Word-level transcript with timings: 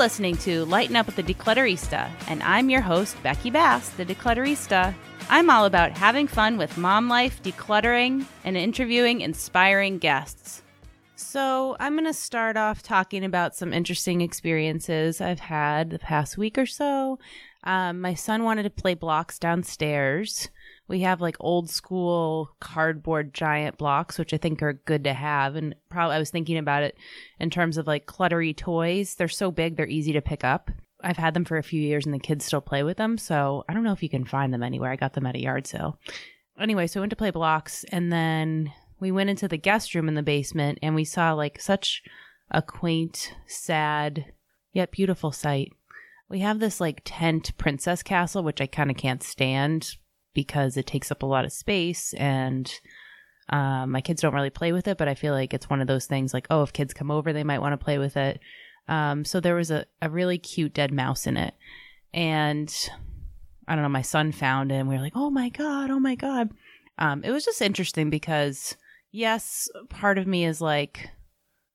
Listening 0.00 0.38
to 0.38 0.64
Lighten 0.64 0.96
Up 0.96 1.04
with 1.04 1.16
the 1.16 1.22
Declutterista, 1.22 2.10
and 2.26 2.42
I'm 2.42 2.70
your 2.70 2.80
host, 2.80 3.22
Becky 3.22 3.50
Bass, 3.50 3.90
the 3.90 4.06
Declutterista. 4.06 4.94
I'm 5.28 5.50
all 5.50 5.66
about 5.66 5.92
having 5.92 6.26
fun 6.26 6.56
with 6.56 6.78
mom 6.78 7.10
life, 7.10 7.42
decluttering, 7.42 8.24
and 8.42 8.56
interviewing 8.56 9.20
inspiring 9.20 9.98
guests. 9.98 10.62
So, 11.16 11.76
I'm 11.78 11.92
going 11.92 12.06
to 12.06 12.14
start 12.14 12.56
off 12.56 12.82
talking 12.82 13.26
about 13.26 13.54
some 13.54 13.74
interesting 13.74 14.22
experiences 14.22 15.20
I've 15.20 15.38
had 15.38 15.90
the 15.90 15.98
past 15.98 16.38
week 16.38 16.56
or 16.56 16.64
so. 16.64 17.18
Um, 17.64 18.00
my 18.00 18.14
son 18.14 18.42
wanted 18.42 18.62
to 18.62 18.70
play 18.70 18.94
blocks 18.94 19.38
downstairs. 19.38 20.48
We 20.90 21.02
have 21.02 21.20
like 21.20 21.36
old 21.38 21.70
school 21.70 22.50
cardboard 22.58 23.32
giant 23.32 23.78
blocks, 23.78 24.18
which 24.18 24.34
I 24.34 24.38
think 24.38 24.60
are 24.60 24.72
good 24.72 25.04
to 25.04 25.14
have. 25.14 25.54
And 25.54 25.76
probably 25.88 26.16
I 26.16 26.18
was 26.18 26.30
thinking 26.30 26.58
about 26.58 26.82
it 26.82 26.98
in 27.38 27.48
terms 27.48 27.78
of 27.78 27.86
like 27.86 28.06
cluttery 28.06 28.56
toys. 28.56 29.14
They're 29.14 29.28
so 29.28 29.52
big, 29.52 29.76
they're 29.76 29.86
easy 29.86 30.12
to 30.14 30.20
pick 30.20 30.42
up. 30.42 30.68
I've 31.00 31.16
had 31.16 31.32
them 31.32 31.44
for 31.44 31.58
a 31.58 31.62
few 31.62 31.80
years 31.80 32.06
and 32.06 32.12
the 32.12 32.18
kids 32.18 32.44
still 32.44 32.60
play 32.60 32.82
with 32.82 32.96
them. 32.96 33.18
So 33.18 33.64
I 33.68 33.72
don't 33.72 33.84
know 33.84 33.92
if 33.92 34.02
you 34.02 34.08
can 34.08 34.24
find 34.24 34.52
them 34.52 34.64
anywhere. 34.64 34.90
I 34.90 34.96
got 34.96 35.12
them 35.12 35.26
at 35.26 35.36
a 35.36 35.40
yard 35.40 35.68
sale. 35.68 35.96
Anyway, 36.58 36.88
so 36.88 36.98
I 36.98 37.02
went 37.02 37.10
to 37.10 37.16
play 37.16 37.30
blocks 37.30 37.84
and 37.92 38.12
then 38.12 38.72
we 38.98 39.12
went 39.12 39.30
into 39.30 39.46
the 39.46 39.56
guest 39.56 39.94
room 39.94 40.08
in 40.08 40.16
the 40.16 40.24
basement 40.24 40.80
and 40.82 40.96
we 40.96 41.04
saw 41.04 41.34
like 41.34 41.60
such 41.60 42.02
a 42.50 42.62
quaint, 42.62 43.32
sad, 43.46 44.24
yet 44.72 44.90
beautiful 44.90 45.30
sight. 45.30 45.72
We 46.28 46.40
have 46.40 46.58
this 46.58 46.80
like 46.80 47.02
tent 47.04 47.56
princess 47.58 48.02
castle, 48.02 48.42
which 48.42 48.60
I 48.60 48.66
kind 48.66 48.90
of 48.90 48.96
can't 48.96 49.22
stand 49.22 49.94
because 50.34 50.76
it 50.76 50.86
takes 50.86 51.10
up 51.10 51.22
a 51.22 51.26
lot 51.26 51.44
of 51.44 51.52
space 51.52 52.12
and 52.14 52.72
um, 53.50 53.90
my 53.90 54.00
kids 54.00 54.22
don't 54.22 54.34
really 54.34 54.50
play 54.50 54.72
with 54.72 54.86
it, 54.86 54.96
but 54.96 55.08
I 55.08 55.14
feel 55.14 55.34
like 55.34 55.52
it's 55.52 55.68
one 55.68 55.80
of 55.80 55.88
those 55.88 56.06
things 56.06 56.32
like, 56.32 56.46
oh, 56.50 56.62
if 56.62 56.72
kids 56.72 56.94
come 56.94 57.10
over, 57.10 57.32
they 57.32 57.44
might 57.44 57.60
want 57.60 57.72
to 57.72 57.84
play 57.84 57.98
with 57.98 58.16
it. 58.16 58.40
Um, 58.88 59.24
so 59.24 59.40
there 59.40 59.56
was 59.56 59.70
a, 59.70 59.86
a 60.00 60.08
really 60.08 60.38
cute 60.38 60.72
dead 60.72 60.92
mouse 60.92 61.26
in 61.26 61.36
it. 61.36 61.54
And 62.12 62.72
I 63.66 63.74
don't 63.74 63.82
know, 63.82 63.88
my 63.88 64.02
son 64.02 64.32
found 64.32 64.72
it 64.72 64.76
and 64.76 64.88
we 64.88 64.94
were 64.96 65.02
like, 65.02 65.16
oh 65.16 65.30
my 65.30 65.48
God, 65.48 65.90
oh 65.90 66.00
my 66.00 66.14
God. 66.14 66.50
Um, 66.98 67.24
it 67.24 67.30
was 67.30 67.44
just 67.44 67.62
interesting 67.62 68.10
because, 68.10 68.76
yes, 69.10 69.68
part 69.88 70.18
of 70.18 70.26
me 70.26 70.44
is 70.44 70.60
like, 70.60 71.10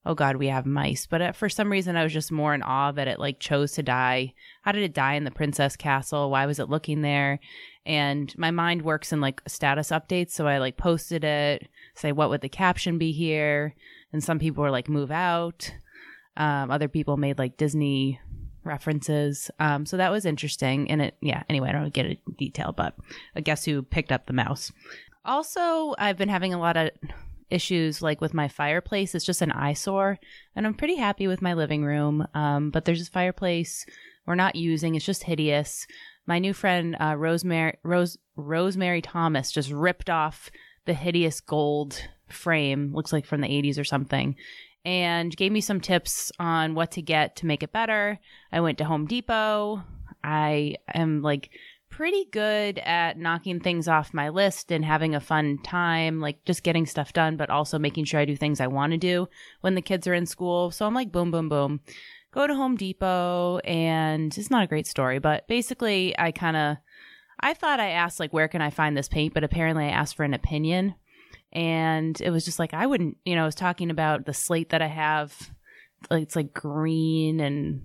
oh 0.05 0.15
God, 0.15 0.35
we 0.35 0.47
have 0.47 0.65
mice. 0.65 1.07
But 1.07 1.21
uh, 1.21 1.31
for 1.31 1.49
some 1.49 1.71
reason, 1.71 1.95
I 1.95 2.03
was 2.03 2.13
just 2.13 2.31
more 2.31 2.53
in 2.53 2.61
awe 2.61 2.91
that 2.91 3.07
it 3.07 3.19
like 3.19 3.39
chose 3.39 3.73
to 3.73 3.83
die. 3.83 4.33
How 4.61 4.71
did 4.71 4.83
it 4.83 4.93
die 4.93 5.13
in 5.13 5.23
the 5.23 5.31
princess 5.31 5.75
castle? 5.75 6.29
Why 6.29 6.45
was 6.45 6.59
it 6.59 6.69
looking 6.69 7.01
there? 7.01 7.39
and 7.85 8.35
my 8.37 8.51
mind 8.51 8.81
works 8.81 9.13
in 9.13 9.21
like 9.21 9.41
status 9.47 9.89
updates 9.89 10.31
so 10.31 10.47
i 10.47 10.57
like 10.57 10.77
posted 10.77 11.23
it 11.23 11.67
say 11.93 12.11
what 12.11 12.29
would 12.29 12.41
the 12.41 12.49
caption 12.49 12.97
be 12.97 13.11
here 13.11 13.75
and 14.11 14.23
some 14.23 14.39
people 14.39 14.63
were 14.63 14.71
like 14.71 14.89
move 14.89 15.11
out 15.11 15.71
um, 16.37 16.69
other 16.69 16.87
people 16.87 17.17
made 17.17 17.37
like 17.37 17.57
disney 17.57 18.19
references 18.63 19.51
um, 19.59 19.85
so 19.85 19.97
that 19.97 20.11
was 20.11 20.25
interesting 20.25 20.89
and 20.89 21.01
it 21.01 21.15
yeah 21.21 21.43
anyway 21.47 21.69
i 21.69 21.71
don't 21.71 21.93
get 21.93 22.05
it 22.05 22.19
detail 22.37 22.73
but 22.75 22.95
i 23.35 23.41
guess 23.41 23.63
who 23.63 23.83
picked 23.83 24.11
up 24.11 24.25
the 24.25 24.33
mouse 24.33 24.71
also 25.23 25.93
i've 25.99 26.17
been 26.17 26.29
having 26.29 26.53
a 26.53 26.59
lot 26.59 26.75
of 26.75 26.89
issues 27.49 28.01
like 28.01 28.21
with 28.21 28.33
my 28.33 28.47
fireplace 28.47 29.13
it's 29.13 29.25
just 29.25 29.41
an 29.41 29.51
eyesore 29.51 30.17
and 30.55 30.65
i'm 30.65 30.73
pretty 30.73 30.95
happy 30.95 31.27
with 31.27 31.41
my 31.41 31.53
living 31.53 31.83
room 31.83 32.25
um, 32.33 32.69
but 32.71 32.85
there's 32.85 32.99
this 32.99 33.09
fireplace 33.09 33.85
we're 34.25 34.35
not 34.35 34.55
using 34.55 34.95
it's 34.95 35.05
just 35.05 35.23
hideous 35.23 35.85
my 36.27 36.39
new 36.39 36.53
friend 36.53 36.95
uh, 36.99 37.15
Rosemary 37.15 37.77
Rose 37.83 38.17
Rosemary 38.35 39.01
Thomas 39.01 39.51
just 39.51 39.71
ripped 39.71 40.09
off 40.09 40.49
the 40.85 40.93
hideous 40.93 41.41
gold 41.41 42.01
frame, 42.29 42.93
looks 42.93 43.13
like 43.13 43.25
from 43.25 43.41
the 43.41 43.47
80s 43.47 43.79
or 43.79 43.83
something, 43.83 44.35
and 44.83 45.35
gave 45.35 45.51
me 45.51 45.61
some 45.61 45.81
tips 45.81 46.31
on 46.39 46.75
what 46.75 46.91
to 46.91 47.01
get 47.01 47.35
to 47.37 47.45
make 47.45 47.63
it 47.63 47.71
better. 47.71 48.19
I 48.51 48.61
went 48.61 48.77
to 48.79 48.85
Home 48.85 49.05
Depot. 49.05 49.83
I 50.23 50.75
am 50.93 51.21
like 51.21 51.51
pretty 51.95 52.25
good 52.31 52.77
at 52.79 53.17
knocking 53.17 53.59
things 53.59 53.87
off 53.87 54.13
my 54.13 54.29
list 54.29 54.71
and 54.71 54.83
having 54.83 55.15
a 55.15 55.19
fun 55.19 55.57
time, 55.63 56.19
like 56.19 56.43
just 56.43 56.63
getting 56.63 56.85
stuff 56.85 57.13
done, 57.13 57.37
but 57.37 57.49
also 57.49 57.79
making 57.79 58.03
sure 58.03 58.19
I 58.19 58.25
do 58.25 58.35
things 58.35 58.59
I 58.59 58.67
want 58.67 58.91
to 58.91 58.97
do 58.97 59.27
when 59.61 59.75
the 59.75 59.81
kids 59.81 60.05
are 60.05 60.13
in 60.13 60.25
school. 60.25 60.71
So 60.71 60.85
I'm 60.85 60.93
like, 60.93 61.11
boom, 61.11 61.31
boom, 61.31 61.47
boom 61.47 61.79
go 62.35 62.45
to 62.45 62.53
Home 62.53 62.75
Depot 62.75 63.59
and 63.59 64.37
it's 64.37 64.51
not 64.51 64.65
a 64.65 64.67
great 64.67 64.85
story, 64.85 65.19
but 65.19 65.47
basically 65.47 66.13
I 66.19 66.31
kind 66.31 66.57
of 66.57 66.77
I 67.39 67.53
thought 67.53 67.79
I 67.79 67.91
asked 67.91 68.19
like 68.19 68.33
where 68.33 68.49
can 68.49 68.61
I 68.61 68.69
find 68.69 68.95
this 68.95 69.07
paint, 69.07 69.33
but 69.33 69.43
apparently 69.43 69.85
I 69.85 69.89
asked 69.91 70.17
for 70.17 70.23
an 70.23 70.33
opinion 70.33 70.95
and 71.53 72.19
it 72.19 72.29
was 72.29 72.43
just 72.43 72.59
like 72.59 72.73
I 72.73 72.85
wouldn't, 72.85 73.17
you 73.23 73.35
know, 73.35 73.43
I 73.43 73.45
was 73.45 73.55
talking 73.55 73.89
about 73.89 74.25
the 74.25 74.33
slate 74.33 74.69
that 74.71 74.81
I 74.81 74.87
have 74.87 75.33
like 76.11 76.23
it's 76.23 76.35
like 76.35 76.53
green 76.53 77.39
and 77.39 77.81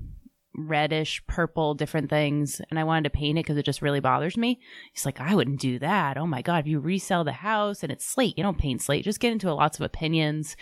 reddish, 0.54 1.22
purple, 1.26 1.74
different 1.74 2.10
things, 2.10 2.60
and 2.70 2.78
I 2.78 2.84
wanted 2.84 3.04
to 3.04 3.16
paint 3.16 3.38
it 3.38 3.44
because 3.44 3.56
it 3.56 3.64
just 3.64 3.82
really 3.82 4.00
bothers 4.00 4.36
me. 4.36 4.60
He's 4.92 5.06
like, 5.06 5.20
I 5.20 5.34
wouldn't 5.34 5.60
do 5.60 5.78
that. 5.78 6.16
Oh 6.16 6.26
my 6.26 6.42
god, 6.42 6.60
if 6.60 6.66
you 6.66 6.80
resell 6.80 7.24
the 7.24 7.32
house 7.32 7.82
and 7.82 7.92
it's 7.92 8.06
slate, 8.06 8.36
you 8.36 8.42
don't 8.42 8.58
paint 8.58 8.82
slate. 8.82 9.04
Just 9.04 9.20
get 9.20 9.32
into 9.32 9.52
lots 9.54 9.78
of 9.78 9.84
opinions, 9.84 10.56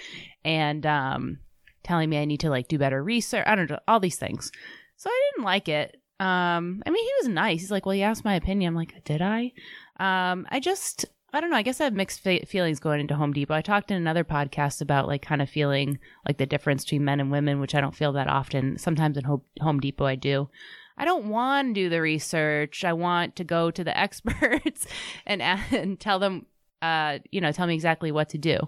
and 0.45 0.85
um, 0.85 1.39
telling 1.83 2.11
me 2.11 2.19
I 2.19 2.27
need 2.27 2.41
to 2.41 2.51
like 2.51 2.69
do 2.69 2.79
better 2.79 3.03
research. 3.03 3.45
I 3.47 3.55
don't 3.55 3.71
know, 3.71 3.79
all 3.89 4.01
these 4.01 4.19
things. 4.19 4.53
So 4.97 5.09
I 5.11 5.31
didn't 5.33 5.45
like 5.45 5.69
it. 5.69 5.97
Um, 6.21 6.83
I 6.85 6.91
mean, 6.91 7.05
he 7.05 7.13
was 7.21 7.29
nice. 7.29 7.61
He's 7.61 7.71
like, 7.71 7.87
well, 7.87 7.95
you 7.95 8.03
asked 8.03 8.25
my 8.25 8.35
opinion. 8.35 8.69
I'm 8.69 8.75
like, 8.75 9.05
did 9.05 9.23
I? 9.23 9.53
Um, 10.01 10.47
I 10.51 10.59
just, 10.61 11.07
I 11.33 11.41
don't 11.41 11.51
know. 11.51 11.57
I 11.57 11.63
guess 11.63 11.81
I 11.81 11.85
have 11.85 11.95
mixed 11.95 12.21
fe- 12.21 12.45
feelings 12.47 12.81
going 12.81 13.01
into 13.01 13.15
Home 13.15 13.35
Depot. 13.35 13.55
I 13.55 13.61
talked 13.61 13.91
in 13.91 13.99
another 13.99 14.25
podcast 14.25 14.81
about 14.81 15.07
like 15.07 15.21
kind 15.21 15.43
of 15.43 15.51
feeling 15.51 15.99
like 16.27 16.39
the 16.39 16.47
difference 16.47 16.85
between 16.85 17.05
men 17.05 17.21
and 17.21 17.31
women, 17.31 17.61
which 17.61 17.75
I 17.75 17.83
don't 17.83 17.95
feel 17.95 18.13
that 18.15 18.29
often. 18.29 18.79
Sometimes 18.79 19.19
in 19.19 19.25
Home, 19.25 19.43
Home 19.61 19.79
Depot, 19.79 20.07
I 20.07 20.15
do. 20.15 20.49
I 20.97 21.05
don't 21.05 21.29
want 21.29 21.69
to 21.69 21.75
do 21.75 21.89
the 21.91 22.01
research. 22.01 22.83
I 22.83 22.95
want 22.95 23.37
to 23.37 23.45
go 23.45 23.71
to 23.71 23.85
the 23.85 23.97
experts 24.05 24.87
and, 25.27 25.43
and 25.43 26.01
tell 26.01 26.19
them, 26.19 26.47
uh, 26.81 27.19
you 27.31 27.43
know, 27.43 27.53
tell 27.53 27.67
me 27.67 27.75
exactly 27.75 28.11
what 28.11 28.31
to 28.31 28.39
do. 28.39 28.59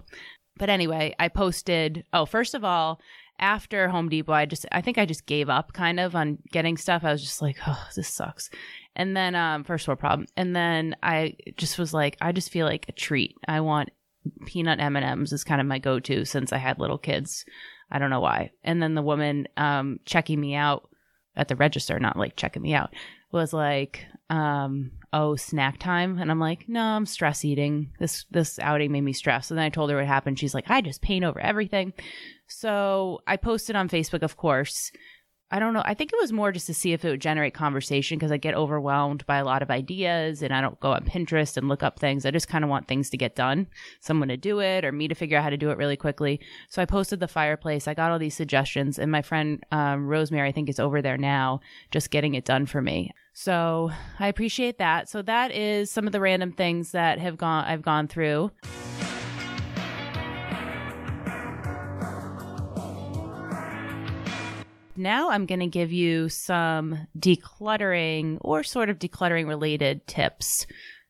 But 0.59 0.69
anyway, 0.69 1.15
I 1.19 1.29
posted, 1.29 2.05
oh, 2.13 2.27
first 2.27 2.55
of 2.55 2.63
all, 2.63 3.01
after 3.41 3.89
Home 3.89 4.09
Depot, 4.09 4.33
I 4.33 4.47
just 4.47 4.67
I 4.71 4.81
think 4.81 4.99
I 4.99 5.07
just 5.07 5.27
gave 5.27 5.49
up 5.49 5.73
kind 5.73 5.99
of 5.99 6.15
on 6.15 6.39
getting 6.53 6.77
stuff. 6.77 7.03
I 7.05 7.13
was 7.13 7.23
just 7.23 7.43
like, 7.43 7.57
oh, 7.67 7.89
this 7.97 8.09
sucks. 8.09 8.51
And 8.95 9.17
then 9.17 9.35
um 9.35 9.65
first 9.65 9.89
world 9.89 9.99
problem. 9.99 10.27
And 10.37 10.55
then 10.55 10.95
I 11.03 11.37
just 11.57 11.79
was 11.79 11.93
like, 11.93 12.17
I 12.21 12.33
just 12.33 12.51
feel 12.51 12.67
like 12.67 12.89
a 12.89 12.93
treat. 12.93 13.37
I 13.49 13.61
want 13.61 13.91
peanut 14.45 14.81
M&Ms 14.81 15.33
is 15.33 15.45
kind 15.45 15.63
of 15.63 15.67
my 15.67 15.79
go-to 15.79 16.27
since 16.27 16.53
I 16.53 16.59
had 16.59 16.79
little 16.79 16.99
kids. 16.99 17.45
I 17.91 17.99
don't 17.99 18.11
know 18.11 18.21
why. 18.21 18.51
And 18.63 18.83
then 18.83 18.95
the 18.95 19.03
woman 19.03 19.49
um 19.57 20.01
checking 20.05 20.41
me 20.41 20.55
out 20.55 20.89
at 21.37 21.49
the 21.49 21.57
register, 21.57 21.99
not 21.99 22.19
like 22.19 22.37
checking 22.37 22.63
me 22.63 22.75
out, 22.75 22.95
was 23.33 23.53
like, 23.53 24.07
um, 24.29 24.93
oh, 25.13 25.37
snack 25.37 25.79
time. 25.79 26.19
And 26.19 26.31
I'm 26.31 26.41
like, 26.41 26.69
no, 26.69 26.83
I'm 26.83 27.07
stress 27.07 27.45
eating. 27.45 27.91
This, 27.99 28.25
this 28.31 28.59
outing 28.59 28.93
made 28.93 29.03
me 29.03 29.13
stress. 29.13 29.51
And 29.51 29.59
then 29.59 29.67
I 29.67 29.71
told 29.71 29.91
her 29.91 29.97
what 29.97 30.07
happened. 30.07 30.39
She's 30.39 30.55
like, 30.55 30.71
I 30.71 30.81
just 30.81 31.03
paint 31.03 31.25
over 31.25 31.41
everything. 31.41 31.93
So 32.47 33.21
I 33.27 33.37
posted 33.37 33.77
on 33.77 33.89
Facebook, 33.89 34.23
of 34.23 34.37
course. 34.37 34.93
I 35.53 35.59
don't 35.59 35.75
know. 35.75 35.83
I 35.85 35.95
think 35.95 36.13
it 36.13 36.19
was 36.21 36.33
more 36.33 36.53
just 36.53 36.67
to 36.67 36.75
see 36.75 36.93
if 36.93 37.05
it 37.05 37.11
would 37.11 37.21
generate 37.21 37.55
conversation 37.55 38.19
because 38.19 38.31
I 38.31 38.37
get 38.37 38.55
overwhelmed 38.55 39.27
by 39.27 39.39
a 39.39 39.45
lot 39.45 39.63
of 39.63 39.71
ideas 39.71 40.43
and 40.43 40.55
I 40.55 40.61
don't 40.61 40.79
go 40.79 40.93
on 40.93 41.05
Pinterest 41.05 41.57
and 41.57 41.69
look 41.69 41.83
up 41.83 41.99
things. 41.99 42.25
I 42.25 42.31
just 42.31 42.47
kind 42.47 42.63
of 42.63 42.71
want 42.71 42.87
things 42.87 43.11
to 43.11 43.17
get 43.17 43.35
done, 43.35 43.67
someone 43.99 44.29
to 44.29 44.37
do 44.37 44.61
it 44.61 44.85
or 44.85 44.93
me 44.93 45.09
to 45.09 45.15
figure 45.15 45.37
out 45.37 45.43
how 45.43 45.51
to 45.51 45.57
do 45.57 45.71
it 45.71 45.79
really 45.79 45.97
quickly. 45.97 46.41
So 46.69 46.81
I 46.81 46.85
posted 46.85 47.19
the 47.19 47.27
fireplace. 47.27 47.89
I 47.89 47.95
got 47.95 48.13
all 48.13 48.19
these 48.21 48.37
suggestions 48.37 48.97
and 48.97 49.11
my 49.11 49.23
friend 49.23 49.65
um, 49.73 50.07
Rosemary, 50.07 50.49
I 50.49 50.53
think, 50.53 50.69
is 50.69 50.79
over 50.79 51.03
there 51.03 51.19
now 51.19 51.61
just 51.91 52.11
getting 52.11 52.35
it 52.35 52.45
done 52.45 52.67
for 52.67 52.81
me. 52.81 53.13
So 53.33 53.91
I 54.21 54.29
appreciate 54.29 54.79
that. 54.79 55.09
So 55.09 55.21
that 55.23 55.51
is 55.51 55.91
some 55.91 56.07
of 56.07 56.13
the 56.13 56.21
random 56.21 56.53
things 56.53 56.93
that 56.93 57.19
have 57.19 57.37
gone 57.37 57.65
I've 57.65 57.83
gone 57.83 58.07
through. 58.07 58.53
Now 65.01 65.31
I'm 65.31 65.47
going 65.47 65.61
to 65.61 65.67
give 65.67 65.93
you 65.93 66.29
some 66.29 67.07
decluttering 67.19 68.37
or 68.43 68.63
sort 68.63 68.91
of 68.91 68.99
decluttering 68.99 69.49
related 69.49 70.07
tips 70.07 70.67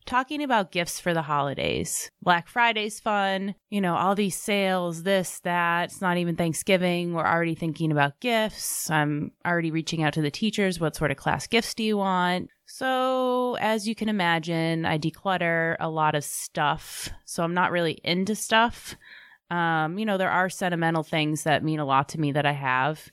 talking 0.06 0.42
about 0.42 0.70
gifts 0.70 1.00
for 1.00 1.12
the 1.12 1.22
holidays. 1.22 2.10
Black 2.22 2.48
Friday's 2.48 3.00
fun, 3.00 3.54
you 3.68 3.80
know, 3.80 3.96
all 3.96 4.14
these 4.14 4.36
sales, 4.36 5.02
this, 5.02 5.40
that. 5.40 5.90
It's 5.90 6.00
not 6.00 6.18
even 6.18 6.36
Thanksgiving. 6.36 7.14
We're 7.14 7.26
already 7.26 7.56
thinking 7.56 7.90
about 7.90 8.20
gifts. 8.20 8.88
I'm 8.90 9.32
already 9.44 9.72
reaching 9.72 10.04
out 10.04 10.14
to 10.14 10.22
the 10.22 10.30
teachers. 10.30 10.78
What 10.78 10.94
sort 10.94 11.10
of 11.10 11.16
class 11.16 11.48
gifts 11.48 11.74
do 11.74 11.82
you 11.82 11.96
want? 11.96 12.48
So, 12.66 13.56
as 13.60 13.88
you 13.88 13.96
can 13.96 14.08
imagine, 14.08 14.86
I 14.86 14.98
declutter 14.98 15.76
a 15.80 15.90
lot 15.90 16.14
of 16.14 16.22
stuff. 16.22 17.08
So, 17.24 17.42
I'm 17.42 17.54
not 17.54 17.72
really 17.72 18.00
into 18.04 18.36
stuff. 18.36 18.94
Um, 19.50 19.98
you 19.98 20.06
know, 20.06 20.16
there 20.16 20.30
are 20.30 20.48
sentimental 20.48 21.02
things 21.02 21.42
that 21.42 21.64
mean 21.64 21.80
a 21.80 21.84
lot 21.84 22.10
to 22.10 22.20
me 22.20 22.32
that 22.32 22.46
I 22.46 22.52
have. 22.52 23.10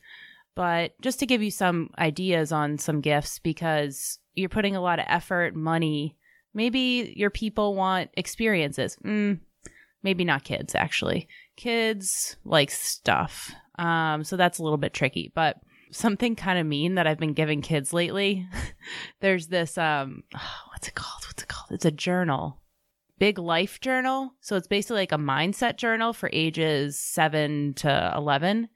But 0.58 1.00
just 1.02 1.20
to 1.20 1.26
give 1.26 1.42
you 1.42 1.52
some 1.52 1.92
ideas 1.98 2.52
on 2.52 2.78
some 2.78 3.00
gifts, 3.00 3.40
because 3.40 4.20
you're 4.34 4.50
putting 4.50 4.76
a 4.76 4.82
lot 4.82 5.00
of 5.00 5.06
effort, 5.08 5.56
money, 5.56 6.18
Maybe 6.58 7.14
your 7.16 7.30
people 7.30 7.76
want 7.76 8.10
experiences. 8.16 8.98
Mm, 9.06 9.42
maybe 10.02 10.26
not 10.26 10.44
kids, 10.44 10.74
actually. 10.74 11.28
Kids 11.56 12.36
like 12.44 12.72
stuff. 12.72 13.54
Um, 13.78 14.24
so 14.24 14.38
that's 14.38 14.58
a 14.58 14.64
little 14.64 14.80
bit 14.80 14.92
tricky. 14.92 15.32
But 15.36 15.58
something 15.92 16.36
kind 16.36 16.58
of 16.58 16.66
mean 16.66 16.96
that 16.96 17.06
I've 17.06 17.20
been 17.20 17.34
giving 17.34 17.62
kids 17.62 17.94
lately. 17.94 18.48
There's 19.20 19.50
this 19.50 19.78
um 19.78 20.24
what's 20.72 20.88
it 20.88 20.96
called? 20.96 21.26
What's 21.28 21.44
it 21.44 21.48
called? 21.48 21.72
It's 21.72 21.86
a 21.86 21.92
journal. 21.92 22.64
Big 23.20 23.38
Life 23.38 23.80
Journal. 23.80 24.34
So 24.42 24.56
it's 24.56 24.68
basically 24.68 24.98
like 24.98 25.12
a 25.12 25.18
mindset 25.18 25.78
journal 25.78 26.12
for 26.12 26.28
ages 26.34 27.00
7 27.00 27.76
to 27.76 28.14
11 28.18 28.68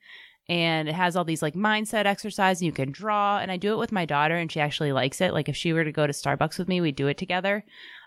and 0.48 0.88
it 0.88 0.94
has 0.94 1.16
all 1.16 1.24
these 1.24 1.42
like 1.42 1.54
mindset 1.54 2.04
exercises 2.04 2.62
you 2.62 2.72
can 2.72 2.90
draw 2.90 3.38
and 3.38 3.50
I 3.50 3.56
do 3.56 3.72
it 3.72 3.78
with 3.78 3.92
my 3.92 4.04
daughter 4.04 4.36
and 4.36 4.50
she 4.50 4.60
actually 4.60 4.92
likes 4.92 5.20
it. 5.20 5.32
Like 5.32 5.48
if 5.48 5.56
she 5.56 5.72
were 5.72 5.84
to 5.84 5.92
go 5.92 6.06
to 6.06 6.12
Starbucks 6.12 6.58
with 6.58 6.68
me, 6.68 6.80
we 6.80 6.92
do 6.92 7.06
it 7.06 7.18
together 7.18 7.64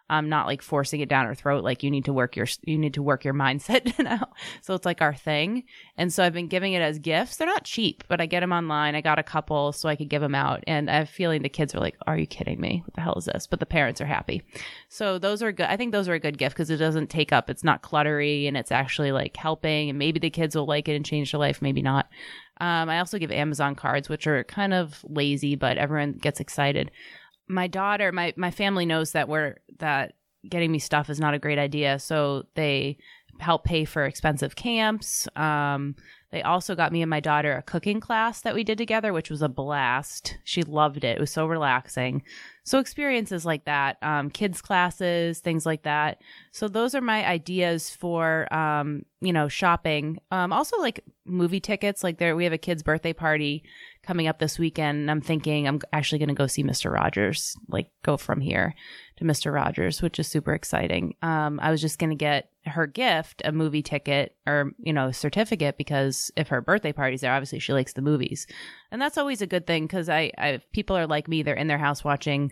um, 0.09 0.29
not 0.29 0.45
like 0.45 0.61
forcing 0.61 0.99
it 0.99 1.09
down 1.09 1.25
her 1.25 1.33
throat. 1.33 1.63
Like 1.63 1.81
you 1.81 1.89
need 1.89 2.05
to 2.05 2.13
work 2.13 2.35
your 2.35 2.47
you 2.63 2.77
need 2.77 2.93
to 2.95 3.01
work 3.03 3.23
your 3.23 3.33
mindset 3.45 3.97
now. 4.03 4.29
So 4.61 4.73
it's 4.75 4.85
like 4.85 5.01
our 5.01 5.13
thing. 5.13 5.63
And 5.97 6.13
so 6.13 6.23
I've 6.23 6.33
been 6.33 6.47
giving 6.47 6.73
it 6.73 6.81
as 6.81 6.99
gifts. 6.99 7.37
They're 7.37 7.47
not 7.47 7.63
cheap, 7.63 8.03
but 8.07 8.21
I 8.21 8.25
get 8.25 8.41
them 8.41 8.51
online. 8.51 8.95
I 8.95 9.01
got 9.01 9.19
a 9.19 9.23
couple 9.23 9.71
so 9.71 9.89
I 9.89 9.95
could 9.95 10.09
give 10.09 10.21
them 10.21 10.35
out. 10.35 10.63
And 10.67 10.89
I 10.89 10.95
have 10.95 11.09
a 11.09 11.11
feeling 11.11 11.41
the 11.41 11.49
kids 11.49 11.73
are 11.73 11.79
like, 11.79 11.97
"Are 12.05 12.17
you 12.17 12.27
kidding 12.27 12.59
me? 12.59 12.83
What 12.85 12.93
the 12.93 13.01
hell 13.01 13.15
is 13.17 13.25
this?" 13.25 13.47
But 13.47 13.59
the 13.59 13.65
parents 13.65 14.01
are 14.01 14.05
happy. 14.05 14.43
So 14.89 15.17
those 15.17 15.41
are 15.41 15.51
good. 15.51 15.67
I 15.67 15.77
think 15.77 15.91
those 15.91 16.07
are 16.07 16.13
a 16.13 16.19
good 16.19 16.37
gift 16.37 16.55
because 16.55 16.69
it 16.69 16.77
doesn't 16.77 17.09
take 17.09 17.33
up. 17.33 17.49
It's 17.49 17.63
not 17.63 17.81
cluttery 17.81 18.47
and 18.47 18.55
it's 18.57 18.71
actually 18.71 19.11
like 19.11 19.35
helping. 19.35 19.89
And 19.89 19.99
maybe 19.99 20.19
the 20.19 20.29
kids 20.29 20.55
will 20.55 20.65
like 20.65 20.87
it 20.87 20.95
and 20.95 21.05
change 21.05 21.31
their 21.31 21.39
life. 21.39 21.61
Maybe 21.61 21.81
not. 21.81 22.07
Um, 22.61 22.89
I 22.89 22.99
also 22.99 23.17
give 23.17 23.31
Amazon 23.31 23.75
cards, 23.75 24.07
which 24.07 24.27
are 24.27 24.43
kind 24.45 24.73
of 24.73 25.03
lazy, 25.07 25.55
but 25.55 25.77
everyone 25.77 26.13
gets 26.13 26.39
excited 26.39 26.89
my 27.47 27.67
daughter, 27.67 28.11
my 28.11 28.33
my 28.35 28.51
family 28.51 28.85
knows 28.85 29.11
that 29.11 29.29
we're 29.29 29.57
that 29.79 30.13
getting 30.47 30.71
me 30.71 30.79
stuff 30.79 31.09
is 31.09 31.19
not 31.19 31.33
a 31.33 31.39
great 31.39 31.57
idea, 31.57 31.99
so 31.99 32.43
they 32.55 32.97
help 33.39 33.63
pay 33.65 33.85
for 33.85 34.05
expensive 34.05 34.55
camps. 34.55 35.27
Um, 35.35 35.95
they 36.31 36.41
also 36.41 36.75
got 36.75 36.91
me 36.91 37.01
and 37.01 37.09
my 37.09 37.19
daughter 37.19 37.55
a 37.55 37.61
cooking 37.61 37.99
class 37.99 38.41
that 38.41 38.55
we 38.55 38.63
did 38.63 38.77
together, 38.77 39.13
which 39.13 39.29
was 39.29 39.41
a 39.41 39.49
blast. 39.49 40.37
She 40.43 40.63
loved 40.63 41.03
it. 41.03 41.17
It 41.17 41.19
was 41.19 41.31
so 41.31 41.45
relaxing. 41.45 42.23
So 42.63 42.79
experiences 42.79 43.45
like 43.45 43.65
that, 43.65 43.97
um, 44.01 44.29
kids 44.29 44.61
classes, 44.61 45.39
things 45.39 45.65
like 45.65 45.83
that. 45.83 46.21
So 46.51 46.67
those 46.67 46.95
are 46.95 47.01
my 47.01 47.25
ideas 47.25 47.89
for, 47.89 48.53
um, 48.53 49.03
you 49.21 49.31
know, 49.31 49.47
shopping. 49.47 50.17
Um, 50.31 50.51
also 50.51 50.77
like 50.77 51.01
movie 51.25 51.59
tickets. 51.59 52.03
Like 52.03 52.17
there, 52.17 52.35
we 52.35 52.43
have 52.43 52.53
a 52.53 52.57
kid's 52.57 52.83
birthday 52.83 53.13
party 53.13 53.63
coming 54.05 54.27
up 54.27 54.39
this 54.39 54.59
weekend. 54.59 54.99
And 54.99 55.11
I'm 55.11 55.21
thinking 55.21 55.67
I'm 55.67 55.81
actually 55.91 56.19
going 56.19 56.29
to 56.29 56.35
go 56.35 56.47
see 56.47 56.63
Mr. 56.63 56.91
Rogers, 56.91 57.55
like 57.67 57.89
go 58.03 58.17
from 58.17 58.41
here 58.41 58.75
to 59.17 59.23
Mr. 59.23 59.53
Rogers, 59.53 60.01
which 60.01 60.19
is 60.19 60.27
super 60.27 60.53
exciting. 60.53 61.15
Um, 61.21 61.59
I 61.61 61.71
was 61.71 61.81
just 61.81 61.99
going 61.99 62.11
to 62.11 62.15
get 62.15 62.49
her 62.65 62.87
gift 62.87 63.41
a 63.45 63.51
movie 63.51 63.83
ticket 63.83 64.35
or, 64.45 64.71
you 64.79 64.93
know, 64.93 65.11
certificate 65.11 65.77
because 65.77 66.31
if 66.35 66.47
her 66.49 66.61
birthday 66.61 66.91
party's 66.91 67.21
there, 67.21 67.33
obviously 67.33 67.59
she 67.59 67.73
likes 67.73 67.93
the 67.93 68.01
movies. 68.01 68.47
And 68.91 69.01
that's 69.01 69.17
always 69.17 69.41
a 69.41 69.47
good 69.47 69.67
thing 69.67 69.85
because 69.85 70.09
I, 70.09 70.31
I, 70.37 70.61
people 70.73 70.97
are 70.97 71.07
like 71.07 71.27
me, 71.27 71.43
they're 71.43 71.55
in 71.55 71.67
their 71.67 71.77
house 71.77 72.03
watching 72.03 72.51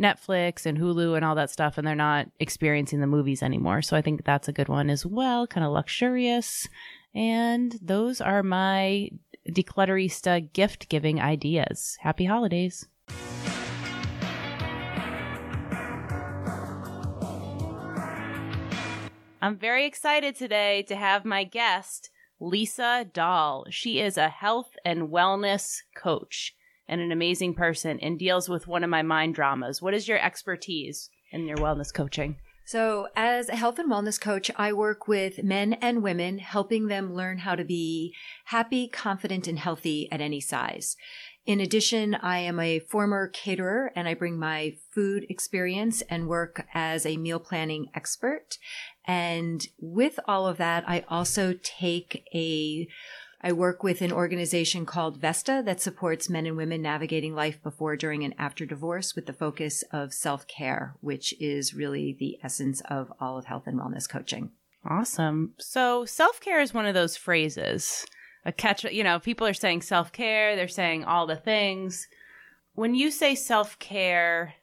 Netflix 0.00 0.66
and 0.66 0.78
Hulu 0.78 1.14
and 1.16 1.24
all 1.24 1.36
that 1.36 1.50
stuff, 1.50 1.78
and 1.78 1.86
they're 1.86 1.94
not 1.94 2.28
experiencing 2.40 3.00
the 3.00 3.06
movies 3.06 3.42
anymore. 3.42 3.82
So 3.82 3.96
I 3.96 4.02
think 4.02 4.24
that's 4.24 4.48
a 4.48 4.52
good 4.52 4.68
one 4.68 4.90
as 4.90 5.06
well, 5.06 5.46
kind 5.46 5.64
of 5.64 5.72
luxurious. 5.72 6.68
And 7.14 7.78
those 7.80 8.20
are 8.20 8.42
my 8.42 9.10
declutterista 9.48 10.52
gift 10.52 10.88
giving 10.88 11.20
ideas. 11.20 11.96
Happy 12.00 12.24
holidays. 12.24 12.86
I'm 19.44 19.58
very 19.58 19.84
excited 19.84 20.36
today 20.36 20.84
to 20.84 20.96
have 20.96 21.26
my 21.26 21.44
guest, 21.44 22.08
Lisa 22.40 23.06
Dahl. 23.12 23.66
She 23.68 24.00
is 24.00 24.16
a 24.16 24.30
health 24.30 24.70
and 24.86 25.10
wellness 25.10 25.80
coach 25.94 26.54
and 26.88 27.02
an 27.02 27.12
amazing 27.12 27.54
person 27.54 28.00
and 28.00 28.18
deals 28.18 28.48
with 28.48 28.66
one 28.66 28.82
of 28.82 28.88
my 28.88 29.02
mind 29.02 29.34
dramas. 29.34 29.82
What 29.82 29.92
is 29.92 30.08
your 30.08 30.18
expertise 30.18 31.10
in 31.30 31.46
your 31.46 31.58
wellness 31.58 31.92
coaching? 31.92 32.36
So, 32.66 33.08
as 33.14 33.50
a 33.50 33.56
health 33.56 33.78
and 33.78 33.92
wellness 33.92 34.18
coach, 34.18 34.50
I 34.56 34.72
work 34.72 35.06
with 35.06 35.44
men 35.44 35.74
and 35.74 36.02
women, 36.02 36.38
helping 36.38 36.86
them 36.86 37.14
learn 37.14 37.38
how 37.38 37.54
to 37.56 37.64
be 37.64 38.14
happy, 38.46 38.88
confident, 38.88 39.46
and 39.46 39.58
healthy 39.58 40.10
at 40.10 40.22
any 40.22 40.40
size. 40.40 40.96
In 41.44 41.60
addition, 41.60 42.14
I 42.14 42.38
am 42.38 42.58
a 42.58 42.78
former 42.78 43.28
caterer 43.28 43.92
and 43.94 44.08
I 44.08 44.14
bring 44.14 44.38
my 44.38 44.76
food 44.94 45.26
experience 45.28 46.00
and 46.08 46.26
work 46.26 46.66
as 46.72 47.04
a 47.04 47.18
meal 47.18 47.38
planning 47.38 47.90
expert. 47.94 48.56
And 49.06 49.66
with 49.78 50.18
all 50.26 50.46
of 50.46 50.56
that, 50.56 50.84
I 50.88 51.04
also 51.10 51.54
take 51.62 52.26
a 52.34 52.88
I 53.46 53.52
work 53.52 53.82
with 53.82 54.00
an 54.00 54.10
organization 54.10 54.86
called 54.86 55.18
Vesta 55.18 55.62
that 55.66 55.78
supports 55.78 56.30
men 56.30 56.46
and 56.46 56.56
women 56.56 56.80
navigating 56.80 57.34
life 57.34 57.62
before, 57.62 57.94
during, 57.94 58.24
and 58.24 58.32
after 58.38 58.64
divorce 58.64 59.14
with 59.14 59.26
the 59.26 59.34
focus 59.34 59.84
of 59.92 60.14
self 60.14 60.46
care, 60.46 60.96
which 61.02 61.34
is 61.38 61.74
really 61.74 62.16
the 62.18 62.38
essence 62.42 62.80
of 62.88 63.12
all 63.20 63.36
of 63.36 63.44
health 63.44 63.64
and 63.66 63.78
wellness 63.78 64.08
coaching. 64.08 64.52
Awesome. 64.88 65.52
So, 65.58 66.06
self 66.06 66.40
care 66.40 66.62
is 66.62 66.72
one 66.72 66.86
of 66.86 66.94
those 66.94 67.18
phrases. 67.18 68.06
A 68.46 68.52
catch, 68.52 68.82
you 68.84 69.04
know, 69.04 69.18
people 69.18 69.46
are 69.46 69.52
saying 69.52 69.82
self 69.82 70.10
care, 70.10 70.56
they're 70.56 70.66
saying 70.66 71.04
all 71.04 71.26
the 71.26 71.36
things. 71.36 72.08
When 72.72 72.94
you 72.94 73.10
say 73.10 73.34
self 73.34 73.78
care, 73.78 74.54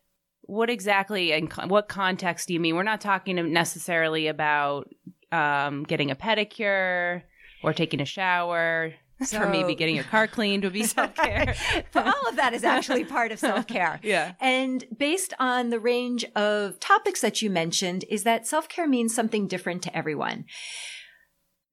what 0.42 0.72
exactly 0.72 1.34
and 1.34 1.54
what 1.70 1.88
context 1.88 2.48
do 2.48 2.56
you 2.56 2.60
mean? 2.60 2.76
We're 2.76 2.82
not 2.82 3.00
talking 3.00 3.54
necessarily 3.54 4.26
about 4.26 4.92
um, 5.32 5.84
getting 5.84 6.10
a 6.10 6.16
pedicure 6.16 7.22
or 7.64 7.74
taking 7.74 8.02
a 8.02 8.06
shower. 8.06 8.94
So, 9.24 9.38
for 9.40 9.48
maybe 9.48 9.76
getting 9.76 9.94
your 9.94 10.04
car 10.06 10.28
cleaned 10.28 10.64
would 10.64 10.74
be 10.74 10.84
self 10.98 11.14
care. 11.14 11.54
But 11.94 12.08
all 12.08 12.28
of 12.28 12.38
that 12.38 12.54
is 12.54 12.64
actually 12.64 13.06
part 13.06 13.32
of 13.32 13.40
self 13.48 13.68
care. 13.68 14.00
yeah. 14.02 14.34
And 14.40 14.84
based 14.98 15.34
on 15.40 15.70
the 15.70 15.80
range 15.80 16.26
of 16.36 16.80
topics 16.80 17.22
that 17.22 17.42
you 17.42 17.52
mentioned, 17.52 18.04
is 18.10 18.24
that 18.24 18.48
self 18.48 18.68
care 18.68 18.88
means 18.88 19.14
something 19.14 19.48
different 19.48 19.84
to 19.84 19.96
everyone 19.96 20.46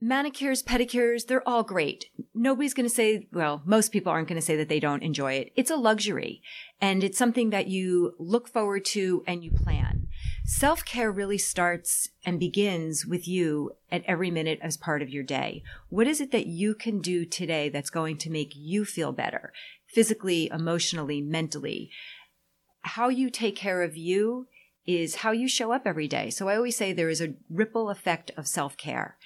manicures, 0.01 0.63
pedicures, 0.63 1.27
they're 1.27 1.47
all 1.49 1.63
great. 1.63 2.07
Nobody's 2.35 2.75
going 2.75 2.89
to 2.89 2.95
say, 2.95 3.29
well, 3.33 3.63
most 3.65 3.93
people 3.93 4.13
aren't 4.13 4.29
going 4.29 4.41
to 4.41 4.45
say 4.45 4.57
that 4.57 4.69
they 4.69 4.81
don't 4.81 5.03
enjoy 5.03 5.35
it. 5.35 5.53
It's 5.57 5.71
a 5.71 5.77
luxury 5.77 6.43
and 6.81 7.03
it's 7.03 7.19
something 7.19 7.51
that 7.51 7.67
you 7.67 8.15
look 8.19 8.49
forward 8.49 8.85
to 8.87 9.25
and 9.27 9.43
you 9.43 9.51
plan. 9.51 10.08
Self 10.51 10.83
care 10.83 11.13
really 11.13 11.37
starts 11.37 12.09
and 12.25 12.41
begins 12.41 13.05
with 13.05 13.29
you 13.29 13.73
at 13.93 14.03
every 14.07 14.31
minute 14.31 14.59
as 14.63 14.79
part 14.79 15.03
of 15.03 15.11
your 15.11 15.23
day. 15.23 15.63
What 15.91 16.07
is 16.07 16.23
it 16.23 16.33
that 16.33 16.47
you 16.47 16.75
can 16.75 17.03
do 17.03 17.27
today 17.27 17.69
that's 17.69 17.91
going 17.91 18.17
to 18.17 18.31
make 18.31 18.55
you 18.57 18.87
feel 18.87 19.13
better 19.13 19.53
physically, 19.87 20.49
emotionally, 20.49 21.21
mentally? 21.21 21.91
How 22.81 23.11
you 23.11 23.29
take 23.29 23.57
care 23.57 23.83
of 23.83 23.95
you 23.95 24.47
is 24.87 25.17
how 25.17 25.33
you 25.33 25.49
show 25.49 25.71
up 25.71 25.83
every 25.85 26.09
day. 26.09 26.31
So 26.31 26.49
I 26.49 26.57
always 26.57 26.79
say 26.79 26.95
there 26.95 27.11
is 27.11 27.21
a 27.21 27.35
ripple 27.51 27.91
effect 27.91 28.31
of 28.35 28.49
self 28.49 28.75
care 28.79 29.19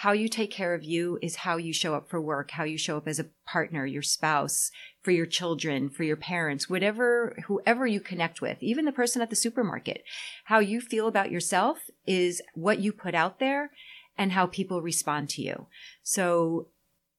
how 0.00 0.12
you 0.12 0.28
take 0.28 0.50
care 0.50 0.74
of 0.74 0.84
you 0.84 1.18
is 1.22 1.36
how 1.36 1.56
you 1.56 1.72
show 1.72 1.94
up 1.94 2.10
for 2.10 2.20
work, 2.20 2.50
how 2.50 2.64
you 2.64 2.76
show 2.76 2.98
up 2.98 3.08
as 3.08 3.18
a 3.18 3.26
partner, 3.46 3.86
your 3.86 4.02
spouse, 4.02 4.70
for 5.02 5.10
your 5.10 5.24
children, 5.24 5.88
for 5.88 6.02
your 6.02 6.18
parents, 6.18 6.68
whatever, 6.68 7.34
whoever 7.46 7.86
you 7.86 7.98
connect 7.98 8.42
with, 8.42 8.62
even 8.62 8.84
the 8.84 8.92
person 8.92 9.22
at 9.22 9.30
the 9.30 9.36
supermarket. 9.36 10.04
How 10.44 10.58
you 10.58 10.82
feel 10.82 11.08
about 11.08 11.30
yourself 11.30 11.78
is 12.06 12.42
what 12.52 12.78
you 12.78 12.92
put 12.92 13.14
out 13.14 13.38
there 13.38 13.70
and 14.18 14.32
how 14.32 14.44
people 14.44 14.82
respond 14.82 15.30
to 15.30 15.40
you. 15.40 15.66
So 16.02 16.68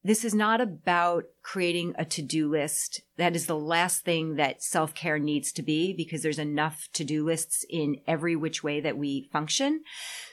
this 0.04 0.24
is 0.24 0.36
not 0.36 0.62
about 0.62 1.24
creating 1.42 1.96
a 1.98 2.06
to-do 2.06 2.48
list. 2.48 3.02
That 3.18 3.36
is 3.36 3.48
the 3.48 3.58
last 3.58 4.06
thing 4.06 4.36
that 4.36 4.62
self-care 4.62 5.18
needs 5.18 5.52
to 5.54 5.64
be 5.64 5.94
because 5.94 6.22
there's 6.22 6.38
enough 6.38 6.90
to-do 6.94 7.26
lists 7.26 7.66
in 7.72 8.02
every 8.06 8.36
which 8.36 8.64
way 8.64 8.80
that 8.82 9.00
we 9.00 9.30
function. 9.34 9.82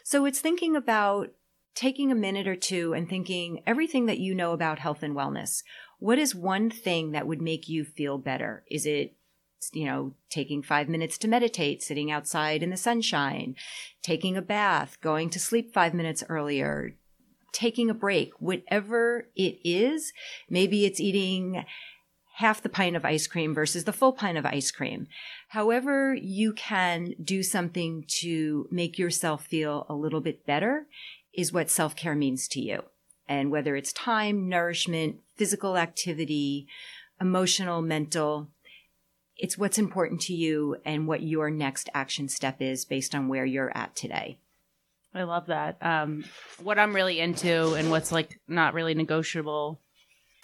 So 0.05 0.27
it's 0.27 0.41
thinking 0.41 0.77
about 0.77 1.31
taking 1.75 2.11
a 2.11 2.17
minute 2.17 2.47
or 2.47 2.57
two 2.57 2.95
and 2.95 3.09
thinking 3.09 3.63
everything 3.67 4.07
that 4.07 4.19
you 4.19 4.35
know 4.35 4.53
about 4.53 4.79
health 4.79 5.03
and 5.03 5.15
wellness. 5.15 5.63
What 5.99 6.19
is 6.19 6.35
one 6.35 6.71
thing 6.71 7.13
that 7.13 7.27
would 7.27 7.43
make 7.43 7.69
you 7.69 7.85
feel 7.85 8.19
better? 8.19 8.65
Is 8.71 8.87
it 8.87 9.17
you 9.73 9.87
know, 9.87 10.13
taking 10.29 10.63
five 10.63 10.89
minutes 10.89 11.17
to 11.19 11.29
meditate, 11.29 11.83
sitting 11.83 12.11
outside 12.11 12.63
in 12.63 12.71
the 12.71 12.77
sunshine, 12.77 13.57
taking 14.03 14.37
a 14.37 14.43
bath, 14.43 14.99
going 15.01 15.31
to 15.31 15.41
sleep 15.41 15.73
five 15.73 15.95
minutes 15.95 16.23
earlier, 16.29 16.95
taking 17.53 17.89
a 17.89 17.95
break, 17.95 18.33
whatever 18.39 19.29
it 19.35 19.59
is. 19.65 20.13
Maybe 20.51 20.85
it's 20.85 21.01
eating 21.01 21.65
half 22.37 22.61
the 22.61 22.69
pint 22.69 22.97
of 22.97 23.05
ice 23.05 23.29
cream 23.29 23.55
versus 23.55 23.85
the 23.85 23.93
full 23.93 24.13
pint 24.13 24.37
of 24.37 24.45
ice 24.45 24.73
cream. 24.73 25.07
However, 25.51 26.15
you 26.15 26.53
can 26.53 27.15
do 27.23 27.45
something 27.45 28.05
to 28.21 28.67
make 28.73 28.99
yourself 28.99 29.47
feel 29.47 29.87
a 29.89 29.95
little 29.95 30.21
bit 30.21 30.45
better 30.45 30.87
is 31.37 31.53
what 31.53 31.71
self 31.71 31.97
care 31.97 32.15
means 32.15 32.49
to 32.49 32.61
you. 32.61 32.85
And 33.29 33.51
whether 33.51 33.75
it's 33.77 33.93
time, 33.93 34.49
nourishment, 34.49 35.17
physical 35.37 35.77
activity, 35.77 36.67
emotional, 37.21 37.81
mental, 37.81 38.49
it's 39.37 39.59
what's 39.59 39.79
important 39.79 40.21
to 40.23 40.35
you 40.35 40.77
and 40.85 41.09
what 41.09 41.23
your 41.23 41.51
next 41.51 41.89
action 41.95 42.29
step 42.29 42.61
is 42.61 42.85
based 42.85 43.15
on 43.15 43.29
where 43.29 43.45
you're 43.45 43.77
at 43.77 43.97
today. 43.97 44.39
I 45.15 45.23
love 45.23 45.47
that. 45.47 45.77
Um, 45.81 46.25
what 46.63 46.79
I'm 46.79 46.95
really 46.95 47.21
into 47.21 47.75
and 47.75 47.91
what's 47.91 48.13
like 48.13 48.41
not 48.49 48.75
really 48.75 48.95
negotiable 48.95 49.81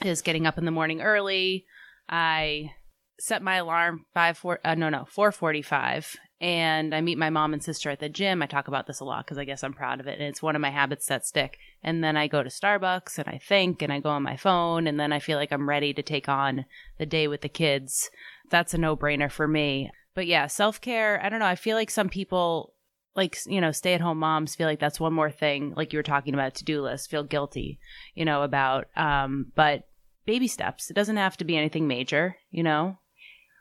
is 0.04 0.22
getting 0.22 0.46
up 0.46 0.58
in 0.58 0.64
the 0.64 0.70
morning 0.70 1.02
early, 1.02 1.66
I 2.08 2.72
set 3.18 3.42
my 3.42 3.56
alarm 3.56 4.06
five 4.14 4.38
four 4.38 4.60
uh, 4.64 4.74
no 4.74 4.88
no 4.88 5.06
four 5.08 5.32
forty 5.32 5.62
five, 5.62 6.16
and 6.40 6.94
I 6.94 7.00
meet 7.00 7.18
my 7.18 7.28
mom 7.28 7.52
and 7.52 7.62
sister 7.62 7.90
at 7.90 8.00
the 8.00 8.08
gym. 8.08 8.42
I 8.42 8.46
talk 8.46 8.66
about 8.66 8.86
this 8.86 9.00
a 9.00 9.04
lot 9.04 9.26
because 9.26 9.36
I 9.36 9.44
guess 9.44 9.62
I'm 9.62 9.74
proud 9.74 10.00
of 10.00 10.06
it, 10.06 10.18
and 10.18 10.28
it's 10.28 10.42
one 10.42 10.56
of 10.56 10.62
my 10.62 10.70
habits 10.70 11.06
that 11.06 11.26
stick. 11.26 11.58
And 11.82 12.02
then 12.02 12.16
I 12.16 12.28
go 12.28 12.42
to 12.42 12.48
Starbucks 12.48 13.18
and 13.18 13.28
I 13.28 13.38
think, 13.38 13.82
and 13.82 13.92
I 13.92 14.00
go 14.00 14.10
on 14.10 14.22
my 14.22 14.36
phone, 14.36 14.86
and 14.86 14.98
then 14.98 15.12
I 15.12 15.18
feel 15.18 15.38
like 15.38 15.52
I'm 15.52 15.68
ready 15.68 15.92
to 15.92 16.02
take 16.02 16.28
on 16.28 16.64
the 16.98 17.06
day 17.06 17.28
with 17.28 17.42
the 17.42 17.48
kids. 17.48 18.10
That's 18.48 18.74
a 18.74 18.78
no 18.78 18.96
brainer 18.96 19.30
for 19.30 19.46
me. 19.46 19.90
But 20.14 20.26
yeah, 20.26 20.46
self 20.46 20.80
care. 20.80 21.20
I 21.22 21.28
don't 21.28 21.40
know. 21.40 21.46
I 21.46 21.56
feel 21.56 21.76
like 21.76 21.90
some 21.90 22.08
people 22.08 22.74
like 23.16 23.36
you 23.46 23.60
know 23.60 23.72
stay 23.72 23.94
at 23.94 24.00
home 24.00 24.18
moms 24.18 24.54
feel 24.54 24.66
like 24.66 24.78
that's 24.78 25.00
one 25.00 25.12
more 25.12 25.30
thing 25.30 25.74
like 25.76 25.92
you 25.92 25.98
were 25.98 26.02
talking 26.02 26.32
about 26.32 26.54
to-do 26.54 26.80
list 26.80 27.10
feel 27.10 27.24
guilty 27.24 27.78
you 28.14 28.24
know 28.24 28.42
about 28.42 28.86
um 28.96 29.46
but 29.54 29.88
baby 30.26 30.46
steps 30.46 30.90
it 30.90 30.94
doesn't 30.94 31.16
have 31.16 31.36
to 31.36 31.44
be 31.44 31.56
anything 31.56 31.88
major 31.88 32.36
you 32.50 32.62
know 32.62 32.96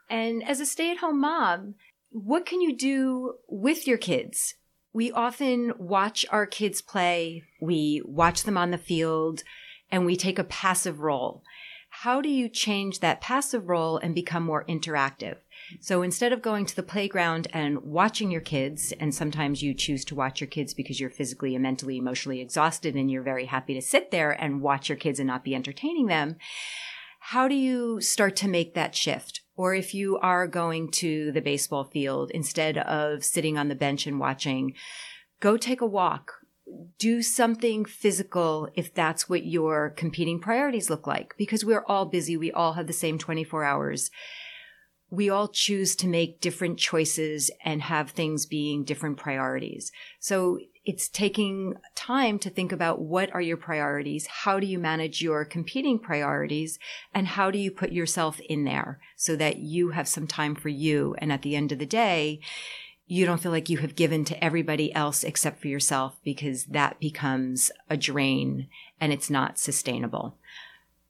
and 0.09 0.43
as 0.43 0.59
a 0.59 0.65
stay-at-home 0.65 1.19
mom 1.19 1.73
what 2.11 2.45
can 2.45 2.61
you 2.61 2.75
do 2.75 3.35
with 3.47 3.87
your 3.87 3.97
kids? 3.97 4.55
We 4.93 5.11
often 5.11 5.73
watch 5.77 6.25
our 6.31 6.45
kids 6.45 6.81
play. 6.81 7.43
We 7.61 8.01
watch 8.05 8.43
them 8.43 8.57
on 8.57 8.71
the 8.71 8.77
field 8.77 9.43
and 9.91 10.05
we 10.05 10.15
take 10.15 10.39
a 10.39 10.43
passive 10.43 10.99
role. 10.99 11.43
How 11.89 12.21
do 12.21 12.29
you 12.29 12.49
change 12.49 12.99
that 12.99 13.21
passive 13.21 13.67
role 13.67 13.97
and 13.97 14.13
become 14.13 14.43
more 14.43 14.65
interactive? 14.65 15.37
So 15.81 16.01
instead 16.01 16.33
of 16.33 16.41
going 16.41 16.65
to 16.65 16.75
the 16.75 16.83
playground 16.83 17.47
and 17.51 17.81
watching 17.81 18.31
your 18.31 18.41
kids, 18.41 18.93
and 18.99 19.13
sometimes 19.13 19.61
you 19.61 19.73
choose 19.73 20.05
to 20.05 20.15
watch 20.15 20.39
your 20.39 20.47
kids 20.47 20.73
because 20.73 20.99
you're 20.99 21.09
physically 21.09 21.55
and 21.55 21.63
mentally, 21.63 21.97
emotionally 21.97 22.41
exhausted 22.41 22.95
and 22.95 23.09
you're 23.09 23.23
very 23.23 23.45
happy 23.45 23.73
to 23.73 23.81
sit 23.81 24.11
there 24.11 24.31
and 24.31 24.61
watch 24.61 24.89
your 24.89 24.97
kids 24.97 25.19
and 25.19 25.27
not 25.27 25.43
be 25.43 25.55
entertaining 25.55 26.07
them, 26.07 26.37
how 27.19 27.47
do 27.47 27.55
you 27.55 28.01
start 28.01 28.35
to 28.37 28.47
make 28.47 28.73
that 28.73 28.95
shift? 28.95 29.41
Or 29.59 29.75
if 29.75 29.93
you 29.93 30.17
are 30.19 30.47
going 30.47 30.89
to 31.03 31.33
the 31.33 31.41
baseball 31.41 31.83
field, 31.83 32.31
instead 32.31 32.77
of 32.77 33.25
sitting 33.25 33.57
on 33.57 33.67
the 33.67 33.75
bench 33.75 34.07
and 34.07 34.17
watching, 34.17 34.73
go 35.41 35.57
take 35.57 35.81
a 35.81 35.85
walk. 35.85 36.35
Do 36.97 37.21
something 37.21 37.83
physical 37.83 38.69
if 38.75 38.93
that's 38.93 39.27
what 39.27 39.45
your 39.45 39.89
competing 39.89 40.39
priorities 40.39 40.89
look 40.89 41.05
like, 41.05 41.35
because 41.37 41.65
we're 41.65 41.83
all 41.89 42.05
busy. 42.05 42.37
We 42.37 42.53
all 42.53 42.75
have 42.75 42.87
the 42.87 42.93
same 42.93 43.17
24 43.17 43.65
hours 43.65 44.11
we 45.11 45.29
all 45.29 45.47
choose 45.47 45.95
to 45.95 46.07
make 46.07 46.39
different 46.39 46.77
choices 46.77 47.49
and 47.65 47.81
have 47.81 48.11
things 48.11 48.45
being 48.45 48.83
different 48.83 49.17
priorities. 49.17 49.91
So 50.19 50.59
it's 50.89 51.07
taking 51.07 51.75
time 51.93 52.39
to 52.39 52.49
think 52.49 52.71
about 52.71 52.99
what 52.99 53.31
are 53.31 53.41
your 53.41 53.57
priorities? 53.57 54.25
How 54.25 54.59
do 54.59 54.65
you 54.65 54.79
manage 54.79 55.21
your 55.21 55.45
competing 55.45 55.99
priorities? 55.99 56.79
And 57.13 57.27
how 57.27 57.51
do 57.51 57.59
you 57.59 57.69
put 57.69 57.91
yourself 57.91 58.39
in 58.49 58.63
there 58.63 58.99
so 59.15 59.35
that 59.35 59.57
you 59.57 59.91
have 59.91 60.07
some 60.07 60.25
time 60.25 60.55
for 60.55 60.69
you? 60.69 61.15
And 61.19 61.31
at 61.31 61.43
the 61.43 61.55
end 61.55 61.71
of 61.71 61.77
the 61.77 61.85
day, 61.85 62.39
you 63.05 63.27
don't 63.27 63.39
feel 63.39 63.51
like 63.51 63.69
you 63.69 63.77
have 63.77 63.95
given 63.95 64.25
to 64.25 64.43
everybody 64.43 64.91
else 64.95 65.23
except 65.23 65.61
for 65.61 65.67
yourself 65.67 66.17
because 66.23 66.65
that 66.65 66.99
becomes 66.99 67.71
a 67.87 67.95
drain 67.95 68.67
and 68.99 69.13
it's 69.13 69.29
not 69.29 69.59
sustainable. 69.59 70.39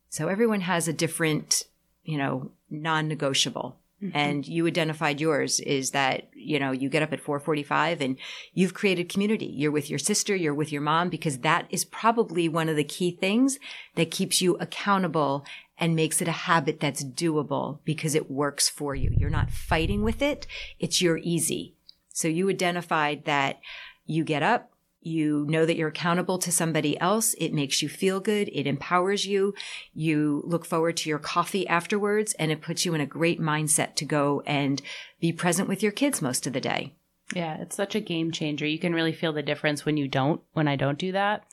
So 0.09 0.27
everyone 0.27 0.61
has 0.61 0.89
a 0.89 0.93
different, 0.93 1.63
you 2.03 2.17
know, 2.17 2.51
non-negotiable 2.69 3.79
Mm-hmm. 4.03 4.17
And 4.17 4.47
you 4.47 4.65
identified 4.65 5.19
yours 5.19 5.59
is 5.59 5.91
that, 5.91 6.29
you 6.33 6.57
know, 6.57 6.71
you 6.71 6.89
get 6.89 7.03
up 7.03 7.11
at 7.11 7.19
445 7.19 7.99
and 7.99 8.17
you've 8.53 8.73
created 8.73 9.09
community. 9.09 9.47
You're 9.47 9.71
with 9.71 9.89
your 9.89 9.99
sister, 9.99 10.35
you're 10.35 10.53
with 10.53 10.71
your 10.71 10.81
mom, 10.81 11.09
because 11.09 11.39
that 11.39 11.67
is 11.69 11.83
probably 11.83 12.47
one 12.47 12.69
of 12.69 12.77
the 12.77 12.83
key 12.83 13.11
things 13.11 13.59
that 13.95 14.11
keeps 14.11 14.41
you 14.41 14.55
accountable 14.57 15.45
and 15.77 15.95
makes 15.95 16.21
it 16.21 16.27
a 16.27 16.33
habit 16.33 16.79
that's 16.79 17.03
doable 17.03 17.79
because 17.83 18.15
it 18.15 18.31
works 18.31 18.69
for 18.69 18.95
you. 18.95 19.11
You're 19.15 19.29
not 19.29 19.51
fighting 19.51 20.03
with 20.03 20.21
it. 20.21 20.47
It's 20.79 21.01
your 21.01 21.17
easy. 21.17 21.75
So 22.13 22.27
you 22.27 22.49
identified 22.49 23.25
that 23.25 23.59
you 24.05 24.23
get 24.23 24.43
up, 24.43 24.71
you 25.01 25.45
know 25.49 25.65
that 25.65 25.75
you're 25.77 25.89
accountable 25.89 26.37
to 26.39 26.51
somebody 26.51 26.99
else. 26.99 27.33
It 27.37 27.53
makes 27.53 27.81
you 27.81 27.89
feel 27.89 28.19
good. 28.19 28.49
It 28.53 28.67
empowers 28.67 29.25
you. 29.25 29.53
You 29.93 30.43
look 30.45 30.65
forward 30.65 30.97
to 30.97 31.09
your 31.09 31.19
coffee 31.19 31.67
afterwards 31.67 32.33
and 32.33 32.51
it 32.51 32.61
puts 32.61 32.85
you 32.85 32.93
in 32.93 33.01
a 33.01 33.05
great 33.05 33.39
mindset 33.39 33.95
to 33.95 34.05
go 34.05 34.41
and 34.45 34.81
be 35.19 35.31
present 35.31 35.69
with 35.69 35.81
your 35.81 35.91
kids 35.91 36.21
most 36.21 36.45
of 36.47 36.53
the 36.53 36.61
day. 36.61 36.93
Yeah, 37.33 37.57
it's 37.61 37.75
such 37.75 37.95
a 37.95 37.99
game 37.99 38.31
changer. 38.31 38.65
You 38.65 38.79
can 38.79 38.93
really 38.93 39.13
feel 39.13 39.33
the 39.33 39.43
difference 39.43 39.85
when 39.85 39.97
you 39.97 40.07
don't, 40.07 40.41
when 40.53 40.67
I 40.67 40.75
don't 40.75 40.97
do 40.97 41.11
that. 41.11 41.45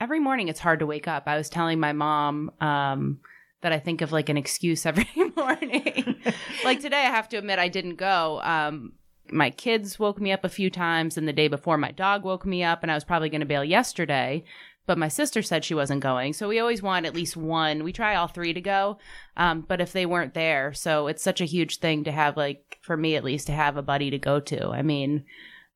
Every 0.00 0.18
morning 0.18 0.48
it's 0.48 0.60
hard 0.60 0.80
to 0.80 0.86
wake 0.86 1.06
up. 1.06 1.24
I 1.26 1.36
was 1.36 1.48
telling 1.48 1.78
my 1.78 1.92
mom, 1.92 2.50
um, 2.60 3.20
that 3.62 3.72
I 3.72 3.78
think 3.78 4.00
of 4.00 4.12
like 4.12 4.28
an 4.28 4.36
excuse 4.36 4.86
every 4.86 5.06
morning. 5.36 6.16
like 6.64 6.80
today, 6.80 7.00
I 7.00 7.10
have 7.10 7.28
to 7.30 7.36
admit 7.36 7.58
I 7.58 7.68
didn't 7.68 7.96
go. 7.96 8.40
Um, 8.42 8.92
my 9.32 9.50
kids 9.50 9.98
woke 9.98 10.20
me 10.20 10.32
up 10.32 10.44
a 10.44 10.48
few 10.48 10.70
times 10.70 11.16
and 11.16 11.26
the 11.26 11.32
day 11.32 11.48
before 11.48 11.76
my 11.76 11.90
dog 11.90 12.24
woke 12.24 12.46
me 12.46 12.62
up 12.62 12.82
and 12.82 12.90
I 12.90 12.94
was 12.94 13.04
probably 13.04 13.28
going 13.28 13.40
to 13.40 13.46
bail 13.46 13.64
yesterday 13.64 14.44
but 14.86 14.98
my 14.98 15.08
sister 15.08 15.40
said 15.40 15.64
she 15.64 15.74
wasn't 15.74 16.02
going. 16.02 16.32
So 16.32 16.48
we 16.48 16.58
always 16.58 16.82
want 16.82 17.06
at 17.06 17.14
least 17.14 17.36
one. 17.36 17.84
We 17.84 17.92
try 17.92 18.16
all 18.16 18.26
three 18.26 18.52
to 18.52 18.60
go 18.60 18.98
um, 19.36 19.64
but 19.66 19.80
if 19.80 19.92
they 19.92 20.06
weren't 20.06 20.34
there 20.34 20.72
so 20.72 21.06
it's 21.06 21.22
such 21.22 21.40
a 21.40 21.46
huge 21.46 21.78
thing 21.78 22.04
to 22.04 22.12
have 22.12 22.36
like 22.36 22.78
for 22.82 22.96
me 22.96 23.16
at 23.16 23.24
least 23.24 23.46
to 23.46 23.52
have 23.52 23.76
a 23.76 23.82
buddy 23.82 24.10
to 24.10 24.18
go 24.18 24.40
to. 24.40 24.68
I 24.70 24.82
mean 24.82 25.24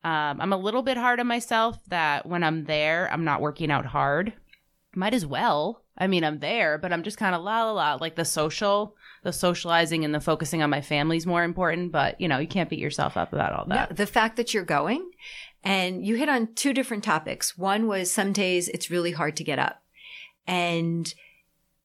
um, 0.02 0.38
i'm 0.40 0.52
a 0.52 0.58
little 0.58 0.82
bit 0.82 0.99
hard 0.99 1.18
on 1.18 1.26
myself 1.26 1.78
that 1.88 2.26
when 2.26 2.42
i'm 2.42 2.64
there 2.64 3.11
i'm 3.11 3.25
not 3.25 3.40
working 3.40 3.70
out 3.70 3.87
hard. 3.87 4.32
Might 4.94 5.14
as 5.14 5.26
well. 5.26 5.82
I 5.96 6.06
mean 6.08 6.25
i'm 6.25 6.40
there 6.40 6.78
but 6.78 6.92
i'm 6.92 7.02
just 7.02 7.18
kind 7.18 7.34
of 7.34 7.42
la 7.42 7.64
la 7.64 7.73
la 7.73 7.94
like 8.00 8.16
the 8.16 8.25
social 8.25 8.96
the 9.25 9.33
socializing 9.33 10.04
and 10.04 10.14
the 10.14 10.21
focusing 10.21 10.62
on 10.62 10.71
my 10.71 10.81
family 10.81 11.16
is 11.16 11.26
more 11.26 11.43
important. 11.43 11.90
But 11.90 12.21
you 12.21 12.28
know, 12.28 12.38
you 12.38 12.47
can't 12.47 12.71
beat 12.71 12.78
yourself 12.78 13.16
up 13.16 13.33
about 13.33 13.52
all 13.52 13.64
that. 13.66 13.90
No, 13.90 13.97
the 13.97 14.07
fact 14.07 14.37
that 14.37 14.54
you're 14.54 14.64
going 14.64 15.11
and 15.64 16.04
you 16.07 16.14
hit 16.14 16.28
on 16.28 16.54
two 16.54 16.73
different 16.73 17.02
topics. 17.02 17.59
One 17.59 17.88
was 17.88 18.11
some 18.11 18.33
days 18.33 18.69
it's 18.69 18.90
really 18.90 19.12
hard 19.12 19.37
to 19.38 19.45
get 19.45 19.59
up. 19.59 19.83
And 20.47 21.12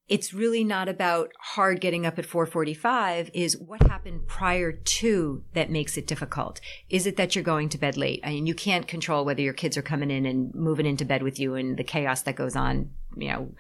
it's 0.10 0.34
really 0.34 0.64
not 0.64 0.90
about 0.90 1.32
hard 1.40 1.80
getting 1.80 2.06
up 2.06 2.18
at 2.18 2.26
445 2.26 3.30
is 3.34 3.58
what 3.58 3.84
happened 3.84 4.28
prior 4.28 4.72
to 4.72 5.44
that 5.54 5.70
makes 5.70 5.98
it 5.98 6.08
difficult. 6.08 6.60
Is 6.90 7.06
it 7.06 7.16
that 7.18 7.36
you're 7.36 7.44
going 7.44 7.70
to 7.70 7.78
bed 7.78 7.96
late? 7.96 8.20
I 8.24 8.32
mean, 8.32 8.48
you 8.48 8.56
can't 8.56 8.88
control 8.88 9.24
whether 9.24 9.42
your 9.42 9.54
kids 9.54 9.78
are 9.78 9.84
coming 9.84 10.10
in 10.10 10.26
and 10.26 10.54
moving 10.56 10.88
into 10.88 11.06
bed 11.06 11.22
with 11.22 11.40
you 11.40 11.54
and 11.54 11.78
the 11.78 11.84
chaos 11.84 12.24
that 12.24 12.36
goes 12.36 12.56
on. 12.56 12.90
You 13.16 13.30
know, 13.30 13.52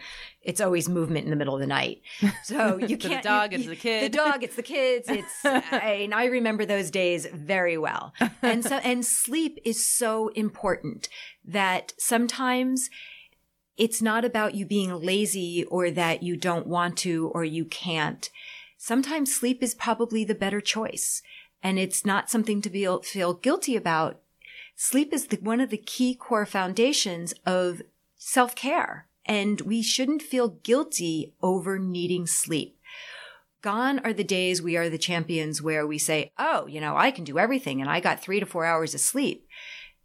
it's 0.41 0.61
always 0.61 0.89
movement 0.89 1.25
in 1.25 1.29
the 1.29 1.35
middle 1.35 1.53
of 1.53 1.59
the 1.59 1.67
night. 1.67 2.01
So 2.43 2.77
you 2.87 2.97
can't. 2.97 3.21
the 3.21 3.29
dog, 3.29 3.51
you, 3.51 3.59
it's 3.59 3.67
the 3.67 3.75
kids. 3.75 4.03
The 4.05 4.17
dog, 4.17 4.43
it's 4.43 4.55
the 4.55 4.63
kids. 4.63 5.09
It's, 5.19 5.45
I, 5.45 6.01
and 6.03 6.13
I 6.13 6.25
remember 6.25 6.65
those 6.65 6.89
days 6.89 7.27
very 7.31 7.77
well. 7.77 8.13
And 8.41 8.63
so, 8.63 8.77
and 8.77 9.05
sleep 9.05 9.59
is 9.65 9.85
so 9.85 10.29
important 10.29 11.09
that 11.45 11.93
sometimes 11.97 12.89
it's 13.79 14.01
not 14.01 14.25
about 14.25 14.55
you 14.55 14.65
being 14.65 14.93
lazy 15.01 15.63
or 15.63 15.89
that 15.89 16.21
you 16.21 16.35
don't 16.35 16.67
want 16.67 16.97
to 16.97 17.29
or 17.29 17.45
you 17.45 17.63
can't. 17.63 18.29
Sometimes 18.77 19.33
sleep 19.33 19.63
is 19.63 19.73
probably 19.73 20.25
the 20.25 20.35
better 20.35 20.59
choice. 20.59 21.23
And 21.63 21.79
it's 21.79 22.05
not 22.05 22.29
something 22.29 22.61
to 22.61 22.69
be, 22.69 22.87
feel 23.03 23.33
guilty 23.33 23.77
about. 23.77 24.19
Sleep 24.75 25.13
is 25.13 25.27
the, 25.27 25.37
one 25.37 25.61
of 25.61 25.69
the 25.69 25.77
key 25.77 26.13
core 26.13 26.45
foundations 26.45 27.33
of 27.45 27.81
self 28.17 28.53
care. 28.53 29.07
And 29.25 29.61
we 29.61 29.81
shouldn't 29.81 30.21
feel 30.23 30.49
guilty 30.49 31.33
over 31.41 31.79
needing 31.79 32.27
sleep. 32.27 32.77
Gone 33.61 33.99
are 33.99 34.13
the 34.13 34.23
days 34.23 34.61
we 34.61 34.75
are 34.75 34.89
the 34.89 34.97
champions 34.97 35.61
where 35.61 35.87
we 35.87 35.97
say, 35.97 36.31
Oh, 36.37 36.67
you 36.67 36.81
know, 36.81 36.97
I 36.97 37.11
can 37.11 37.23
do 37.23 37.39
everything 37.39 37.81
and 37.81 37.89
I 37.89 37.99
got 38.01 38.21
three 38.21 38.39
to 38.39 38.45
four 38.45 38.65
hours 38.65 38.93
of 38.93 38.99
sleep 38.99 39.47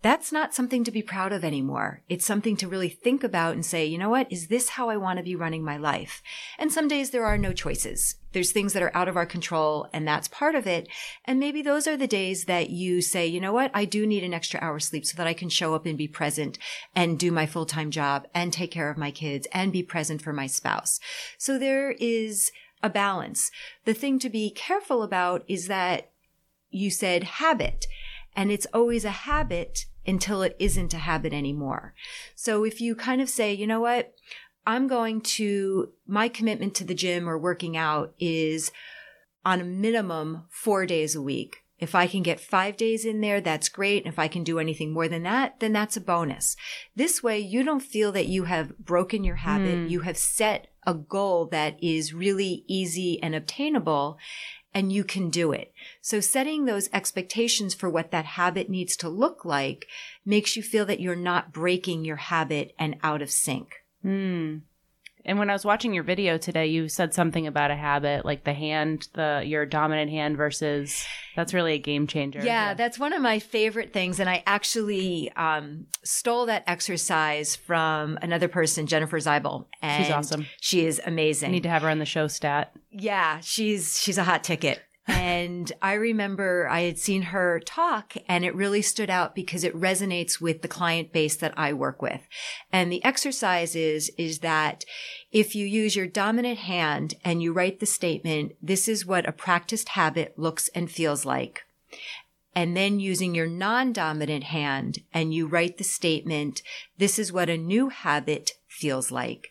that's 0.05 0.31
not 0.31 0.53
something 0.53 0.85
to 0.85 0.91
be 0.91 1.01
proud 1.01 1.33
of 1.33 1.43
anymore. 1.43 2.03
It's 2.11 2.27
something 2.27 2.59
to 2.59 2.69
really 2.69 2.91
think 2.91 3.25
about 3.25 3.55
and 3.55 3.65
say, 3.65 3.87
you 3.87 3.97
know 3.97 4.11
what? 4.11 4.31
Is 4.31 4.49
this 4.49 4.69
how 4.69 4.91
I 4.91 4.99
want 4.99 5.17
to 5.17 5.23
be 5.23 5.35
running 5.35 5.65
my 5.65 5.79
life? 5.79 6.23
And 6.59 6.71
some 6.71 6.89
days 6.89 7.09
there 7.09 7.25
are 7.25 7.39
no 7.39 7.55
choices. 7.55 8.17
There's 8.33 8.53
things 8.53 8.75
that 8.75 8.83
are 8.83 8.95
out 8.95 9.09
of 9.09 9.17
our 9.17 9.25
control 9.25 9.89
and 9.95 10.07
that's 10.07 10.29
part 10.29 10.57
of 10.57 10.67
it. 10.67 10.89
And 11.25 11.41
maybe 11.41 11.63
those 11.63 11.87
are 11.87 11.97
the 11.97 12.07
days 12.07 12.45
that 12.45 12.69
you 12.69 13.01
say, 13.01 13.27
you 13.27 13.41
know 13.41 13.55
what? 13.55 13.71
I 13.73 13.87
do 13.87 14.07
need 14.07 14.23
an 14.25 14.35
extra 14.35 14.61
hour 14.61 14.79
sleep 14.79 15.07
so 15.07 15.17
that 15.17 15.27
I 15.27 15.33
can 15.33 15.49
show 15.49 15.75
up 15.75 15.87
and 15.87 15.97
be 15.97 16.07
present 16.07 16.59
and 16.95 17.19
do 17.19 17.33
my 17.33 17.47
full 17.47 17.65
time 17.65 17.91
job 17.91 18.27
and 18.35 18.53
take 18.53 18.73
care 18.73 18.91
of 18.91 18.99
my 18.99 19.11
kids 19.11 19.49
and 19.53 19.73
be 19.73 19.83
present 19.83 20.21
for 20.21 20.35
my 20.35 20.47
spouse. 20.47 21.01
So 21.39 21.59
there 21.59 21.93
is 21.93 22.53
a 22.83 22.91
balance. 22.91 23.51
The 23.87 23.95
thing 23.95 24.19
to 24.19 24.29
be 24.29 24.51
careful 24.51 25.03
about 25.03 25.45
is 25.49 25.67
that 25.69 26.11
you 26.69 26.91
said 26.91 27.25
habit 27.25 27.87
and 28.37 28.53
it's 28.53 28.67
always 28.75 29.07
a 29.07 29.11
habit 29.11 29.87
until 30.07 30.43
it 30.43 30.57
isn't 30.59 30.95
a 30.95 30.99
habit 30.99 31.33
anymore. 31.33 31.95
So 32.35 32.65
if 32.65 32.81
you 32.81 32.95
kind 32.95 33.21
of 33.21 33.29
say, 33.29 33.53
you 33.53 33.67
know 33.67 33.81
what, 33.81 34.15
I'm 34.67 34.87
going 34.89 35.21
to, 35.21 35.93
my 36.07 36.29
commitment 36.29 36.75
to 36.77 36.85
the 36.85 36.95
gym 36.95 37.29
or 37.29 37.39
working 37.39 37.77
out 37.77 38.15
is 38.19 38.73
on 39.45 39.61
a 39.61 39.65
minimum 39.65 40.45
four 40.51 40.87
days 40.87 41.15
a 41.15 41.23
week. 41.23 41.59
If 41.79 41.95
I 41.95 42.07
can 42.07 42.23
get 42.23 42.41
five 42.41 42.77
days 42.77 43.05
in 43.05 43.21
there, 43.21 43.41
that's 43.41 43.69
great. 43.69 44.07
If 44.07 44.19
I 44.19 44.29
can 44.29 44.45
do 44.45 44.59
anything 44.59 44.93
more 44.93 45.09
than 45.09 45.25
that, 45.25 45.61
then 45.61 45.73
that's 45.73 45.97
a 45.97 46.01
bonus. 46.01 46.57
This 46.95 47.23
way, 47.23 47.41
you 47.41 47.63
don't 47.63 47.81
feel 47.81 48.13
that 48.13 48.27
you 48.27 48.45
have 48.45 48.79
broken 48.79 49.25
your 49.25 49.37
habit. 49.37 49.77
Mm. 49.77 49.91
You 49.91 50.01
have 50.01 50.17
set 50.17 50.69
a 50.87 50.95
goal 50.95 51.47
that 51.47 51.83
is 51.83 52.15
really 52.15 52.65
easy 52.69 53.21
and 53.23 53.35
obtainable 53.35 54.19
and 54.75 54.93
you 54.93 55.05
can 55.05 55.31
do 55.31 55.53
it. 55.53 55.73
So 56.01 56.21
setting 56.21 56.65
those 56.65 56.91
expectations 56.93 57.75
for 57.75 57.89
what 57.89 58.11
that 58.11 58.25
habit 58.25 58.69
needs 58.69 58.97
to 58.99 59.09
look 59.09 59.45
like 59.45 59.87
makes 60.27 60.57
you 60.57 60.63
feel 60.63 60.85
that 60.87 61.01
you're 61.01 61.15
not 61.15 61.53
breaking 61.53 62.05
your 62.05 62.17
habit 62.17 62.75
and 62.79 62.97
out 63.03 63.23
of 63.23 63.31
sync. 63.31 63.77
Hmm. 64.03 64.59
And 65.27 65.39
when 65.39 65.49
I 65.49 65.55
was 65.55 65.65
watching 65.65 65.95
your 65.95 66.05
video 66.05 66.37
today, 66.37 66.67
you 66.67 66.89
said 66.89 67.15
something 67.15 67.47
about 67.47 67.71
a 67.71 67.77
habit, 67.77 68.25
like 68.25 68.45
the 68.45 68.53
hand, 68.53 69.09
the 69.15 69.43
your 69.45 69.65
dominant 69.65 70.11
hand 70.11 70.37
versus. 70.37 71.05
That's 71.35 71.55
really 71.55 71.75
a 71.75 71.79
game 71.79 72.07
changer. 72.07 72.41
Yeah, 72.41 72.45
yeah. 72.45 72.75
that's 72.75 72.99
one 72.99 73.13
of 73.13 73.23
my 73.23 73.39
favorite 73.39 73.93
things, 73.93 74.21
and 74.21 74.29
I 74.29 74.43
actually 74.47 75.33
um, 75.33 75.87
stole 76.03 76.47
that 76.47 76.65
exercise 76.67 77.57
from 77.57 78.19
another 78.23 78.49
person, 78.49 78.87
Jennifer 78.87 79.19
Zeibel. 79.19 79.67
And 79.83 80.05
she's 80.05 80.13
awesome. 80.13 80.47
She 80.61 80.85
is 80.87 81.01
amazing. 81.05 81.49
I 81.49 81.53
need 81.53 81.63
to 81.65 81.71
have 81.71 81.83
her 81.83 81.89
on 81.89 81.99
the 81.99 82.05
show. 82.05 82.27
Stat. 82.27 82.73
Yeah, 82.91 83.41
she's 83.41 84.01
she's 84.01 84.19
a 84.19 84.25
hot 84.25 84.45
ticket 84.45 84.83
and 85.07 85.71
I 85.83 85.95
remember 85.95 86.67
I 86.69 86.83
had 86.83 86.99
seen 86.99 87.23
her 87.23 87.61
talk 87.61 88.15
and 88.27 88.45
it 88.45 88.55
really 88.55 88.81
stood 88.81 89.11
out 89.11 89.35
because 89.35 89.63
it 89.63 89.79
resonates 89.79 90.41
with 90.41 90.63
the 90.63 90.69
client 90.69 91.13
base 91.13 91.37
that 91.37 91.53
I 91.59 91.75
work 91.75 92.01
with. 92.01 92.23
And 92.73 92.91
the 92.91 93.05
exercise 93.05 93.77
is, 93.77 94.11
is 94.17 94.39
that 94.39 94.85
if 95.31 95.55
you 95.55 95.67
use 95.67 95.95
your 95.95 96.07
dominant 96.07 96.59
hand 96.59 97.15
and 97.23 97.43
you 97.43 97.53
write 97.53 97.81
the 97.81 97.87
statement, 97.87 98.53
this 98.63 98.89
is 98.89 99.05
what 99.05 99.29
a 99.29 99.33
practiced 99.33 99.91
habit 99.91 100.39
looks 100.39 100.69
and 100.69 100.91
feels 100.91 101.27
like. 101.27 101.65
And 102.55 102.77
then 102.77 103.01
using 103.01 103.35
your 103.35 103.49
non-dominant 103.49 104.45
hand 104.45 105.01
and 105.13 105.35
you 105.35 105.47
write 105.47 105.77
the 105.77 105.85
statement, 105.85 106.63
this 106.97 107.19
is 107.19 107.33
what 107.33 107.51
a 107.51 107.59
new 107.59 107.91
habit 107.91 108.53
feels 108.69 109.11
like. 109.11 109.51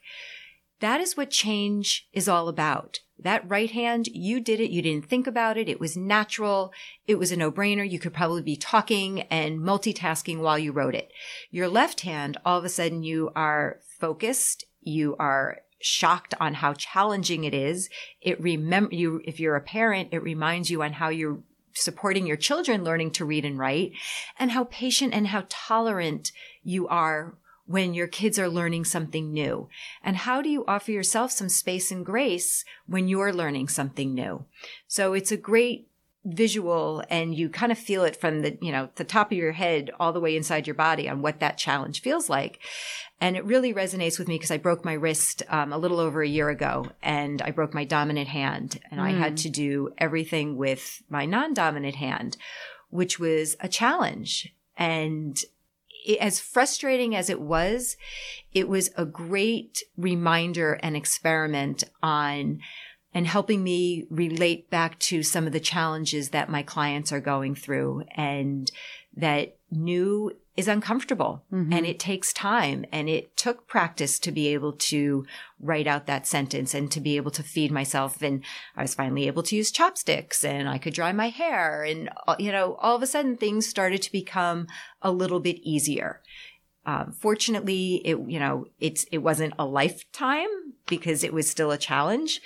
That 0.80 1.00
is 1.00 1.16
what 1.16 1.30
change 1.30 2.08
is 2.12 2.28
all 2.28 2.48
about. 2.48 3.00
That 3.24 3.50
right 3.50 3.72
hand, 3.72 4.08
you 4.08 4.40
did 4.40 4.60
it. 4.60 4.70
You 4.70 4.82
didn't 4.82 5.10
think 5.10 5.28
about 5.28 5.58
it. 5.58 5.70
It 5.70 5.80
was 5.80 5.96
natural. 5.96 6.74
It 7.08 7.18
was 7.18 7.32
a 7.32 7.38
no 7.38 7.52
brainer. 7.52 7.90
You 7.90 8.00
could 8.00 8.14
probably 8.14 8.42
be 8.42 8.58
talking 8.58 9.22
and 9.24 9.60
multitasking 9.60 10.40
while 10.40 10.60
you 10.60 10.72
wrote 10.72 10.96
it. 10.96 11.12
Your 11.50 11.68
left 11.68 12.02
hand, 12.02 12.38
all 12.46 12.60
of 12.60 12.66
a 12.66 12.70
sudden 12.70 13.04
you 13.04 13.32
are 13.36 13.80
focused. 14.00 14.66
You 14.82 15.16
are 15.20 15.60
shocked 15.80 16.34
on 16.40 16.56
how 16.56 16.74
challenging 16.74 17.44
it 17.44 17.54
is. 17.54 17.90
It 18.22 18.42
remember 18.42 18.96
you, 18.96 19.22
if 19.26 19.40
you're 19.40 19.56
a 19.56 19.62
parent, 19.62 20.10
it 20.12 20.24
reminds 20.24 20.70
you 20.70 20.84
on 20.84 20.94
how 20.94 21.10
you're 21.10 21.40
supporting 21.74 22.28
your 22.28 22.38
children 22.38 22.84
learning 22.84 23.12
to 23.12 23.26
read 23.26 23.46
and 23.46 23.58
write 23.58 23.94
and 24.38 24.52
how 24.52 24.66
patient 24.66 25.14
and 25.14 25.28
how 25.28 25.46
tolerant 25.50 26.32
you 26.64 26.88
are 26.88 27.36
when 27.66 27.94
your 27.94 28.08
kids 28.08 28.38
are 28.38 28.50
learning 28.50 28.86
something 28.86 29.32
new? 29.32 29.70
And 30.04 30.18
how 30.18 30.42
do 30.42 30.50
you 30.50 30.66
offer 30.66 30.92
yourself 30.92 31.32
some 31.32 31.50
space 31.50 31.92
and 31.92 32.06
grace 32.06 32.66
when 32.86 33.08
you're 33.08 33.34
learning 33.34 33.70
something 33.70 34.14
new? 34.14 34.46
So 34.88 35.14
it's 35.14 35.32
a 35.32 35.38
great 35.38 35.88
visual 36.26 37.04
and 37.10 37.36
you 37.36 37.50
kind 37.50 37.72
of 37.72 37.78
feel 37.78 38.04
it 38.04 38.16
from 38.16 38.42
the, 38.42 38.58
you 38.62 38.72
know, 38.72 38.90
the 38.96 39.04
top 39.04 39.32
of 39.32 39.38
your 39.38 39.52
head 39.52 39.92
all 40.00 40.14
the 40.14 40.20
way 40.20 40.38
inside 40.38 40.66
your 40.66 40.74
body 40.74 41.10
on 41.10 41.22
what 41.22 41.40
that 41.40 41.58
challenge 41.58 42.02
feels 42.02 42.30
like. 42.30 42.60
And 43.20 43.36
it 43.36 43.46
really 43.46 43.74
resonates 43.74 44.18
with 44.18 44.28
me 44.28 44.36
because 44.36 44.52
I 44.52 44.58
broke 44.58 44.86
my 44.86 44.94
wrist 44.94 45.44
um, 45.50 45.74
a 45.74 45.78
little 45.78 46.00
over 46.00 46.22
a 46.22 46.28
year 46.28 46.50
ago 46.50 46.88
and 47.02 47.42
I 47.42 47.52
broke 47.52 47.74
my 47.74 47.84
dominant 47.84 48.30
hand 48.30 48.80
and 48.90 49.00
mm. 49.00 49.04
I 49.04 49.12
had 49.12 49.38
to 49.38 49.50
do 49.50 49.94
everything 49.98 50.56
with 50.56 51.02
my 51.10 51.26
non-dominant 51.26 51.96
hand, 51.96 52.38
which 52.90 53.20
was 53.20 53.56
a 53.60 53.68
challenge. 53.68 54.54
And 54.78 55.38
it, 56.06 56.20
as 56.20 56.40
frustrating 56.40 57.16
as 57.16 57.30
it 57.30 57.42
was, 57.42 57.98
it 58.54 58.68
was 58.68 58.90
a 58.98 59.06
great 59.06 59.84
reminder 59.98 60.74
and 60.84 60.96
experiment 60.96 61.84
on 62.02 62.60
and 63.14 63.28
helping 63.28 63.64
me 63.64 64.06
relate 64.10 64.70
back 64.70 64.98
to 64.98 65.22
some 65.22 65.46
of 65.46 65.54
the 65.54 65.60
challenges 65.60 66.30
that 66.30 66.50
my 66.50 66.64
clients 66.64 67.12
are 67.12 67.20
going 67.20 67.54
through 67.56 68.04
and 68.16 68.72
that 69.16 69.58
new 69.72 70.32
is 70.56 70.68
uncomfortable. 70.68 71.44
Mm-hmm. 71.52 71.74
and 71.74 71.86
it 71.86 72.00
takes 72.00 72.32
time. 72.32 72.86
And 72.92 73.10
it 73.10 73.36
took 73.36 73.68
practice 73.68 74.20
to 74.20 74.32
be 74.32 74.48
able 74.50 74.74
to 74.74 75.26
write 75.60 75.88
out 75.88 76.06
that 76.06 76.28
sentence 76.28 76.74
and 76.74 76.92
to 76.92 77.02
be 77.02 77.16
able 77.18 77.32
to 77.32 77.44
feed 77.44 77.72
myself. 77.72 78.22
And 78.22 78.44
I 78.76 78.84
was 78.84 78.94
finally 78.94 79.28
able 79.28 79.44
to 79.44 79.56
use 79.56 79.72
chopsticks 79.72 80.46
and 80.46 80.70
I 80.70 80.78
could 80.78 80.94
dry 80.94 81.12
my 81.12 81.30
hair. 81.30 81.84
And 81.84 82.10
uh, 82.28 82.36
you 82.38 82.52
know 82.52 82.76
all 82.76 82.96
of 82.96 83.02
a 83.02 83.08
sudden 83.08 83.36
things 83.36 83.68
started 83.68 84.02
to 84.04 84.12
become 84.12 84.68
a 85.02 85.12
little 85.12 85.40
bit 85.40 85.60
easier. 85.64 86.22
Um, 86.86 87.14
fortunately, 87.14 88.02
it 88.04 88.20
you 88.28 88.40
know 88.40 88.66
it's 88.80 89.06
it 89.06 89.20
wasn't 89.20 89.54
a 89.58 89.66
lifetime 89.66 90.50
because 90.88 91.24
it 91.24 91.34
was 91.34 91.50
still 91.50 91.72
a 91.72 91.78
challenge, 91.78 92.42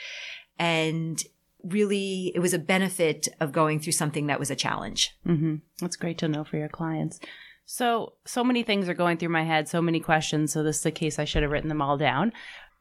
and 0.60 1.24
really 1.64 2.32
it 2.36 2.40
was 2.40 2.54
a 2.54 2.60
benefit 2.60 3.28
of 3.40 3.52
going 3.52 3.80
through 3.80 3.94
something 3.94 4.28
that 4.28 4.40
was 4.40 4.52
a 4.52 4.56
challenge. 4.56 5.16
Mm-hmm. 5.26 5.56
That's 5.80 5.96
great 5.96 6.18
to 6.20 6.28
know 6.28 6.44
for 6.44 6.58
your 6.58 6.70
clients. 6.70 7.20
So, 7.66 8.14
so 8.26 8.46
many 8.46 8.64
things 8.64 8.88
are 8.88 8.94
going 8.94 9.18
through 9.18 9.30
my 9.30 9.44
head, 9.44 9.68
so 9.68 9.82
many 9.82 10.00
questions. 10.00 10.54
So, 10.54 10.64
this 10.64 10.78
is 10.78 10.84
the 10.84 10.92
case 10.92 11.20
I 11.20 11.26
should 11.26 11.44
have 11.44 11.52
written 11.52 11.68
them 11.68 11.82
all 11.82 11.98
down. 11.98 12.32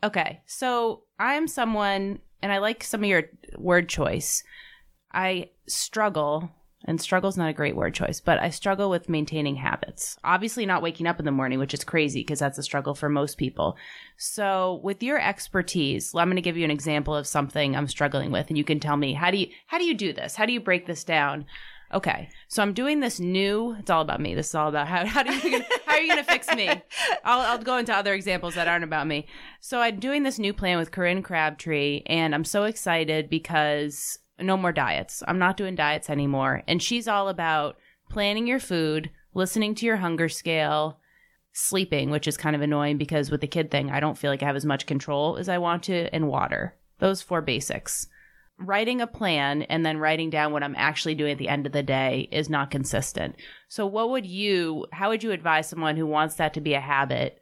Okay. 0.04 0.40
So, 0.46 1.02
I'm 1.18 1.48
someone, 1.48 2.20
and 2.40 2.52
I 2.52 2.58
like 2.58 2.84
some 2.84 3.02
of 3.02 3.08
your 3.08 3.24
word 3.56 3.88
choice. 3.88 4.44
I 5.12 5.50
struggle, 5.66 6.50
and 6.87 7.01
struggle 7.01 7.29
is 7.29 7.37
not 7.37 7.51
a 7.51 7.55
great 7.55 7.77
word 7.77 7.94
choice, 7.94 8.20
but 8.20 8.38
I 8.38 8.51
struggle 8.51 8.88
with 8.88 9.09
maintaining 9.09 9.57
habits. 9.57 10.16
Obviously, 10.25 10.66
not 10.66 10.83
waking 10.83 11.07
up 11.07 11.18
in 11.18 11.25
the 11.25 11.31
morning, 11.33 11.59
which 11.59 11.75
is 11.75 11.85
crazy 11.85 12.20
because 12.20 12.38
that's 12.38 12.59
a 12.59 12.62
struggle 12.62 12.94
for 12.94 13.09
most 13.09 13.38
people. 13.38 13.77
So, 14.16 14.81
with 14.83 15.03
your 15.03 15.20
expertise, 15.20 16.14
I'm 16.14 16.29
going 16.29 16.37
to 16.37 16.42
give 16.42 16.57
you 16.57 16.64
an 16.64 16.70
example 16.70 17.14
of 17.14 17.27
something 17.27 17.77
I'm 17.77 17.88
struggling 17.88 18.31
with, 18.31 18.49
and 18.49 18.57
you 18.57 18.64
can 18.64 18.81
tell 18.81 18.96
me 18.96 19.12
how 19.12 19.31
do 19.31 19.38
you 19.38 19.49
how 19.66 19.79
do 19.79 19.85
you 19.85 19.94
do 19.94 20.12
this? 20.12 20.37
How 20.37 20.46
do 20.46 20.53
you 20.53 20.61
break 20.61 20.87
this 20.87 21.05
down? 21.05 21.46
Okay, 21.94 22.31
so 22.49 22.62
I'm 22.62 22.72
doing 22.72 22.99
this 22.99 23.20
new. 23.20 23.77
It's 23.79 23.90
all 23.90 24.03
about 24.03 24.20
me. 24.20 24.35
This 24.35 24.49
is 24.49 24.55
all 24.55 24.68
about 24.68 24.88
how 24.88 25.07
how 25.07 25.22
do 25.22 25.33
you 25.33 25.62
how 25.87 25.94
are 25.94 26.01
you 26.01 26.09
gonna 26.09 26.25
fix 26.25 26.53
me? 26.55 26.68
I'll 27.25 27.40
I'll 27.40 27.59
go 27.59 27.77
into 27.79 27.94
other 27.94 28.12
examples 28.12 28.55
that 28.55 28.68
aren't 28.68 28.85
about 28.85 29.07
me. 29.07 29.27
So 29.61 29.81
I'm 29.81 30.01
doing 30.01 30.22
this 30.22 30.38
new 30.38 30.53
plan 30.53 30.79
with 30.79 30.90
Corinne 30.90 31.22
Crabtree, 31.22 32.03
and 32.07 32.35
I'm 32.35 32.44
so 32.44 32.64
excited 32.64 33.31
because 33.31 34.18
no 34.40 34.57
more 34.57 34.72
diets. 34.72 35.22
I'm 35.27 35.38
not 35.38 35.57
doing 35.57 35.75
diets 35.75 36.11
anymore, 36.11 36.62
and 36.66 36.83
she's 36.83 37.09
all 37.09 37.29
about 37.29 37.77
planning 38.11 38.46
your 38.46 38.61
food, 38.61 39.11
listening 39.35 39.75
to 39.77 39.87
your 39.87 39.96
hunger 39.96 40.29
scale, 40.29 40.99
sleeping, 41.53 42.11
which 42.11 42.29
is 42.29 42.37
kind 42.37 42.55
of 42.55 42.62
annoying 42.62 42.99
because 42.99 43.31
with 43.31 43.40
the 43.40 43.46
kid 43.46 43.70
thing, 43.70 43.90
I 43.90 44.01
don't 44.01 44.18
feel 44.18 44.31
like 44.31 44.42
I 44.42 44.46
have 44.46 44.57
as 44.57 44.66
much 44.66 44.87
control 44.87 45.37
as 45.37 45.49
I 45.49 45.59
want 45.59 45.85
to, 45.85 46.14
and 46.14 46.29
water. 46.29 46.77
Those 46.99 47.22
four 47.22 47.42
basics 47.42 48.09
writing 48.59 49.01
a 49.01 49.07
plan 49.07 49.62
and 49.62 49.85
then 49.85 49.99
writing 49.99 50.31
down 50.31 50.53
what 50.53 50.62
I'm 50.62 50.75
actually 50.77 51.14
doing 51.14 51.33
at 51.33 51.38
the 51.38 51.49
end 51.49 51.66
of 51.66 51.72
the 51.72 51.83
day 51.83 52.29
is 52.33 52.49
not 52.49 52.70
consistent. 52.70 53.37
So 53.68 53.87
what 53.87 54.11
would 54.11 54.27
you 54.27 54.87
how 54.92 55.11
would 55.11 55.22
you 55.22 55.33
advise 55.33 55.68
someone 55.68 55.96
who 55.96 56.07
wants 56.07 56.37
that 56.37 56.55
to 56.55 56.61
be 56.61 56.75
a 56.75 56.81
habit? 56.81 57.40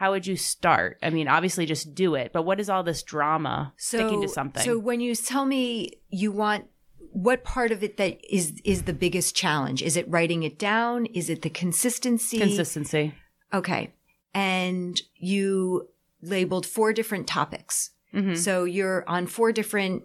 How 0.00 0.12
would 0.12 0.26
you 0.26 0.38
start? 0.38 0.96
I 1.02 1.10
mean, 1.10 1.28
obviously 1.28 1.66
just 1.66 1.94
do 1.94 2.14
it, 2.14 2.32
but 2.32 2.44
what 2.44 2.58
is 2.58 2.70
all 2.70 2.82
this 2.82 3.02
drama 3.02 3.74
so, 3.76 3.98
sticking 3.98 4.22
to 4.22 4.28
something? 4.28 4.62
So 4.62 4.78
when 4.78 4.98
you 4.98 5.14
tell 5.14 5.44
me 5.44 6.00
you 6.08 6.32
want 6.32 6.68
what 7.12 7.44
part 7.44 7.70
of 7.70 7.84
it 7.84 7.98
that 7.98 8.18
is 8.26 8.62
is 8.64 8.84
the 8.84 8.94
biggest 8.94 9.36
challenge? 9.36 9.82
Is 9.82 9.98
it 9.98 10.08
writing 10.08 10.42
it 10.42 10.58
down? 10.58 11.04
Is 11.04 11.28
it 11.28 11.42
the 11.42 11.50
consistency? 11.50 12.38
Consistency. 12.38 13.14
Okay. 13.52 13.92
And 14.32 14.98
you 15.16 15.90
labeled 16.22 16.64
four 16.64 16.94
different 16.94 17.26
topics. 17.26 17.90
Mm-hmm. 18.14 18.36
So 18.36 18.64
you're 18.64 19.04
on 19.06 19.26
four 19.26 19.52
different 19.52 20.04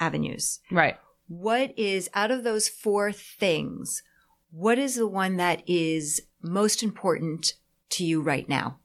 avenues. 0.00 0.58
Right. 0.72 0.98
What 1.28 1.72
is 1.78 2.10
out 2.14 2.32
of 2.32 2.42
those 2.42 2.68
four 2.68 3.12
things, 3.12 4.02
what 4.50 4.76
is 4.76 4.96
the 4.96 5.06
one 5.06 5.36
that 5.36 5.62
is 5.68 6.20
most 6.42 6.82
important 6.82 7.52
to 7.90 8.04
you 8.04 8.20
right 8.20 8.48
now? 8.48 8.80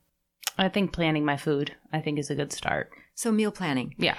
I 0.58 0.68
think 0.68 0.92
planning 0.92 1.24
my 1.24 1.36
food, 1.36 1.74
I 1.92 2.00
think 2.00 2.18
is 2.18 2.30
a 2.30 2.34
good 2.34 2.52
start. 2.52 2.90
So 3.14 3.32
meal 3.32 3.50
planning. 3.50 3.94
Yeah. 3.98 4.16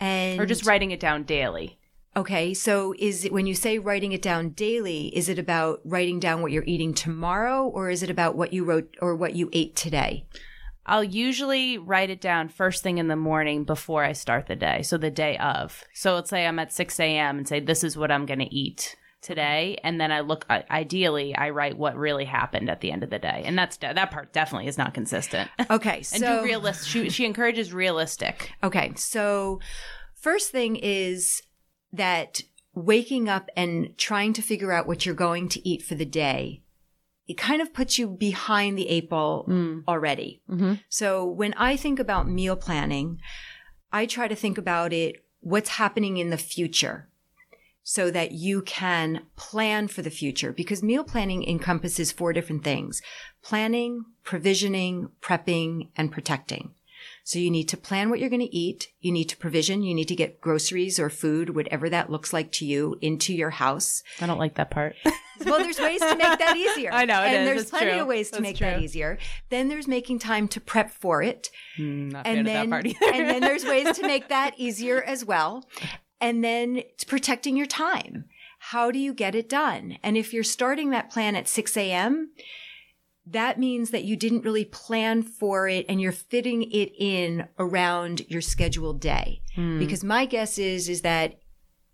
And 0.00 0.40
or 0.40 0.46
just 0.46 0.66
writing 0.66 0.90
it 0.90 1.00
down 1.00 1.24
daily. 1.24 1.78
Okay, 2.16 2.52
so 2.54 2.94
is 2.98 3.24
it 3.24 3.32
when 3.32 3.46
you 3.46 3.54
say 3.54 3.78
writing 3.78 4.12
it 4.12 4.22
down 4.22 4.50
daily, 4.50 5.08
is 5.08 5.28
it 5.28 5.38
about 5.38 5.80
writing 5.84 6.18
down 6.18 6.42
what 6.42 6.50
you're 6.50 6.64
eating 6.64 6.94
tomorrow 6.94 7.64
or 7.64 7.90
is 7.90 8.02
it 8.02 8.10
about 8.10 8.34
what 8.34 8.52
you 8.52 8.64
wrote 8.64 8.96
or 9.00 9.14
what 9.14 9.34
you 9.34 9.50
ate 9.52 9.76
today? 9.76 10.26
I'll 10.84 11.04
usually 11.04 11.76
write 11.76 12.08
it 12.10 12.20
down 12.20 12.48
first 12.48 12.82
thing 12.82 12.96
in 12.96 13.08
the 13.08 13.16
morning 13.16 13.64
before 13.64 14.04
I 14.04 14.12
start 14.12 14.46
the 14.46 14.56
day. 14.56 14.82
So 14.82 14.96
the 14.96 15.10
day 15.10 15.36
of. 15.36 15.84
So 15.92 16.14
let's 16.14 16.30
say 16.30 16.46
I'm 16.46 16.58
at 16.58 16.72
6 16.72 16.98
a.m. 16.98 17.36
and 17.36 17.46
say, 17.46 17.60
this 17.60 17.84
is 17.84 17.96
what 17.96 18.10
I'm 18.10 18.24
going 18.24 18.38
to 18.40 18.54
eat 18.54 18.96
today. 19.20 19.78
And 19.82 20.00
then 20.00 20.12
I 20.12 20.20
look, 20.20 20.46
ideally, 20.48 21.34
I 21.34 21.50
write 21.50 21.76
what 21.76 21.96
really 21.96 22.24
happened 22.24 22.70
at 22.70 22.80
the 22.80 22.90
end 22.90 23.02
of 23.02 23.10
the 23.10 23.18
day. 23.18 23.42
And 23.44 23.58
that's, 23.58 23.76
that 23.78 24.10
part 24.10 24.32
definitely 24.32 24.68
is 24.68 24.78
not 24.78 24.94
consistent. 24.94 25.50
Okay. 25.70 26.02
and 26.14 26.22
do 26.22 26.42
realistic. 26.42 26.88
She, 26.88 27.10
she 27.10 27.24
encourages 27.26 27.72
realistic. 27.72 28.52
Okay. 28.62 28.92
So 28.96 29.60
first 30.14 30.50
thing 30.50 30.76
is 30.76 31.42
that 31.92 32.42
waking 32.74 33.28
up 33.28 33.50
and 33.56 33.96
trying 33.98 34.32
to 34.34 34.42
figure 34.42 34.72
out 34.72 34.86
what 34.86 35.04
you're 35.04 35.14
going 35.14 35.48
to 35.50 35.68
eat 35.68 35.82
for 35.82 35.94
the 35.94 36.06
day 36.06 36.62
it 37.28 37.36
kind 37.36 37.60
of 37.60 37.74
puts 37.74 37.98
you 37.98 38.08
behind 38.08 38.78
the 38.78 38.88
eight 38.88 39.10
ball 39.10 39.44
mm. 39.46 39.84
already. 39.86 40.40
Mm-hmm. 40.50 40.74
So 40.88 41.26
when 41.26 41.52
I 41.54 41.76
think 41.76 41.98
about 42.00 42.26
meal 42.26 42.56
planning, 42.56 43.20
I 43.92 44.06
try 44.06 44.28
to 44.28 44.34
think 44.34 44.56
about 44.56 44.94
it 44.94 45.24
what's 45.40 45.68
happening 45.68 46.16
in 46.16 46.30
the 46.30 46.38
future 46.38 47.08
so 47.90 48.10
that 48.10 48.32
you 48.32 48.60
can 48.60 49.22
plan 49.34 49.88
for 49.88 50.02
the 50.02 50.10
future 50.10 50.52
because 50.52 50.82
meal 50.82 51.02
planning 51.02 51.42
encompasses 51.48 52.12
four 52.12 52.34
different 52.34 52.62
things 52.62 53.00
planning, 53.42 54.04
provisioning, 54.24 55.08
prepping, 55.22 55.88
and 55.96 56.12
protecting. 56.12 56.74
So 57.24 57.38
you 57.38 57.50
need 57.50 57.66
to 57.70 57.78
plan 57.78 58.10
what 58.10 58.20
you're 58.20 58.28
going 58.28 58.46
to 58.46 58.54
eat. 58.56 58.88
You 59.00 59.10
need 59.10 59.30
to 59.30 59.38
provision. 59.38 59.82
You 59.82 59.94
need 59.94 60.08
to 60.08 60.14
get 60.14 60.38
groceries 60.42 60.98
or 61.00 61.08
food, 61.08 61.54
whatever 61.54 61.88
that 61.88 62.10
looks 62.10 62.30
like 62.34 62.52
to 62.52 62.66
you, 62.66 62.96
into 63.00 63.32
your 63.32 63.50
house. 63.50 64.02
I 64.20 64.26
don't 64.26 64.38
like 64.38 64.56
that 64.56 64.70
part. 64.70 64.94
well, 65.46 65.58
there's 65.58 65.78
ways 65.80 66.00
to 66.00 66.14
make 66.16 66.38
that 66.38 66.56
easier. 66.58 66.90
I 66.92 67.06
know, 67.06 67.22
it 67.22 67.28
and 67.28 67.36
is. 67.42 67.46
there's 67.46 67.60
It's 67.62 67.70
plenty 67.70 67.92
true. 67.92 68.00
of 68.02 68.06
ways 68.06 68.28
to 68.28 68.32
That's 68.32 68.42
make 68.42 68.56
true. 68.58 68.66
that 68.66 68.82
easier. 68.82 69.16
Then 69.48 69.68
there's 69.68 69.88
making 69.88 70.18
time 70.18 70.46
to 70.48 70.60
prep 70.60 70.90
for 70.90 71.22
it, 71.22 71.50
Mm, 71.78 72.12
not 72.12 72.26
and 72.26 72.46
then 72.46 72.64
of 72.64 72.70
that 72.70 72.70
part 72.70 72.86
and 73.14 73.30
then 73.30 73.40
there's 73.40 73.64
ways 73.64 73.96
to 73.96 74.06
make 74.06 74.28
that 74.28 74.52
easier 74.58 75.02
as 75.02 75.24
well. 75.24 75.64
And 76.20 76.42
then 76.42 76.76
it's 76.76 77.04
protecting 77.04 77.56
your 77.56 77.66
time. 77.66 78.24
How 78.58 78.90
do 78.90 78.98
you 78.98 79.14
get 79.14 79.34
it 79.34 79.48
done? 79.48 79.98
And 80.02 80.16
if 80.16 80.32
you're 80.32 80.42
starting 80.42 80.90
that 80.90 81.10
plan 81.10 81.36
at 81.36 81.48
6 81.48 81.76
a.m., 81.76 82.30
that 83.24 83.58
means 83.58 83.90
that 83.90 84.04
you 84.04 84.16
didn't 84.16 84.44
really 84.44 84.64
plan 84.64 85.22
for 85.22 85.68
it 85.68 85.86
and 85.88 86.00
you're 86.00 86.12
fitting 86.12 86.62
it 86.62 86.92
in 86.98 87.46
around 87.58 88.22
your 88.28 88.40
scheduled 88.40 89.00
day. 89.00 89.42
Hmm. 89.54 89.78
Because 89.78 90.02
my 90.02 90.24
guess 90.24 90.58
is, 90.58 90.88
is 90.88 91.02
that 91.02 91.38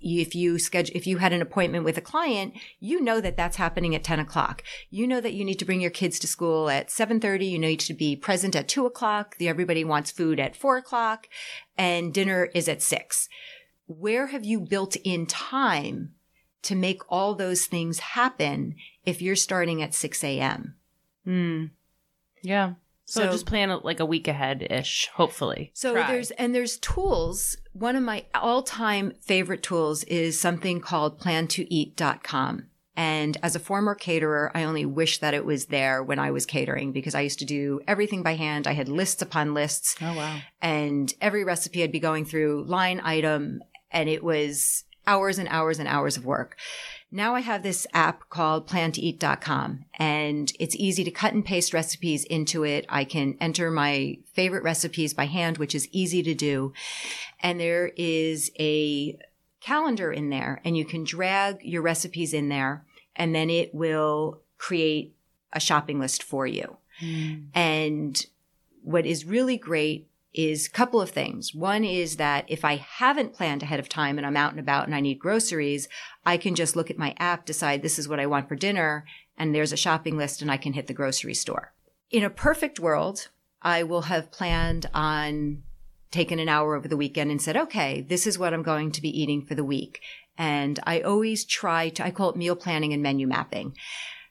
if 0.01 0.35
you 0.35 0.59
schedule, 0.59 0.95
if 0.95 1.07
you 1.07 1.19
had 1.19 1.33
an 1.33 1.43
appointment 1.43 1.85
with 1.85 1.97
a 1.97 2.03
client, 2.03 2.55
you 2.79 3.01
know 3.01 3.21
that 3.21 3.37
that's 3.37 3.57
happening 3.57 3.95
at 3.95 4.05
10 4.05 4.21
o'clock. 4.21 4.63
You 4.91 5.07
know 5.07 5.21
that 5.21 5.33
you 5.33 5.45
need 5.45 5.59
to 5.59 5.65
bring 5.65 5.81
your 5.81 5.91
kids 5.91 6.19
to 6.21 6.27
school 6.27 6.69
at 6.69 6.89
7.30. 6.89 7.51
You 7.51 7.59
know 7.59 7.69
you 7.69 7.73
need 7.73 7.81
to 7.81 7.95
be 7.95 8.15
present 8.15 8.55
at 8.55 8.69
2 8.69 8.87
o'clock. 8.87 9.37
The, 9.39 9.49
everybody 9.49 9.83
wants 9.83 10.11
food 10.11 10.39
at 10.39 10.57
4 10.57 10.77
o'clock 10.77 11.29
and 11.77 12.13
dinner 12.13 12.51
is 12.55 12.69
at 12.69 12.83
6. 12.83 13.29
Where 13.87 14.29
have 14.29 14.44
you 14.44 14.61
built 14.61 14.97
in 15.05 15.27
time 15.27 16.14
to 16.62 16.75
make 16.75 17.03
all 17.11 17.35
those 17.35 17.66
things 17.66 17.99
happen 17.99 18.77
if 19.05 19.20
you're 19.20 19.37
starting 19.37 19.83
at 19.83 19.94
6 19.94 20.25
a.m.? 20.25 20.75
Mm. 21.27 21.70
Yeah. 22.42 22.75
So, 23.07 23.25
So- 23.27 23.33
just 23.33 23.47
plan 23.47 23.70
it 23.70 23.85
like 23.85 24.01
a 24.01 24.07
week 24.07 24.27
ahead 24.29 24.66
ish, 24.70 25.09
hopefully. 25.14 25.70
So 25.75 25.92
Try. 25.92 26.11
there's 26.11 26.31
and 26.33 26.55
there's 26.55 26.79
tools. 26.79 27.57
One 27.75 27.97
of 27.97 28.03
my 28.03 28.25
all-time 28.35 29.12
favorite 29.20 29.62
tools 29.62 30.05
is 30.05 30.40
something 30.40 30.81
called 30.81 31.20
plantoeat.com. 31.20 32.68
And 32.97 33.37
as 33.42 33.57
a 33.57 33.61
former 33.61 33.97
caterer, 33.97 34.53
I 34.55 34.62
only 34.62 34.87
wish 34.87 35.18
that 35.18 35.35
it 35.35 35.44
was 35.44 35.66
there 35.66 36.01
when 36.03 36.20
I 36.20 36.31
was 36.31 36.47
catering 36.47 36.92
because 36.92 37.14
I 37.14 37.23
used 37.23 37.40
to 37.40 37.44
do 37.44 37.81
everything 37.88 38.23
by 38.23 38.35
hand. 38.37 38.68
I 38.68 38.73
had 38.73 38.88
lists 38.88 39.20
upon 39.20 39.53
lists 39.53 39.97
Oh 40.01 40.14
wow. 40.16 40.38
and 40.62 41.12
every 41.20 41.42
recipe 41.44 41.83
I'd 41.83 41.90
be 41.90 41.99
going 41.99 42.25
through 42.25 42.64
line 42.68 43.01
item 43.05 43.61
and 43.94 44.09
it 44.09 44.22
was 44.22 44.85
hours 45.07 45.38
and 45.38 45.48
hours 45.48 45.78
and 45.78 45.88
hours 45.88 46.16
of 46.16 46.24
work. 46.24 46.57
Now 47.11 47.35
I 47.35 47.40
have 47.40 47.62
this 47.62 47.87
app 47.94 48.28
called 48.28 48.68
plantoeat.com 48.68 49.85
and 49.98 50.52
it's 50.59 50.74
easy 50.76 51.04
to 51.04 51.11
cut 51.11 51.33
and 51.33 51.44
paste 51.44 51.72
recipes 51.72 52.24
into 52.24 52.64
it. 52.64 52.85
I 52.88 53.04
can 53.04 53.37
enter 53.40 53.70
my 53.70 54.18
favorite 54.33 54.64
recipes 54.64 55.14
by 55.14 55.26
hand, 55.26 55.59
which 55.59 55.74
is 55.74 55.88
easy 55.92 56.22
to 56.24 56.35
do. 56.35 56.72
And 57.40 57.61
there 57.61 57.92
is 57.96 58.50
a 58.59 59.16
calendar 59.61 60.12
in 60.12 60.30
there 60.30 60.61
and 60.64 60.76
you 60.76 60.85
can 60.85 61.04
drag 61.04 61.62
your 61.62 61.83
recipes 61.83 62.35
in 62.35 62.48
there 62.48 62.85
and 63.14 63.35
then 63.35 63.48
it 63.48 63.74
will 63.74 64.40
create 64.59 65.14
a 65.52 65.61
shopping 65.61 66.00
list 66.00 66.22
for 66.22 66.46
you. 66.46 66.78
Mm. 67.00 67.46
And 67.54 68.26
what 68.83 69.07
is 69.07 69.24
really 69.24 69.57
great 69.57 70.09
is 70.35 70.66
a 70.66 70.70
couple 70.70 71.01
of 71.01 71.11
things. 71.11 71.55
One 71.55 71.85
is 71.85 72.16
that 72.16 72.44
if 72.49 72.64
I 72.64 72.77
haven't 72.77 73.35
planned 73.35 73.62
ahead 73.62 73.79
of 73.79 73.88
time 73.88 74.18
and 74.18 74.27
I'm 74.27 74.37
out 74.37 74.51
and 74.51 74.61
about 74.61 74.87
and 74.87 74.94
I 74.94 75.01
need 75.01 75.18
groceries, 75.18 75.88
I 76.27 76.37
can 76.37 76.55
just 76.55 76.75
look 76.75 76.90
at 76.90 76.99
my 76.99 77.14
app, 77.18 77.47
decide 77.47 77.83
this 77.83 77.99
is 77.99 78.09
what 78.09 78.20
I 78.20 78.27
want 78.27 78.49
for 78.49 78.57
dinner, 78.57 79.07
and 79.38 79.55
there's 79.55 79.73
a 79.73 79.77
shopping 79.77 80.16
list 80.16 80.42
and 80.42 80.51
I 80.51 80.57
can 80.57 80.73
hit 80.73 80.88
the 80.88 80.92
grocery 80.92 81.35
store. 81.35 81.73
In 82.11 82.25
a 82.25 82.31
perfect 82.31 82.81
world, 82.81 83.29
I 83.62 83.83
will 83.83 84.03
have 84.03 84.31
planned 84.31 84.90
on 84.92 85.62
taking 86.11 86.38
an 86.38 86.49
hour 86.49 86.75
over 86.75 86.87
the 86.87 86.97
weekend 86.97 87.31
and 87.31 87.42
said, 87.42 87.57
okay, 87.57 88.01
this 88.01 88.27
is 88.27 88.38
what 88.38 88.55
I'm 88.55 88.62
going 88.62 88.92
to 88.92 89.03
be 89.03 89.20
eating 89.20 89.44
for 89.44 89.55
the 89.55 89.64
week. 89.64 90.01
And 90.37 90.79
I 90.85 91.01
always 91.01 91.44
try 91.44 91.88
to, 91.90 92.05
I 92.05 92.11
call 92.11 92.31
it 92.31 92.37
meal 92.37 92.57
planning 92.57 92.92
and 92.92 93.03
menu 93.03 93.27
mapping. 93.27 93.77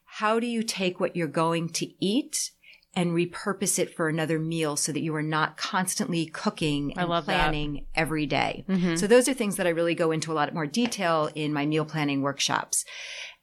How 0.05 0.39
do 0.39 0.47
you 0.47 0.63
take 0.63 0.99
what 0.99 1.15
you're 1.15 1.27
going 1.27 1.69
to 1.69 1.91
eat 1.99 2.51
and 2.95 3.11
repurpose 3.11 3.79
it 3.79 3.95
for 3.95 4.07
another 4.07 4.37
meal 4.37 4.75
so 4.75 4.91
that 4.91 5.01
you 5.01 5.15
are 5.15 5.23
not 5.23 5.57
constantly 5.57 6.25
cooking 6.27 6.93
and 6.97 7.09
love 7.09 7.25
that. 7.25 7.35
planning 7.35 7.85
every 7.95 8.25
day. 8.25 8.63
Mhm. 8.69 8.97
So 8.99 9.07
those 9.07 9.27
are 9.27 9.33
things 9.33 9.55
that 9.55 9.65
I 9.65 9.71
really 9.71 9.95
go 9.95 10.11
into 10.11 10.31
a 10.31 10.35
lot 10.35 10.53
more 10.53 10.67
detail 10.67 11.29
in 11.33 11.53
my 11.53 11.65
meal 11.65 11.85
planning 11.85 12.21
workshops. 12.21 12.85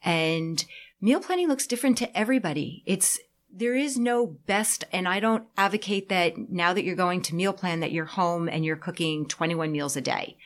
And 0.02 0.64
meal 1.00 1.20
planning 1.20 1.48
looks 1.48 1.66
different 1.66 1.98
to 1.98 2.16
everybody. 2.16 2.82
It's 2.86 3.18
there 3.52 3.74
is 3.74 3.98
no 3.98 4.26
best, 4.26 4.84
and 4.92 5.08
I 5.08 5.18
don't 5.18 5.44
advocate 5.56 6.08
that 6.08 6.34
now 6.50 6.72
that 6.72 6.84
you're 6.84 6.94
going 6.94 7.20
to 7.22 7.34
meal 7.34 7.52
plan 7.52 7.80
that 7.80 7.90
you're 7.90 8.04
home 8.04 8.48
and 8.48 8.64
you're 8.64 8.76
cooking 8.76 9.26
21 9.26 9.72
meals 9.72 9.96
a 9.96 10.00
day. 10.00 10.36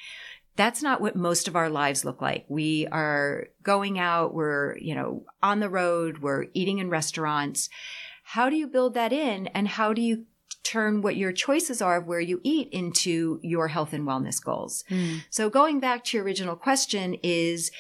That's 0.57 0.83
not 0.83 1.03
what 1.03 1.15
most 1.15 1.47
of 1.47 1.57
our 1.57 1.69
lives 1.69 2.05
look 2.05 2.23
like. 2.23 2.47
We 2.49 2.87
are 2.87 3.49
going 3.63 3.99
out, 3.99 4.33
we're, 4.33 4.79
you 4.79 4.95
know, 4.95 5.25
on 5.43 5.61
the 5.61 5.69
road, 5.69 6.19
we're 6.19 6.47
eating 6.55 6.79
in 6.79 6.89
restaurants. 6.89 7.69
How 8.29 8.51
do 8.51 8.57
you 8.57 8.67
build 8.67 8.95
that 8.95 9.13
in 9.13 9.47
and 9.49 9.69
how 9.69 9.93
do 9.93 10.03
you 10.03 10.25
turn 10.63 11.03
what 11.03 11.17
your 11.17 11.31
choices 11.33 11.81
are 11.83 11.99
of 11.99 12.07
where 12.07 12.21
you 12.21 12.41
eat 12.43 12.69
into 12.73 13.39
your 13.43 13.69
health 13.69 13.93
and 13.93 14.07
wellness 14.07 14.43
goals? 14.43 14.83
Mm. 14.91 15.21
So 15.31 15.51
going 15.51 15.79
back 15.79 16.05
to 16.05 16.17
your 16.17 16.25
original 16.25 16.57
question 16.57 17.15
is, 17.23 17.71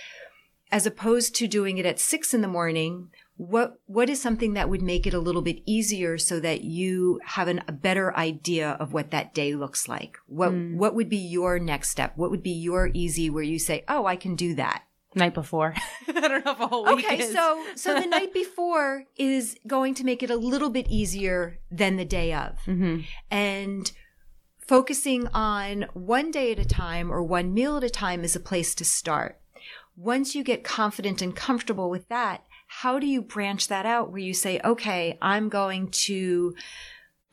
as 0.70 0.86
opposed 0.86 1.34
to 1.36 1.46
doing 1.48 1.78
it 1.78 1.86
at 1.86 1.98
six 1.98 2.34
in 2.34 2.40
the 2.42 2.48
morning, 2.48 3.08
what 3.36 3.80
what 3.86 4.08
is 4.08 4.20
something 4.22 4.52
that 4.54 4.68
would 4.68 4.82
make 4.82 5.06
it 5.08 5.14
a 5.14 5.18
little 5.18 5.42
bit 5.42 5.60
easier 5.66 6.18
so 6.18 6.38
that 6.40 6.62
you 6.62 7.20
have 7.24 7.48
an, 7.48 7.62
a 7.66 7.72
better 7.72 8.16
idea 8.16 8.72
of 8.78 8.92
what 8.92 9.10
that 9.10 9.34
day 9.34 9.54
looks 9.56 9.88
like? 9.88 10.18
What 10.26 10.52
Mm. 10.52 10.76
what 10.76 10.94
would 10.94 11.08
be 11.08 11.16
your 11.16 11.58
next 11.58 11.88
step? 11.90 12.12
What 12.16 12.30
would 12.30 12.42
be 12.44 12.52
your 12.52 12.90
easy 12.94 13.28
where 13.30 13.42
you 13.42 13.58
say, 13.58 13.82
"Oh, 13.88 14.06
I 14.06 14.14
can 14.16 14.36
do 14.36 14.54
that." 14.54 14.84
Night 15.14 15.34
before. 15.34 15.74
I 16.08 16.12
don't 16.12 16.44
know 16.44 16.52
if 16.52 16.60
a 16.60 16.66
whole 16.66 16.84
week 16.84 17.04
Okay, 17.06 17.20
is. 17.22 17.32
so 17.32 17.64
so 17.76 17.94
the 18.00 18.06
night 18.18 18.32
before 18.34 19.04
is 19.16 19.56
going 19.66 19.94
to 19.94 20.04
make 20.04 20.22
it 20.22 20.30
a 20.30 20.36
little 20.36 20.70
bit 20.70 20.86
easier 20.88 21.58
than 21.70 21.96
the 21.96 22.04
day 22.04 22.32
of 22.32 22.58
Mhm. 22.66 23.04
and 23.30 23.92
focusing 24.66 25.26
on 25.28 25.86
one 25.92 26.30
day 26.30 26.52
at 26.52 26.58
a 26.58 26.64
time 26.64 27.10
or 27.12 27.22
one 27.22 27.52
meal 27.52 27.76
at 27.76 27.84
a 27.84 27.90
time 27.90 28.24
is 28.24 28.34
a 28.34 28.40
place 28.40 28.74
to 28.76 28.84
start. 28.84 29.40
Once 29.96 30.34
you 30.34 30.42
get 30.42 30.64
confident 30.64 31.20
and 31.22 31.36
comfortable 31.36 31.90
with 31.90 32.08
that, 32.08 32.44
how 32.66 32.98
do 32.98 33.06
you 33.06 33.20
branch 33.22 33.68
that 33.68 33.86
out 33.86 34.10
where 34.10 34.20
you 34.20 34.34
say, 34.34 34.60
okay, 34.64 35.18
I'm 35.22 35.48
going 35.48 35.88
to, 36.06 36.54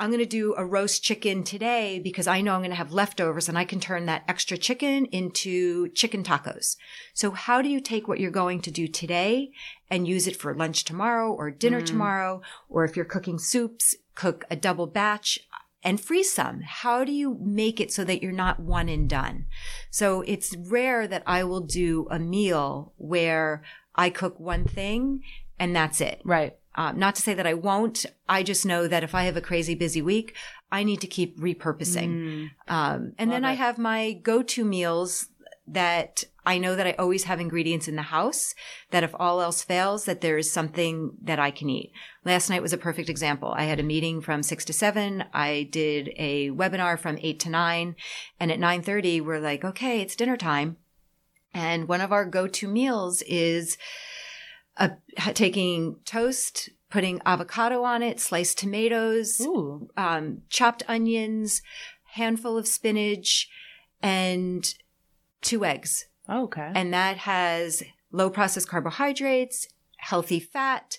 I'm 0.02 0.10
going 0.10 0.18
to 0.20 0.26
do 0.26 0.56
a 0.58 0.66
roast 0.66 1.04
chicken 1.04 1.44
today 1.44 2.00
because 2.00 2.26
I 2.26 2.42
know 2.42 2.56
I'm 2.56 2.62
going 2.62 2.72
to 2.72 2.76
have 2.76 2.92
leftovers 2.92 3.48
and 3.48 3.56
I 3.56 3.66
can 3.66 3.80
turn 3.80 4.08
that 4.08 4.24
extra 4.28 4.58
chicken 4.58 5.06
into 5.06 5.90
chicken 5.90 6.24
tacos. 6.24 6.76
So 7.14 7.30
how 7.30 7.62
do 7.62 7.70
you 7.70 7.80
take 7.80 8.08
what 8.08 8.20
you're 8.20 8.32
going 8.32 8.62
to 8.64 8.72
do 8.72 8.88
today 8.88 9.52
and 9.92 10.08
use 10.08 10.26
it 10.26 10.36
for 10.36 10.56
lunch 10.56 10.86
tomorrow 10.86 11.32
or 11.32 11.52
dinner 11.52 11.82
Mm. 11.82 11.86
tomorrow? 11.86 12.42
Or 12.68 12.84
if 12.84 12.96
you're 12.96 13.06
cooking 13.06 13.38
soups, 13.38 13.96
cook 14.16 14.44
a 14.50 14.56
double 14.56 14.88
batch 14.88 15.38
and 15.84 16.02
freeze 16.02 16.34
some. 16.34 16.62
How 16.62 17.04
do 17.04 17.12
you 17.12 17.38
make 17.40 17.80
it 17.80 17.94
so 17.94 18.04
that 18.04 18.24
you're 18.24 18.32
not 18.32 18.60
one 18.60 18.90
and 18.90 19.08
done? 19.08 19.46
So 19.92 20.22
it's 20.22 20.56
rare 20.58 21.08
that 21.08 21.22
I 21.28 21.44
will 21.44 21.62
do 21.62 22.08
a 22.10 22.18
meal 22.18 22.94
where 22.98 23.62
I 23.94 24.10
cook 24.10 24.40
one 24.40 24.66
thing 24.66 25.22
and 25.60 25.76
that's 25.76 26.02
it. 26.02 26.22
right. 26.26 26.58
Um, 26.76 26.98
not 26.98 27.16
to 27.16 27.22
say 27.22 27.34
that 27.34 27.48
I 27.48 27.54
won't. 27.54 28.06
I 28.30 28.44
just 28.44 28.66
know 28.66 28.88
that 28.88 29.04
if 29.04 29.14
I 29.14 29.24
have 29.24 29.36
a 29.36 29.42
crazy 29.42 29.76
busy 29.76 30.02
week, 30.02 30.36
I 30.72 30.84
need 30.84 31.02
to 31.02 31.08
keep 31.08 31.38
repurposing. 31.38 32.10
Mm. 32.10 32.50
Um, 32.68 33.14
and 33.18 33.32
then 33.32 33.44
Love 33.44 33.52
I 33.52 33.54
have 33.56 33.78
my 33.78 34.14
go-to 34.14 34.64
meals 34.64 35.28
that 35.68 36.24
I 36.46 36.58
know 36.58 36.76
that 36.76 36.88
I 36.88 36.94
always 36.94 37.26
have 37.26 37.40
ingredients 37.40 37.88
in 37.88 37.96
the 37.96 38.02
house 38.02 38.56
that 38.90 39.04
if 39.04 39.14
all 39.20 39.42
else 39.42 39.64
fails, 39.64 40.06
that 40.06 40.22
there 40.22 40.38
is 40.38 40.52
something 40.52 41.12
that 41.22 41.40
I 41.40 41.52
can 41.52 41.70
eat. 41.70 41.92
Last 42.26 42.50
night 42.50 42.62
was 42.62 42.74
a 42.74 42.78
perfect 42.78 43.10
example. 43.10 43.54
I 43.56 43.66
had 43.66 43.80
a 43.80 43.84
meeting 43.84 44.22
from 44.22 44.44
six 44.44 44.66
to 44.66 44.74
seven. 44.74 45.24
I 45.34 45.70
did 45.72 46.12
a 46.18 46.50
webinar 46.50 46.98
from 46.98 47.20
eight 47.22 47.40
to 47.42 47.50
nine. 47.50 47.96
And 48.40 48.52
at 48.52 48.60
930, 48.60 49.22
we're 49.22 49.40
like, 49.40 49.64
okay, 49.64 50.02
it's 50.02 50.16
dinner 50.16 50.38
time. 50.38 50.78
And 51.54 51.88
one 51.88 52.02
of 52.02 52.12
our 52.12 52.26
go-to 52.26 52.68
meals 52.68 53.22
is 53.24 53.78
a, 54.78 54.92
taking 55.34 55.98
toast, 56.06 56.70
putting 56.90 57.22
avocado 57.26 57.84
on 57.84 58.04
it, 58.04 58.20
sliced 58.20 58.58
tomatoes, 58.58 59.40
um, 59.98 60.42
chopped 60.50 60.84
onions, 60.88 61.62
handful 62.14 62.58
of 62.58 62.68
spinach, 62.68 63.50
and 64.02 64.76
two 65.42 65.66
eggs. 65.66 66.06
Oh, 66.28 66.44
okay. 66.44 66.72
And 66.74 66.94
that 66.94 67.18
has 67.18 67.84
low 68.12 68.30
processed 68.30 68.68
carbohydrates, 68.68 69.68
healthy 69.98 70.40
fat, 70.40 70.98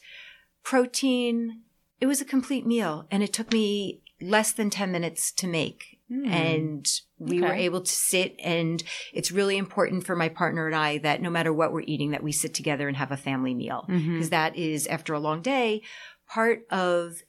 protein. 0.62 1.62
It 2.00 2.06
was 2.06 2.20
a 2.20 2.26
complete 2.26 2.66
meal 2.66 3.06
and 3.10 3.22
it 3.22 3.32
took 3.32 3.52
me 3.52 4.02
less 4.20 4.52
than 4.52 4.70
10 4.70 4.90
minutes 4.90 5.32
to 5.32 5.46
make. 5.46 5.91
Mm. 6.12 6.26
And 6.26 6.86
we 7.18 7.38
okay. 7.38 7.48
were 7.48 7.54
able 7.54 7.80
to 7.80 7.90
sit 7.90 8.34
and 8.38 8.82
it's 9.12 9.32
really 9.32 9.56
important 9.56 10.04
for 10.04 10.14
my 10.14 10.28
partner 10.28 10.66
and 10.66 10.76
I 10.76 10.98
that 10.98 11.22
no 11.22 11.30
matter 11.30 11.52
what 11.52 11.72
we're 11.72 11.84
eating, 11.86 12.10
that 12.10 12.22
we 12.22 12.32
sit 12.32 12.52
together 12.52 12.86
and 12.88 12.96
have 12.96 13.12
a 13.12 13.16
family 13.16 13.54
meal. 13.54 13.84
Because 13.86 14.02
mm-hmm. 14.02 14.24
that 14.26 14.56
is, 14.56 14.86
after 14.88 15.14
a 15.14 15.20
long 15.20 15.40
day, 15.40 15.82
part 16.28 16.66
of 16.70 17.22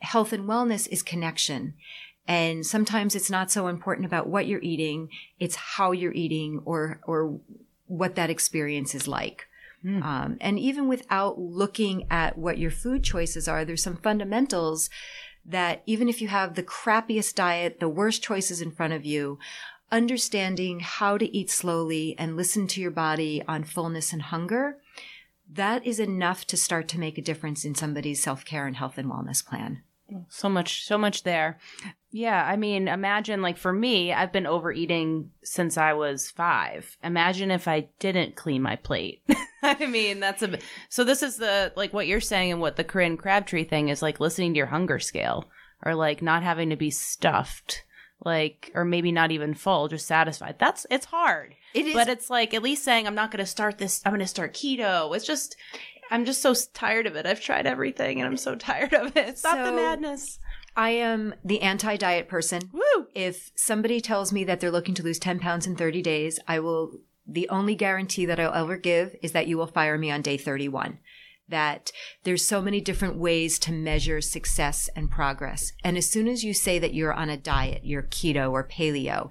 health 0.00 0.32
and 0.32 0.48
wellness 0.48 0.88
is 0.88 1.02
connection. 1.02 1.74
And 2.26 2.64
sometimes 2.64 3.14
it's 3.14 3.30
not 3.30 3.50
so 3.50 3.66
important 3.66 4.06
about 4.06 4.28
what 4.28 4.46
you're 4.46 4.62
eating. 4.62 5.08
It's 5.38 5.56
how 5.56 5.92
you're 5.92 6.12
eating 6.12 6.62
or, 6.64 7.00
or 7.06 7.40
what 7.86 8.14
that 8.14 8.30
experience 8.30 8.94
is 8.94 9.08
like. 9.08 9.46
Mm. 9.84 10.02
Um, 10.02 10.36
and 10.40 10.58
even 10.58 10.88
without 10.88 11.38
looking 11.38 12.06
at 12.10 12.38
what 12.38 12.58
your 12.58 12.70
food 12.70 13.04
choices 13.04 13.48
are, 13.48 13.64
there's 13.64 13.82
some 13.82 13.96
fundamentals 13.98 14.88
that 15.46 15.82
even 15.86 16.08
if 16.08 16.20
you 16.20 16.28
have 16.28 16.54
the 16.54 16.62
crappiest 16.62 17.34
diet, 17.34 17.80
the 17.80 17.88
worst 17.88 18.22
choices 18.22 18.60
in 18.60 18.70
front 18.70 18.92
of 18.92 19.04
you, 19.04 19.38
understanding 19.92 20.80
how 20.80 21.18
to 21.18 21.36
eat 21.36 21.50
slowly 21.50 22.14
and 22.18 22.36
listen 22.36 22.66
to 22.66 22.80
your 22.80 22.90
body 22.90 23.42
on 23.46 23.64
fullness 23.64 24.12
and 24.12 24.22
hunger, 24.22 24.78
that 25.50 25.86
is 25.86 26.00
enough 26.00 26.46
to 26.46 26.56
start 26.56 26.88
to 26.88 26.98
make 26.98 27.18
a 27.18 27.22
difference 27.22 27.64
in 27.64 27.74
somebody's 27.74 28.22
self 28.22 28.44
care 28.44 28.66
and 28.66 28.76
health 28.76 28.98
and 28.98 29.10
wellness 29.10 29.44
plan. 29.44 29.82
So 30.28 30.48
much, 30.48 30.84
so 30.84 30.98
much 30.98 31.22
there. 31.22 31.58
Yeah, 32.10 32.44
I 32.44 32.56
mean, 32.56 32.88
imagine 32.88 33.42
like 33.42 33.56
for 33.56 33.72
me, 33.72 34.12
I've 34.12 34.32
been 34.32 34.46
overeating 34.46 35.30
since 35.42 35.76
I 35.76 35.94
was 35.94 36.30
five. 36.30 36.96
Imagine 37.02 37.50
if 37.50 37.66
I 37.66 37.88
didn't 37.98 38.36
clean 38.36 38.62
my 38.62 38.76
plate. 38.76 39.22
I 39.80 39.86
mean, 39.86 40.20
that's 40.20 40.42
a 40.42 40.58
so. 40.88 41.04
This 41.04 41.22
is 41.22 41.36
the 41.36 41.72
like 41.76 41.92
what 41.92 42.06
you're 42.06 42.20
saying 42.20 42.52
and 42.52 42.60
what 42.60 42.76
the 42.76 42.84
Corinne 42.84 43.16
Crabtree 43.16 43.64
thing 43.64 43.88
is 43.88 44.02
like 44.02 44.20
listening 44.20 44.54
to 44.54 44.58
your 44.58 44.66
hunger 44.66 44.98
scale 44.98 45.48
or 45.84 45.94
like 45.94 46.22
not 46.22 46.42
having 46.42 46.70
to 46.70 46.76
be 46.76 46.90
stuffed, 46.90 47.84
like 48.24 48.70
or 48.74 48.84
maybe 48.84 49.12
not 49.12 49.30
even 49.30 49.54
full, 49.54 49.88
just 49.88 50.06
satisfied. 50.06 50.56
That's 50.58 50.86
it's 50.90 51.06
hard. 51.06 51.54
It 51.72 51.86
is, 51.86 51.94
but 51.94 52.08
it's 52.08 52.30
like 52.30 52.54
at 52.54 52.62
least 52.62 52.84
saying 52.84 53.06
I'm 53.06 53.14
not 53.14 53.30
going 53.30 53.44
to 53.44 53.50
start 53.50 53.78
this. 53.78 54.02
I'm 54.04 54.12
going 54.12 54.20
to 54.20 54.26
start 54.26 54.54
keto. 54.54 55.14
It's 55.16 55.26
just 55.26 55.56
I'm 56.10 56.24
just 56.24 56.42
so 56.42 56.54
tired 56.72 57.06
of 57.06 57.16
it. 57.16 57.26
I've 57.26 57.40
tried 57.40 57.66
everything 57.66 58.20
and 58.20 58.26
I'm 58.28 58.36
so 58.36 58.54
tired 58.56 58.92
of 58.92 59.16
it. 59.16 59.38
Stop 59.38 59.56
so, 59.56 59.64
the 59.64 59.72
madness. 59.72 60.38
I 60.76 60.90
am 60.90 61.34
the 61.44 61.62
anti 61.62 61.96
diet 61.96 62.28
person. 62.28 62.70
Woo! 62.72 63.06
If 63.14 63.52
somebody 63.54 64.00
tells 64.00 64.32
me 64.32 64.44
that 64.44 64.60
they're 64.60 64.70
looking 64.70 64.94
to 64.94 65.02
lose 65.02 65.18
10 65.18 65.38
pounds 65.38 65.66
in 65.66 65.76
30 65.76 66.02
days, 66.02 66.40
I 66.48 66.58
will, 66.60 66.98
the 67.26 67.48
only 67.48 67.74
guarantee 67.74 68.26
that 68.26 68.38
I'll 68.38 68.52
ever 68.52 68.76
give 68.76 69.16
is 69.22 69.32
that 69.32 69.46
you 69.46 69.56
will 69.56 69.66
fire 69.66 69.98
me 69.98 70.10
on 70.10 70.22
day 70.22 70.36
31. 70.36 70.98
That 71.48 71.92
there's 72.22 72.46
so 72.46 72.62
many 72.62 72.80
different 72.80 73.16
ways 73.16 73.58
to 73.60 73.72
measure 73.72 74.20
success 74.20 74.88
and 74.96 75.10
progress. 75.10 75.72
And 75.82 75.98
as 75.98 76.08
soon 76.10 76.26
as 76.26 76.42
you 76.42 76.54
say 76.54 76.78
that 76.78 76.94
you're 76.94 77.12
on 77.12 77.28
a 77.28 77.36
diet, 77.36 77.82
you're 77.84 78.02
keto 78.02 78.50
or 78.50 78.66
paleo, 78.66 79.30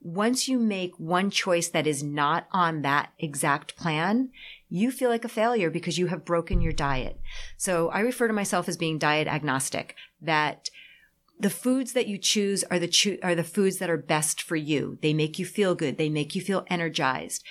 once 0.00 0.48
you 0.48 0.58
make 0.58 0.92
one 0.98 1.30
choice 1.30 1.68
that 1.68 1.86
is 1.86 2.02
not 2.02 2.46
on 2.52 2.82
that 2.82 3.10
exact 3.18 3.74
plan, 3.76 4.28
you 4.68 4.90
feel 4.90 5.08
like 5.08 5.24
a 5.24 5.28
failure 5.28 5.70
because 5.70 5.96
you 5.96 6.08
have 6.08 6.24
broken 6.24 6.60
your 6.60 6.72
diet. 6.72 7.18
So 7.56 7.88
I 7.88 8.00
refer 8.00 8.26
to 8.26 8.34
myself 8.34 8.68
as 8.68 8.76
being 8.76 8.98
diet 8.98 9.26
agnostic, 9.26 9.94
that 10.20 10.68
the 11.38 11.50
foods 11.50 11.92
that 11.92 12.06
you 12.06 12.18
choose 12.18 12.64
are 12.64 12.78
the 12.78 12.88
cho- 12.88 13.18
are 13.22 13.34
the 13.34 13.44
foods 13.44 13.78
that 13.78 13.90
are 13.90 13.96
best 13.96 14.40
for 14.40 14.56
you. 14.56 14.98
They 15.02 15.12
make 15.12 15.38
you 15.38 15.46
feel 15.46 15.74
good. 15.74 15.98
They 15.98 16.08
make 16.08 16.34
you 16.34 16.40
feel 16.40 16.64
energized. 16.68 17.44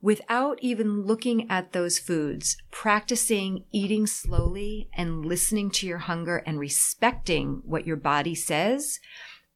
Without 0.00 0.58
even 0.60 1.02
looking 1.02 1.50
at 1.50 1.72
those 1.72 1.98
foods, 1.98 2.56
practicing 2.70 3.64
eating 3.72 4.06
slowly 4.06 4.88
and 4.94 5.24
listening 5.24 5.70
to 5.72 5.86
your 5.86 5.98
hunger 5.98 6.36
and 6.38 6.58
respecting 6.58 7.62
what 7.64 7.86
your 7.86 7.96
body 7.96 8.34
says 8.34 9.00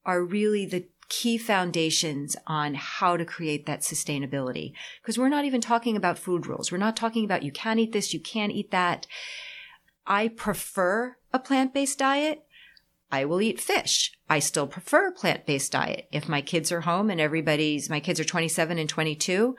are 0.05 0.25
really 0.25 0.66
the 0.66 0.88
key 1.09 1.38
foundations 1.38 2.37
on 2.47 2.75
how 2.75 3.16
to 3.16 3.25
create 3.25 3.66
that 3.66 3.83
sustainability. 3.83 4.73
Because 5.01 5.18
we're 5.18 5.29
not 5.29 5.45
even 5.45 5.61
talking 5.61 5.97
about 5.97 6.18
food 6.18 6.47
rules. 6.47 6.73
We're 6.73 6.79
not 6.79 6.97
talking 6.97 7.25
about 7.25 7.42
you 7.45 7.53
can't 7.53 7.79
eat 7.79 7.92
this, 7.92 8.12
you 8.12 8.21
can't 8.21 8.53
eat 8.53 8.71
that. 8.73 9.07
I 10.07 10.29
prefer 10.29 11.16
a 11.33 11.38
plant-based 11.38 11.99
diet. 11.99 12.45
I 13.12 13.27
will 13.27 13.42
eat 13.42 13.61
fish. 13.61 14.12
I 14.29 14.38
still 14.38 14.66
prefer 14.66 15.09
a 15.09 15.12
plant-based 15.12 15.70
diet. 15.70 16.09
If 16.11 16.29
my 16.29 16.40
kids 16.40 16.72
are 16.72 16.81
home 16.81 17.11
and 17.11 17.20
everybody's, 17.20 17.90
my 17.90 18.01
kids 18.01 18.18
are 18.18 18.25
27 18.25 18.79
and 18.79 18.88
22, 18.88 19.55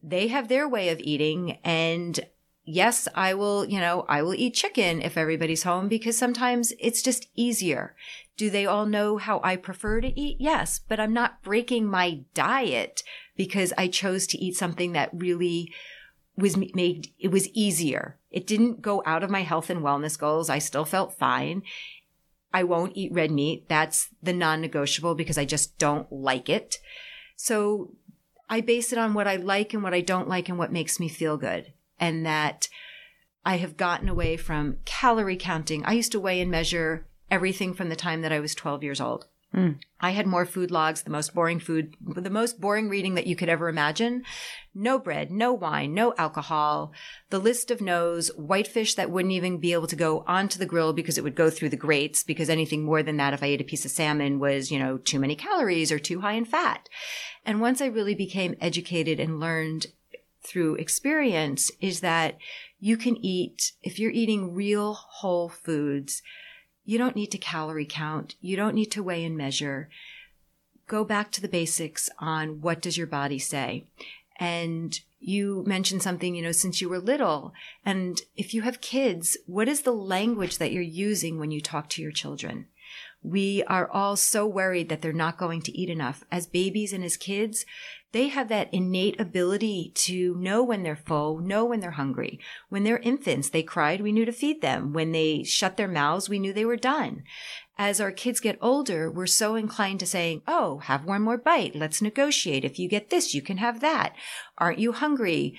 they 0.00 0.28
have 0.28 0.46
their 0.46 0.68
way 0.68 0.90
of 0.90 1.00
eating 1.00 1.58
and 1.64 2.20
yes, 2.64 3.08
I 3.14 3.34
will, 3.34 3.64
you 3.64 3.80
know, 3.80 4.04
I 4.08 4.22
will 4.22 4.34
eat 4.34 4.54
chicken 4.54 5.02
if 5.02 5.16
everybody's 5.16 5.64
home 5.64 5.88
because 5.88 6.16
sometimes 6.16 6.72
it's 6.78 7.02
just 7.02 7.28
easier. 7.34 7.96
Do 8.36 8.48
they 8.48 8.66
all 8.66 8.86
know 8.86 9.16
how 9.16 9.40
I 9.42 9.56
prefer 9.56 10.00
to 10.00 10.20
eat? 10.20 10.36
Yes, 10.38 10.78
but 10.78 11.00
I'm 11.00 11.12
not 11.12 11.42
breaking 11.42 11.86
my 11.86 12.20
diet 12.34 13.02
because 13.36 13.72
I 13.76 13.88
chose 13.88 14.28
to 14.28 14.38
eat 14.38 14.56
something 14.56 14.92
that 14.92 15.10
really 15.12 15.72
was 16.36 16.56
made, 16.56 17.08
it 17.18 17.32
was 17.32 17.48
easier. 17.48 18.16
It 18.30 18.46
didn't 18.46 18.80
go 18.80 19.02
out 19.04 19.24
of 19.24 19.30
my 19.30 19.42
health 19.42 19.70
and 19.70 19.82
wellness 19.82 20.16
goals. 20.16 20.48
I 20.48 20.58
still 20.58 20.84
felt 20.84 21.18
fine. 21.18 21.62
I 22.52 22.64
won't 22.64 22.96
eat 22.96 23.12
red 23.12 23.30
meat. 23.30 23.68
That's 23.68 24.08
the 24.22 24.32
non 24.32 24.60
negotiable 24.60 25.14
because 25.14 25.38
I 25.38 25.44
just 25.44 25.78
don't 25.78 26.10
like 26.12 26.48
it. 26.48 26.78
So 27.36 27.92
I 28.48 28.60
base 28.60 28.92
it 28.92 28.98
on 28.98 29.14
what 29.14 29.28
I 29.28 29.36
like 29.36 29.74
and 29.74 29.82
what 29.82 29.94
I 29.94 30.00
don't 30.00 30.28
like 30.28 30.48
and 30.48 30.58
what 30.58 30.72
makes 30.72 30.98
me 30.98 31.08
feel 31.08 31.36
good. 31.36 31.72
And 32.00 32.24
that 32.24 32.68
I 33.44 33.56
have 33.56 33.76
gotten 33.76 34.08
away 34.08 34.36
from 34.36 34.78
calorie 34.84 35.36
counting. 35.36 35.84
I 35.84 35.92
used 35.92 36.12
to 36.12 36.20
weigh 36.20 36.40
and 36.40 36.50
measure 36.50 37.06
everything 37.30 37.74
from 37.74 37.88
the 37.88 37.96
time 37.96 38.22
that 38.22 38.32
I 38.32 38.40
was 38.40 38.54
12 38.54 38.82
years 38.82 39.00
old. 39.00 39.26
Mm. 39.54 39.78
I 40.00 40.10
had 40.10 40.26
more 40.26 40.44
food 40.44 40.70
logs, 40.70 41.02
the 41.02 41.10
most 41.10 41.34
boring 41.34 41.58
food, 41.58 41.94
the 42.00 42.28
most 42.28 42.60
boring 42.60 42.88
reading 42.88 43.14
that 43.14 43.26
you 43.26 43.34
could 43.34 43.48
ever 43.48 43.68
imagine. 43.68 44.22
No 44.74 44.98
bread, 44.98 45.30
no 45.30 45.52
wine, 45.52 45.94
no 45.94 46.14
alcohol, 46.18 46.92
the 47.30 47.38
list 47.38 47.70
of 47.70 47.80
no's, 47.80 48.28
whitefish 48.36 48.94
that 48.94 49.10
wouldn't 49.10 49.32
even 49.32 49.58
be 49.58 49.72
able 49.72 49.86
to 49.86 49.96
go 49.96 50.22
onto 50.26 50.58
the 50.58 50.66
grill 50.66 50.92
because 50.92 51.16
it 51.16 51.24
would 51.24 51.34
go 51.34 51.48
through 51.48 51.70
the 51.70 51.76
grates 51.76 52.22
because 52.22 52.50
anything 52.50 52.84
more 52.84 53.02
than 53.02 53.16
that, 53.16 53.32
if 53.32 53.42
I 53.42 53.46
ate 53.46 53.60
a 53.60 53.64
piece 53.64 53.84
of 53.84 53.90
salmon 53.90 54.38
was, 54.38 54.70
you 54.70 54.78
know, 54.78 54.98
too 54.98 55.18
many 55.18 55.34
calories 55.34 55.90
or 55.90 55.98
too 55.98 56.20
high 56.20 56.34
in 56.34 56.44
fat. 56.44 56.88
And 57.44 57.60
once 57.60 57.80
I 57.80 57.86
really 57.86 58.14
became 58.14 58.54
educated 58.60 59.18
and 59.18 59.40
learned 59.40 59.86
through 60.42 60.76
experience 60.76 61.70
is 61.80 62.00
that 62.00 62.36
you 62.78 62.96
can 62.96 63.16
eat, 63.24 63.72
if 63.82 63.98
you're 63.98 64.10
eating 64.10 64.54
real 64.54 64.94
whole 64.94 65.48
foods, 65.48 66.22
you 66.88 66.96
don't 66.96 67.14
need 67.14 67.30
to 67.30 67.36
calorie 67.36 67.84
count. 67.84 68.34
You 68.40 68.56
don't 68.56 68.74
need 68.74 68.90
to 68.92 69.02
weigh 69.02 69.22
and 69.22 69.36
measure. 69.36 69.90
Go 70.86 71.04
back 71.04 71.30
to 71.32 71.42
the 71.42 71.46
basics 71.46 72.08
on 72.18 72.62
what 72.62 72.80
does 72.80 72.96
your 72.96 73.06
body 73.06 73.38
say? 73.38 73.84
And 74.36 74.98
you 75.20 75.64
mentioned 75.66 76.02
something, 76.02 76.34
you 76.34 76.40
know, 76.40 76.50
since 76.50 76.80
you 76.80 76.88
were 76.88 76.98
little. 76.98 77.52
And 77.84 78.22
if 78.36 78.54
you 78.54 78.62
have 78.62 78.80
kids, 78.80 79.36
what 79.44 79.68
is 79.68 79.82
the 79.82 79.92
language 79.92 80.56
that 80.56 80.72
you're 80.72 80.82
using 80.82 81.38
when 81.38 81.50
you 81.50 81.60
talk 81.60 81.90
to 81.90 82.00
your 82.00 82.10
children? 82.10 82.68
We 83.22 83.64
are 83.64 83.90
all 83.90 84.16
so 84.16 84.46
worried 84.46 84.88
that 84.88 85.02
they're 85.02 85.12
not 85.12 85.38
going 85.38 85.62
to 85.62 85.76
eat 85.76 85.90
enough. 85.90 86.22
As 86.30 86.46
babies 86.46 86.92
and 86.92 87.02
as 87.02 87.16
kids, 87.16 87.66
they 88.12 88.28
have 88.28 88.48
that 88.48 88.72
innate 88.72 89.20
ability 89.20 89.92
to 89.94 90.34
know 90.36 90.62
when 90.62 90.82
they're 90.82 90.96
full, 90.96 91.38
know 91.38 91.64
when 91.64 91.80
they're 91.80 91.90
hungry. 91.92 92.38
When 92.68 92.84
they're 92.84 92.98
infants, 92.98 93.50
they 93.50 93.62
cried, 93.62 94.00
we 94.00 94.12
knew 94.12 94.24
to 94.24 94.32
feed 94.32 94.62
them. 94.62 94.92
When 94.92 95.12
they 95.12 95.42
shut 95.42 95.76
their 95.76 95.88
mouths, 95.88 96.28
we 96.28 96.38
knew 96.38 96.52
they 96.52 96.64
were 96.64 96.76
done. 96.76 97.24
As 97.76 98.00
our 98.00 98.10
kids 98.10 98.40
get 98.40 98.58
older, 98.62 99.10
we're 99.10 99.26
so 99.26 99.56
inclined 99.56 100.00
to 100.00 100.06
saying, 100.06 100.42
Oh, 100.48 100.78
have 100.78 101.04
one 101.04 101.22
more 101.22 101.38
bite. 101.38 101.76
Let's 101.76 102.00
negotiate. 102.00 102.64
If 102.64 102.78
you 102.78 102.88
get 102.88 103.10
this, 103.10 103.34
you 103.34 103.42
can 103.42 103.58
have 103.58 103.80
that. 103.80 104.14
Aren't 104.56 104.78
you 104.78 104.92
hungry? 104.92 105.58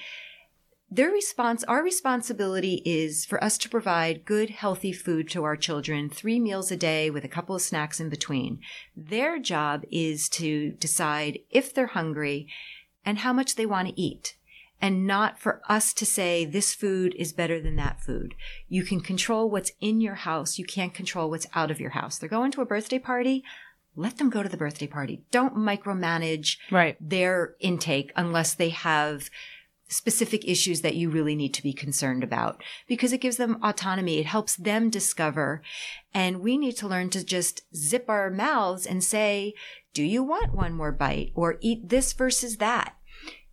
Their 0.91 1.09
response, 1.11 1.63
our 1.65 1.83
responsibility 1.83 2.81
is 2.85 3.25
for 3.25 3.43
us 3.43 3.57
to 3.59 3.69
provide 3.69 4.25
good, 4.25 4.49
healthy 4.49 4.91
food 4.91 5.29
to 5.29 5.43
our 5.43 5.55
children, 5.55 6.09
three 6.09 6.39
meals 6.39 6.71
a 6.71 6.77
day 6.77 7.09
with 7.09 7.23
a 7.23 7.29
couple 7.29 7.55
of 7.55 7.61
snacks 7.61 7.99
in 7.99 8.09
between. 8.09 8.59
Their 8.95 9.39
job 9.39 9.83
is 9.91 10.29
to 10.29 10.71
decide 10.71 11.39
if 11.49 11.73
they're 11.73 11.87
hungry 11.87 12.47
and 13.05 13.19
how 13.19 13.33
much 13.33 13.55
they 13.55 13.65
want 13.65 13.89
to 13.89 14.01
eat. 14.01 14.35
And 14.81 15.05
not 15.05 15.39
for 15.39 15.61
us 15.67 15.93
to 15.93 16.05
say 16.05 16.45
this 16.45 16.73
food 16.73 17.13
is 17.17 17.33
better 17.33 17.59
than 17.59 17.75
that 17.75 18.01
food. 18.01 18.33
You 18.69 18.83
can 18.83 19.01
control 19.01 19.49
what's 19.49 19.73
in 19.81 19.99
your 19.99 20.15
house. 20.15 20.57
You 20.57 20.63
can't 20.63 20.93
control 20.93 21.29
what's 21.29 21.47
out 21.53 21.69
of 21.69 21.81
your 21.81 21.89
house. 21.89 22.17
They're 22.17 22.29
going 22.29 22.51
to 22.51 22.61
a 22.61 22.65
birthday 22.65 22.99
party 22.99 23.43
let 23.95 24.17
them 24.17 24.29
go 24.29 24.41
to 24.41 24.47
the 24.47 24.55
birthday 24.55 24.87
party. 24.87 25.23
Don't 25.29 25.55
micromanage 25.55 26.57
right. 26.71 26.95
their 27.01 27.55
intake 27.59 28.13
unless 28.15 28.53
they 28.53 28.69
have 28.69 29.29
specific 29.89 30.47
issues 30.47 30.81
that 30.81 30.95
you 30.95 31.09
really 31.09 31.35
need 31.35 31.53
to 31.55 31.63
be 31.63 31.73
concerned 31.73 32.23
about 32.23 32.63
because 32.87 33.11
it 33.11 33.21
gives 33.21 33.37
them 33.37 33.59
autonomy. 33.61 34.19
It 34.19 34.27
helps 34.27 34.55
them 34.55 34.89
discover. 34.89 35.61
And 36.13 36.39
we 36.39 36.57
need 36.57 36.77
to 36.77 36.87
learn 36.87 37.09
to 37.09 37.25
just 37.25 37.63
zip 37.75 38.05
our 38.07 38.29
mouths 38.29 38.85
and 38.85 39.03
say, 39.03 39.55
do 39.93 40.03
you 40.03 40.23
want 40.23 40.53
one 40.53 40.73
more 40.73 40.91
bite 40.91 41.31
or 41.33 41.57
eat 41.59 41.89
this 41.89 42.13
versus 42.13 42.57
that? 42.57 42.95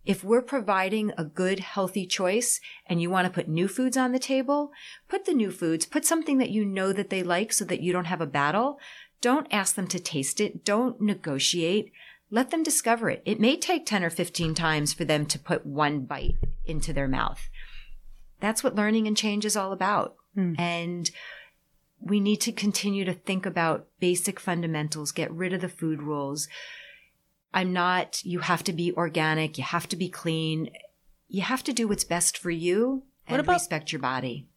If 0.05 0.23
we're 0.23 0.41
providing 0.41 1.11
a 1.17 1.25
good, 1.25 1.59
healthy 1.59 2.05
choice 2.05 2.61
and 2.85 3.01
you 3.01 3.09
want 3.09 3.25
to 3.25 3.33
put 3.33 3.49
new 3.49 3.67
foods 3.67 3.97
on 3.97 4.13
the 4.13 4.19
table, 4.19 4.71
put 5.09 5.25
the 5.25 5.33
new 5.33 5.51
foods, 5.51 5.85
put 5.85 6.05
something 6.05 6.37
that 6.37 6.49
you 6.49 6.63
know 6.63 6.93
that 6.93 7.09
they 7.09 7.23
like 7.23 7.51
so 7.51 7.65
that 7.65 7.81
you 7.81 7.91
don't 7.91 8.05
have 8.05 8.21
a 8.21 8.25
battle. 8.25 8.79
Don't 9.19 9.47
ask 9.51 9.75
them 9.75 9.87
to 9.87 9.99
taste 9.99 10.39
it. 10.39 10.63
Don't 10.63 11.01
negotiate. 11.01 11.91
Let 12.29 12.51
them 12.51 12.63
discover 12.63 13.09
it. 13.09 13.21
It 13.25 13.39
may 13.39 13.55
take 13.55 13.85
10 13.85 14.03
or 14.03 14.09
15 14.09 14.53
times 14.53 14.93
for 14.93 15.05
them 15.05 15.25
to 15.27 15.39
put 15.39 15.65
one 15.65 16.01
bite 16.01 16.35
into 16.65 16.91
their 16.91 17.07
mouth. 17.07 17.49
That's 18.39 18.63
what 18.63 18.75
learning 18.75 19.07
and 19.07 19.15
change 19.15 19.45
is 19.45 19.55
all 19.55 19.71
about. 19.71 20.15
Mm. 20.35 20.59
And 20.59 21.09
we 21.99 22.19
need 22.19 22.41
to 22.41 22.51
continue 22.51 23.05
to 23.05 23.13
think 23.13 23.45
about 23.45 23.87
basic 23.99 24.39
fundamentals, 24.39 25.11
get 25.11 25.31
rid 25.31 25.53
of 25.53 25.61
the 25.61 25.69
food 25.69 26.01
rules. 26.01 26.47
I'm 27.53 27.73
not, 27.73 28.23
you 28.23 28.39
have 28.39 28.63
to 28.65 28.73
be 28.73 28.93
organic, 28.93 29.57
you 29.57 29.63
have 29.63 29.87
to 29.89 29.95
be 29.95 30.09
clean, 30.09 30.69
you 31.27 31.41
have 31.41 31.63
to 31.63 31.73
do 31.73 31.87
what's 31.87 32.03
best 32.03 32.37
for 32.37 32.51
you 32.51 33.03
and 33.25 33.39
about- 33.39 33.53
respect 33.53 33.91
your 33.91 34.01
body. 34.01 34.47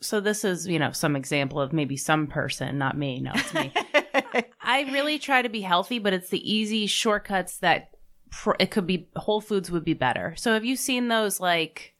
So 0.00 0.20
this 0.20 0.44
is, 0.44 0.68
you 0.68 0.78
know, 0.78 0.92
some 0.92 1.16
example 1.16 1.60
of 1.60 1.72
maybe 1.72 1.96
some 1.96 2.28
person, 2.28 2.78
not 2.78 2.96
me. 2.96 3.20
No, 3.20 3.32
it's 3.34 3.52
me. 3.52 3.72
I 4.68 4.82
really 4.82 5.18
try 5.18 5.40
to 5.40 5.48
be 5.48 5.62
healthy, 5.62 5.98
but 5.98 6.12
it's 6.12 6.28
the 6.28 6.52
easy 6.52 6.86
shortcuts 6.86 7.56
that 7.60 7.88
pr- 8.30 8.52
it 8.58 8.70
could 8.70 8.86
be 8.86 9.08
Whole 9.16 9.40
Foods 9.40 9.70
would 9.70 9.84
be 9.84 9.94
better. 9.94 10.34
So 10.36 10.52
have 10.52 10.64
you 10.64 10.76
seen 10.76 11.08
those 11.08 11.40
like 11.40 11.94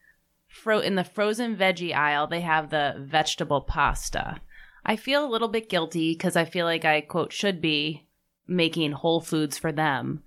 fro- 0.48 0.80
in 0.80 0.94
the 0.94 1.02
frozen 1.02 1.56
veggie 1.56 1.94
aisle? 1.94 2.26
They 2.26 2.42
have 2.42 2.68
the 2.68 2.94
vegetable 2.98 3.62
pasta. 3.62 4.42
I 4.84 4.96
feel 4.96 5.24
a 5.24 5.32
little 5.32 5.48
bit 5.48 5.70
guilty 5.70 6.12
because 6.12 6.36
I 6.36 6.44
feel 6.44 6.66
like 6.66 6.84
I 6.84 7.00
quote 7.00 7.32
should 7.32 7.62
be 7.62 8.06
making 8.46 8.92
Whole 8.92 9.22
Foods 9.22 9.56
for 9.56 9.72
them. 9.72 10.22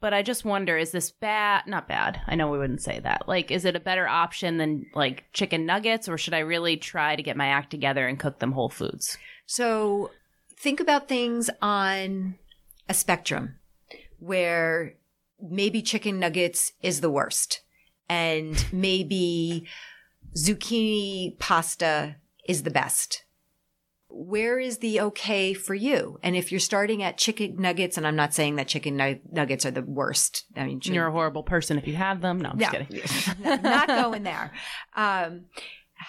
But 0.00 0.12
I 0.12 0.22
just 0.22 0.44
wonder, 0.44 0.76
is 0.76 0.90
this 0.90 1.12
bad? 1.12 1.68
Not 1.68 1.86
bad. 1.86 2.20
I 2.26 2.34
know 2.34 2.50
we 2.50 2.58
wouldn't 2.58 2.82
say 2.82 2.98
that. 2.98 3.28
Like, 3.28 3.52
is 3.52 3.64
it 3.64 3.76
a 3.76 3.80
better 3.80 4.08
option 4.08 4.58
than 4.58 4.86
like 4.94 5.26
chicken 5.32 5.64
nuggets, 5.64 6.08
or 6.08 6.18
should 6.18 6.34
I 6.34 6.40
really 6.40 6.76
try 6.76 7.14
to 7.14 7.22
get 7.22 7.36
my 7.36 7.46
act 7.46 7.70
together 7.70 8.08
and 8.08 8.18
cook 8.18 8.40
them 8.40 8.50
Whole 8.50 8.68
Foods? 8.68 9.16
So 9.46 10.10
think 10.60 10.80
about 10.80 11.08
things 11.08 11.48
on 11.62 12.34
a 12.88 12.94
spectrum 12.94 13.56
where 14.18 14.94
maybe 15.40 15.82
chicken 15.82 16.18
nuggets 16.18 16.72
is 16.82 17.00
the 17.00 17.10
worst 17.10 17.60
and 18.08 18.66
maybe 18.72 19.66
zucchini 20.36 21.38
pasta 21.38 22.16
is 22.46 22.62
the 22.62 22.70
best. 22.70 23.24
Where 24.10 24.58
is 24.58 24.78
the 24.78 25.00
okay 25.02 25.52
for 25.52 25.74
you? 25.74 26.18
And 26.22 26.34
if 26.34 26.50
you're 26.50 26.60
starting 26.60 27.02
at 27.02 27.18
chicken 27.18 27.56
nuggets, 27.58 27.98
and 27.98 28.06
I'm 28.06 28.16
not 28.16 28.32
saying 28.32 28.56
that 28.56 28.66
chicken 28.66 28.96
nu- 28.96 29.20
nuggets 29.30 29.66
are 29.66 29.70
the 29.70 29.82
worst. 29.82 30.46
I 30.56 30.64
mean, 30.64 30.80
chicken- 30.80 30.94
You're 30.94 31.08
a 31.08 31.12
horrible 31.12 31.42
person 31.42 31.76
if 31.76 31.86
you 31.86 31.94
have 31.94 32.22
them. 32.22 32.40
No, 32.40 32.50
I'm 32.50 32.58
just 32.58 32.72
kidding. 32.72 33.02
not 33.62 33.86
going 33.86 34.22
there. 34.22 34.50
Um, 34.96 35.44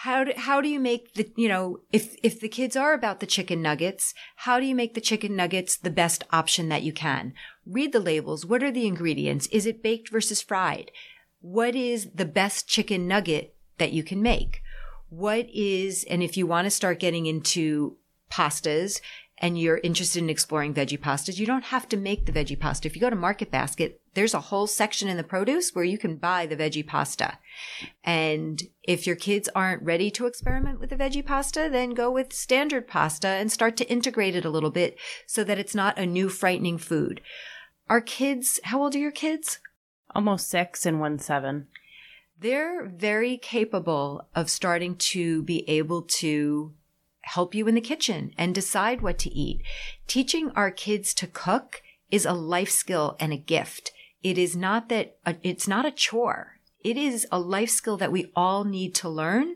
how 0.03 0.23
do, 0.23 0.31
how 0.37 0.61
do 0.61 0.69
you 0.69 0.79
make 0.79 1.13
the 1.15 1.29
you 1.35 1.49
know 1.49 1.79
if 1.91 2.15
if 2.23 2.39
the 2.39 2.47
kids 2.47 2.77
are 2.77 2.93
about 2.93 3.19
the 3.19 3.25
chicken 3.25 3.61
nuggets, 3.61 4.13
how 4.37 4.57
do 4.57 4.65
you 4.65 4.73
make 4.73 4.93
the 4.93 5.01
chicken 5.01 5.35
nuggets 5.35 5.75
the 5.75 5.89
best 5.89 6.23
option 6.31 6.69
that 6.69 6.83
you 6.83 6.93
can? 6.93 7.33
Read 7.65 7.91
the 7.91 7.99
labels. 7.99 8.45
What 8.45 8.63
are 8.63 8.71
the 8.71 8.87
ingredients? 8.87 9.47
Is 9.47 9.65
it 9.65 9.83
baked 9.83 10.09
versus 10.09 10.41
fried? 10.41 10.91
What 11.41 11.75
is 11.75 12.11
the 12.15 12.23
best 12.23 12.65
chicken 12.65 13.09
nugget 13.09 13.55
that 13.77 13.91
you 13.91 14.03
can 14.03 14.21
make? 14.21 14.61
What 15.09 15.49
is 15.53 16.05
and 16.09 16.23
if 16.23 16.37
you 16.37 16.47
want 16.47 16.65
to 16.65 16.71
start 16.71 16.99
getting 16.99 17.25
into 17.25 17.97
pastas 18.31 19.01
and 19.37 19.59
you're 19.59 19.81
interested 19.83 20.23
in 20.23 20.29
exploring 20.29 20.73
veggie 20.73 20.99
pastas, 20.99 21.39
you 21.39 21.45
don't 21.45 21.65
have 21.65 21.89
to 21.89 21.97
make 21.97 22.25
the 22.25 22.31
veggie 22.31 22.59
pasta. 22.59 22.87
If 22.87 22.95
you 22.95 23.01
go 23.01 23.09
to 23.09 23.17
Market 23.17 23.51
Basket, 23.51 23.98
there's 24.13 24.33
a 24.33 24.39
whole 24.39 24.67
section 24.67 25.07
in 25.07 25.17
the 25.17 25.23
produce 25.23 25.75
where 25.75 25.85
you 25.85 25.97
can 25.97 26.15
buy 26.15 26.45
the 26.45 26.55
veggie 26.57 26.85
pasta. 26.85 27.37
And 28.03 28.63
if 28.83 29.05
your 29.05 29.15
kids 29.15 29.49
aren't 29.55 29.83
ready 29.83 30.09
to 30.11 30.25
experiment 30.25 30.79
with 30.79 30.89
the 30.89 30.95
veggie 30.95 31.25
pasta, 31.25 31.69
then 31.71 31.91
go 31.91 32.09
with 32.11 32.33
standard 32.33 32.87
pasta 32.87 33.27
and 33.27 33.51
start 33.51 33.77
to 33.77 33.89
integrate 33.89 34.35
it 34.35 34.45
a 34.45 34.49
little 34.49 34.71
bit 34.71 34.97
so 35.27 35.43
that 35.43 35.59
it's 35.59 35.75
not 35.75 35.97
a 35.97 36.05
new 36.05 36.29
frightening 36.29 36.77
food. 36.77 37.21
Our 37.87 38.01
kids, 38.01 38.59
how 38.63 38.81
old 38.81 38.95
are 38.95 38.99
your 38.99 39.11
kids? 39.11 39.59
Almost 40.15 40.49
six 40.49 40.85
and 40.85 40.99
one 40.99 41.19
seven. 41.19 41.67
they're 42.39 42.87
very 42.87 43.37
capable 43.37 44.27
of 44.33 44.49
starting 44.49 44.95
to 44.95 45.43
be 45.43 45.67
able 45.69 46.01
to 46.03 46.73
help 47.21 47.53
you 47.53 47.67
in 47.67 47.75
the 47.75 47.81
kitchen 47.81 48.31
and 48.37 48.55
decide 48.55 49.01
what 49.01 49.19
to 49.19 49.29
eat. 49.29 49.61
Teaching 50.07 50.51
our 50.55 50.71
kids 50.71 51.13
to 51.15 51.27
cook 51.27 51.81
is 52.09 52.25
a 52.25 52.33
life 52.33 52.69
skill 52.71 53.15
and 53.19 53.33
a 53.33 53.37
gift. 53.37 53.91
It 54.23 54.37
is 54.37 54.55
not 54.55 54.89
that 54.89 55.17
uh, 55.25 55.33
it's 55.43 55.67
not 55.67 55.85
a 55.85 55.91
chore. 55.91 56.59
It 56.83 56.97
is 56.97 57.27
a 57.31 57.39
life 57.39 57.69
skill 57.69 57.97
that 57.97 58.11
we 58.11 58.31
all 58.35 58.63
need 58.63 58.95
to 58.95 59.09
learn 59.09 59.55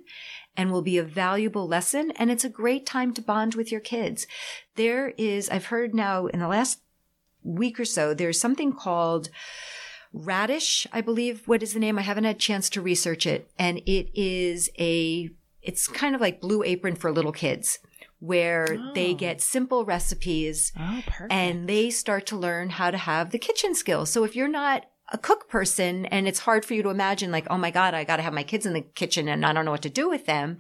and 0.56 0.72
will 0.72 0.82
be 0.82 0.98
a 0.98 1.04
valuable 1.04 1.68
lesson. 1.68 2.12
And 2.12 2.30
it's 2.30 2.44
a 2.44 2.50
great 2.50 2.86
time 2.86 3.14
to 3.14 3.22
bond 3.22 3.56
with 3.56 3.72
your 3.72 3.82
kids. 3.82 4.28
There 4.76 5.14
is, 5.18 5.50
I've 5.50 5.68
heard 5.68 5.96
now 5.96 6.28
in 6.28 6.40
the 6.40 6.48
last 6.48 6.80
week 7.44 7.80
or 7.80 7.86
so, 7.86 8.14
there's 8.14 8.40
something 8.40 8.74
called 8.74 9.30
Raddish, 10.14 10.86
I 10.92 11.02
believe. 11.02 11.48
What 11.48 11.64
is 11.64 11.74
the 11.74 11.80
name? 11.80 11.98
I 11.98 12.04
haven't 12.04 12.26
had 12.26 12.36
a 12.36 12.40
chance 12.40 12.70
to 12.72 12.82
research 12.82 13.26
it. 13.26 13.50
And 13.58 13.80
it 13.80 14.10
is 14.14 14.70
a, 14.78 15.30
it's 15.62 15.88
kind 15.88 16.14
of 16.14 16.22
like 16.22 16.42
Blue 16.42 16.62
Apron 16.64 16.96
for 16.96 17.12
little 17.12 17.32
kids 17.32 17.80
where 18.24 18.66
they 18.96 19.12
Oh. 19.12 19.16
get 19.16 19.42
simple 19.42 19.84
recipes 19.84 20.72
Oh, 20.80 21.02
and 21.30 21.68
they 21.68 21.90
start 21.90 22.26
to 22.28 22.38
learn 22.38 22.70
how 22.70 22.90
to 22.90 22.98
have 22.98 23.32
the 23.32 23.38
kitchen 23.40 23.76
skills. 23.76 24.10
So 24.10 24.24
if 24.24 24.34
you're 24.36 24.48
not 24.48 24.86
a 25.12 25.18
cook 25.18 25.50
person 25.50 26.06
and 26.06 26.26
it's 26.28 26.40
hard 26.40 26.64
for 26.64 26.74
you 26.74 26.82
to 26.82 26.90
imagine 26.90 27.30
like, 27.32 27.46
oh 27.50 27.58
my 27.58 27.70
God, 27.70 27.94
I 27.94 28.06
got 28.06 28.16
to 28.18 28.24
have 28.24 28.34
my 28.34 28.44
kids 28.44 28.66
in 28.66 28.72
the 28.74 28.82
kitchen 28.82 29.28
and 29.28 29.46
I 29.46 29.52
don't 29.52 29.66
know 29.66 29.72
what 29.72 29.82
to 29.82 29.90
do 29.90 30.10
with 30.10 30.26
them. 30.26 30.58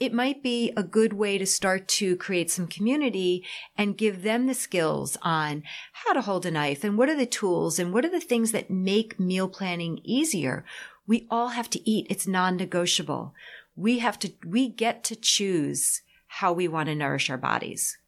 It 0.00 0.14
might 0.14 0.42
be 0.42 0.72
a 0.76 0.82
good 0.82 1.12
way 1.12 1.36
to 1.36 1.44
start 1.44 1.86
to 2.00 2.16
create 2.16 2.50
some 2.50 2.66
community 2.66 3.44
and 3.76 3.98
give 3.98 4.22
them 4.22 4.46
the 4.46 4.54
skills 4.54 5.18
on 5.20 5.62
how 5.92 6.14
to 6.14 6.22
hold 6.22 6.46
a 6.46 6.50
knife 6.50 6.82
and 6.82 6.96
what 6.96 7.10
are 7.10 7.16
the 7.16 7.26
tools 7.26 7.78
and 7.78 7.92
what 7.92 8.06
are 8.06 8.10
the 8.10 8.20
things 8.20 8.52
that 8.52 8.70
make 8.70 9.20
meal 9.20 9.48
planning 9.48 10.00
easier. 10.02 10.64
We 11.06 11.26
all 11.30 11.48
have 11.48 11.68
to 11.70 11.88
eat. 11.88 12.06
It's 12.08 12.26
non-negotiable. 12.26 13.34
We 13.76 13.98
have 13.98 14.18
to, 14.20 14.32
we 14.46 14.68
get 14.70 15.04
to 15.04 15.14
choose 15.16 16.00
how 16.32 16.50
we 16.50 16.66
want 16.66 16.88
to 16.88 16.94
nourish 16.94 17.28
our 17.28 17.36
bodies. 17.36 17.98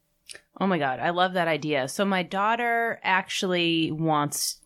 Oh 0.58 0.66
my 0.66 0.78
god, 0.78 0.98
I 0.98 1.10
love 1.10 1.34
that 1.34 1.46
idea. 1.46 1.88
So 1.88 2.06
my 2.06 2.22
daughter 2.22 2.98
actually 3.02 3.92
wants 3.92 4.60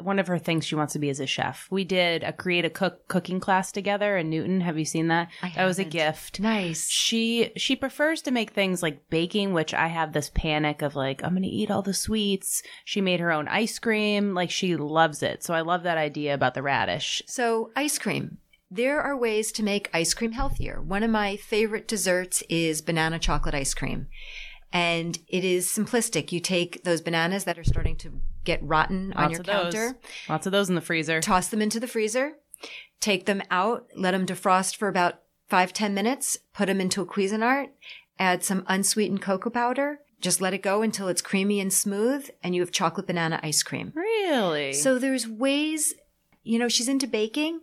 one 0.00 0.18
of 0.18 0.26
her 0.26 0.38
things 0.38 0.66
she 0.66 0.74
wants 0.74 0.94
to 0.94 0.98
be 0.98 1.08
is 1.08 1.20
a 1.20 1.26
chef. 1.26 1.68
We 1.70 1.84
did 1.84 2.24
a 2.24 2.32
create 2.32 2.64
a 2.64 2.70
cook 2.70 3.06
cooking 3.06 3.38
class 3.38 3.70
together 3.70 4.16
in 4.16 4.30
Newton. 4.30 4.60
Have 4.62 4.76
you 4.78 4.84
seen 4.84 5.06
that? 5.08 5.28
I 5.44 5.52
that 5.54 5.64
was 5.64 5.78
a 5.78 5.84
gift. 5.84 6.40
Nice. 6.40 6.88
She 6.88 7.52
she 7.56 7.76
prefers 7.76 8.20
to 8.22 8.32
make 8.32 8.50
things 8.50 8.82
like 8.82 9.08
baking, 9.10 9.52
which 9.52 9.72
I 9.72 9.86
have 9.86 10.12
this 10.12 10.32
panic 10.34 10.82
of 10.82 10.96
like 10.96 11.22
I'm 11.22 11.30
going 11.30 11.42
to 11.44 11.48
eat 11.48 11.70
all 11.70 11.82
the 11.82 11.94
sweets. 11.94 12.64
She 12.84 13.00
made 13.00 13.20
her 13.20 13.30
own 13.30 13.46
ice 13.46 13.78
cream, 13.78 14.34
like 14.34 14.50
she 14.50 14.76
loves 14.76 15.22
it. 15.22 15.44
So 15.44 15.54
I 15.54 15.60
love 15.60 15.84
that 15.84 15.98
idea 15.98 16.34
about 16.34 16.54
the 16.54 16.62
Raddish. 16.62 17.22
So, 17.26 17.70
ice 17.76 17.98
cream. 17.98 18.38
There 18.70 19.00
are 19.00 19.16
ways 19.16 19.50
to 19.52 19.62
make 19.62 19.88
ice 19.94 20.12
cream 20.12 20.32
healthier. 20.32 20.80
One 20.82 21.02
of 21.02 21.10
my 21.10 21.36
favorite 21.36 21.88
desserts 21.88 22.42
is 22.48 22.82
banana 22.82 23.18
chocolate 23.18 23.54
ice 23.54 23.72
cream. 23.72 24.08
And 24.72 25.18
it 25.26 25.44
is 25.44 25.66
simplistic. 25.68 26.30
You 26.32 26.40
take 26.40 26.84
those 26.84 27.00
bananas 27.00 27.44
that 27.44 27.58
are 27.58 27.64
starting 27.64 27.96
to 27.96 28.20
get 28.44 28.62
rotten 28.62 29.14
on 29.14 29.22
Lots 29.24 29.32
your 29.32 29.40
of 29.40 29.46
those. 29.46 29.74
counter, 29.74 29.98
Lots 30.28 30.46
of 30.46 30.52
those 30.52 30.68
in 30.68 30.74
the 30.74 30.82
freezer. 30.82 31.20
toss 31.20 31.48
them 31.48 31.62
into 31.62 31.80
the 31.80 31.86
freezer, 31.88 32.34
take 33.00 33.24
them 33.24 33.42
out, 33.50 33.86
let 33.96 34.10
them 34.10 34.26
defrost 34.26 34.76
for 34.76 34.88
about 34.88 35.20
five 35.48 35.72
ten 35.72 35.94
minutes, 35.94 36.38
put 36.52 36.66
them 36.66 36.80
into 36.82 37.00
a 37.00 37.06
Cuisinart, 37.06 37.68
add 38.18 38.44
some 38.44 38.64
unsweetened 38.66 39.22
cocoa 39.22 39.48
powder, 39.48 40.00
just 40.20 40.42
let 40.42 40.52
it 40.52 40.62
go 40.62 40.82
until 40.82 41.08
it's 41.08 41.22
creamy 41.22 41.60
and 41.60 41.72
smooth, 41.72 42.28
and 42.42 42.54
you 42.54 42.60
have 42.60 42.70
chocolate 42.72 43.06
banana 43.06 43.40
ice 43.42 43.62
cream. 43.62 43.92
Really? 43.94 44.74
So 44.74 44.98
there's 44.98 45.26
ways, 45.26 45.94
you 46.42 46.58
know, 46.58 46.68
she's 46.68 46.88
into 46.88 47.06
baking. 47.06 47.60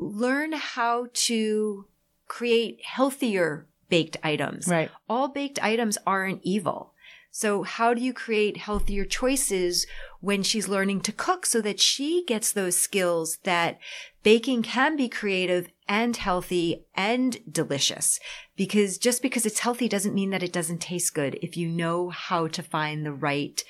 Learn 0.00 0.52
how 0.52 1.08
to 1.12 1.86
create 2.26 2.84
healthier 2.84 3.66
baked 3.88 4.16
items. 4.22 4.68
right. 4.68 4.90
All 5.08 5.28
baked 5.28 5.62
items 5.62 5.98
aren't 6.06 6.40
evil. 6.42 6.94
So 7.32 7.62
how 7.62 7.94
do 7.94 8.02
you 8.02 8.12
create 8.12 8.56
healthier 8.56 9.04
choices 9.04 9.86
when 10.20 10.42
she's 10.42 10.68
learning 10.68 11.02
to 11.02 11.12
cook 11.12 11.46
so 11.46 11.60
that 11.60 11.78
she 11.78 12.24
gets 12.26 12.50
those 12.50 12.76
skills 12.76 13.38
that 13.44 13.78
baking 14.24 14.62
can 14.62 14.96
be 14.96 15.08
creative 15.08 15.68
and 15.88 16.16
healthy 16.16 16.86
and 16.94 17.38
delicious? 17.50 18.18
Because 18.56 18.98
just 18.98 19.22
because 19.22 19.46
it's 19.46 19.60
healthy 19.60 19.88
doesn't 19.88 20.14
mean 20.14 20.30
that 20.30 20.42
it 20.42 20.52
doesn't 20.52 20.80
taste 20.80 21.14
good 21.14 21.38
if 21.40 21.56
you 21.56 21.68
know 21.68 22.10
how 22.10 22.48
to 22.48 22.62
find 22.62 23.06
the 23.06 23.12
right 23.12 23.62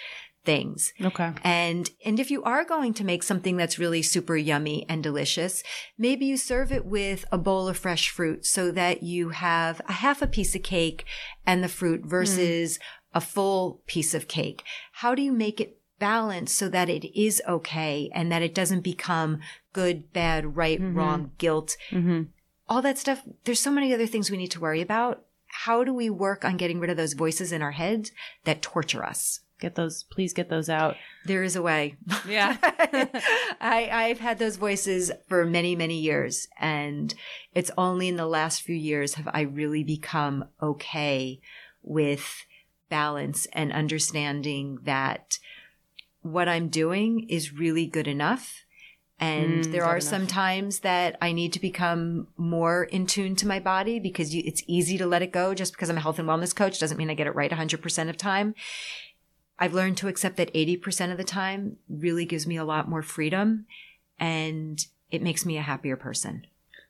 things. 0.45 0.93
Okay. 1.03 1.33
And 1.45 1.91
and 2.05 2.19
if 2.19 2.31
you 2.31 2.43
are 2.45 2.65
going 2.65 2.95
to 2.95 3.05
make 3.05 3.23
something 3.23 3.57
that's 3.57 3.79
really 3.79 4.03
super 4.03 4.37
yummy 4.37 4.87
and 4.89 5.03
delicious, 5.03 5.63
maybe 5.99 6.27
you 6.27 6.37
serve 6.37 6.73
it 6.73 6.85
with 6.87 7.25
a 7.31 7.39
bowl 7.39 7.69
of 7.69 7.77
fresh 7.77 8.09
fruit 8.11 8.47
so 8.47 8.71
that 8.71 9.03
you 9.03 9.31
have 9.31 9.81
a 9.89 9.93
half 9.95 10.23
a 10.23 10.27
piece 10.27 10.55
of 10.55 10.63
cake 10.63 11.05
and 11.47 11.63
the 11.63 11.69
fruit 11.69 12.03
versus 12.05 12.79
a 13.15 13.21
full 13.21 13.81
piece 13.87 14.15
of 14.15 14.29
cake. 14.29 14.63
How 14.93 15.15
do 15.15 15.23
you 15.23 15.33
make 15.33 15.61
it 15.61 15.77
balanced 15.99 16.57
so 16.57 16.69
that 16.71 16.89
it 16.89 17.05
is 17.19 17.43
okay 17.47 18.09
and 18.15 18.33
that 18.33 18.41
it 18.43 18.55
doesn't 18.55 18.81
become 18.81 19.41
good, 19.75 20.13
bad, 20.15 20.57
right, 20.57 20.81
wrong, 20.81 21.33
guilt, 21.37 21.77
Mm-hmm. 21.91 22.23
all 22.69 22.81
that 22.83 22.97
stuff. 22.99 23.23
There's 23.45 23.61
so 23.61 23.71
many 23.71 23.93
other 23.93 24.07
things 24.07 24.31
we 24.31 24.39
need 24.39 24.51
to 24.53 24.61
worry 24.61 24.81
about. 24.81 25.25
how 25.67 25.85
do 25.85 25.93
we 25.93 26.09
work 26.09 26.45
on 26.45 26.57
getting 26.57 26.79
rid 26.81 26.89
of 26.91 26.97
those 26.97 27.13
voices 27.13 27.53
in 27.53 27.61
our 27.61 27.73
heads 27.73 28.13
that 28.45 28.63
torture 28.63 29.05
us? 29.05 29.41
Get 29.61 29.75
those, 29.75 30.05
please 30.05 30.33
get 30.33 30.49
those 30.49 30.69
out. 30.69 30.97
There 31.27 31.43
is 31.43 31.55
a 31.57 31.63
way. 31.63 31.97
Yeah. 32.29 32.57
I, 33.61 33.89
I've 33.93 34.21
had 34.21 34.39
those 34.39 34.57
voices 34.57 35.11
for 35.29 35.45
many, 35.45 35.77
many 35.77 35.99
years. 36.01 36.49
And 36.59 37.15
it's 37.55 37.71
only 37.77 38.09
in 38.09 38.17
the 38.17 38.27
last 38.27 38.63
few 38.63 38.75
years 38.77 39.15
have 39.15 39.29
I 39.33 39.43
really 39.43 39.85
become 39.85 40.47
okay 40.63 41.41
with 41.83 42.45
balance 42.89 43.47
and 43.53 43.73
understanding 43.73 44.79
that 44.85 45.39
what 46.23 46.49
I'm 46.49 46.69
doing 46.69 47.27
is 47.29 47.53
really 47.53 47.87
good 47.87 48.09
enough. 48.09 48.65
And 49.23 49.65
Mm, 49.65 49.71
there 49.73 49.85
are 49.85 49.97
enough. 49.99 50.03
some 50.09 50.27
times 50.27 50.79
that 50.81 51.19
I 51.21 51.33
need 51.33 51.53
to 51.53 51.61
become 51.61 52.29
more 52.39 52.85
in 52.85 53.07
tune 53.07 53.37
to 53.37 53.47
my 53.47 53.61
body 53.61 53.99
because 54.01 54.35
you, 54.35 54.43
it's 54.47 54.63
easy 54.67 54.97
to 54.97 55.07
let 55.07 55.21
it 55.21 55.31
go. 55.31 55.53
Just 55.55 55.73
because 55.75 55.91
I'm 55.91 55.99
a 55.99 56.01
health 56.01 56.19
and 56.19 56.27
wellness 56.27 56.57
coach 56.57 56.79
doesn't 56.81 56.97
mean 56.97 57.11
I 57.11 57.15
get 57.15 57.27
it 57.27 57.35
right 57.35 57.51
100% 57.51 58.09
of 58.09 58.17
time. 58.17 58.55
I've 59.61 59.75
learned 59.75 59.99
to 59.99 60.09
accept 60.09 60.37
that 60.39 60.53
80% 60.55 61.13
of 61.13 61.19
the 61.19 61.25
time 61.25 61.77
really 61.89 62.25
gives 62.25 62.47
me 62.47 62.57
a 62.57 62.65
lot 62.65 62.89
more 62.89 63.03
freedom 63.03 63.67
and 64.19 64.85
it 65.11 65.23
makes 65.23 65.45
me 65.45 65.59
a 65.59 65.63
happier 65.63 65.97
person. 65.97 66.47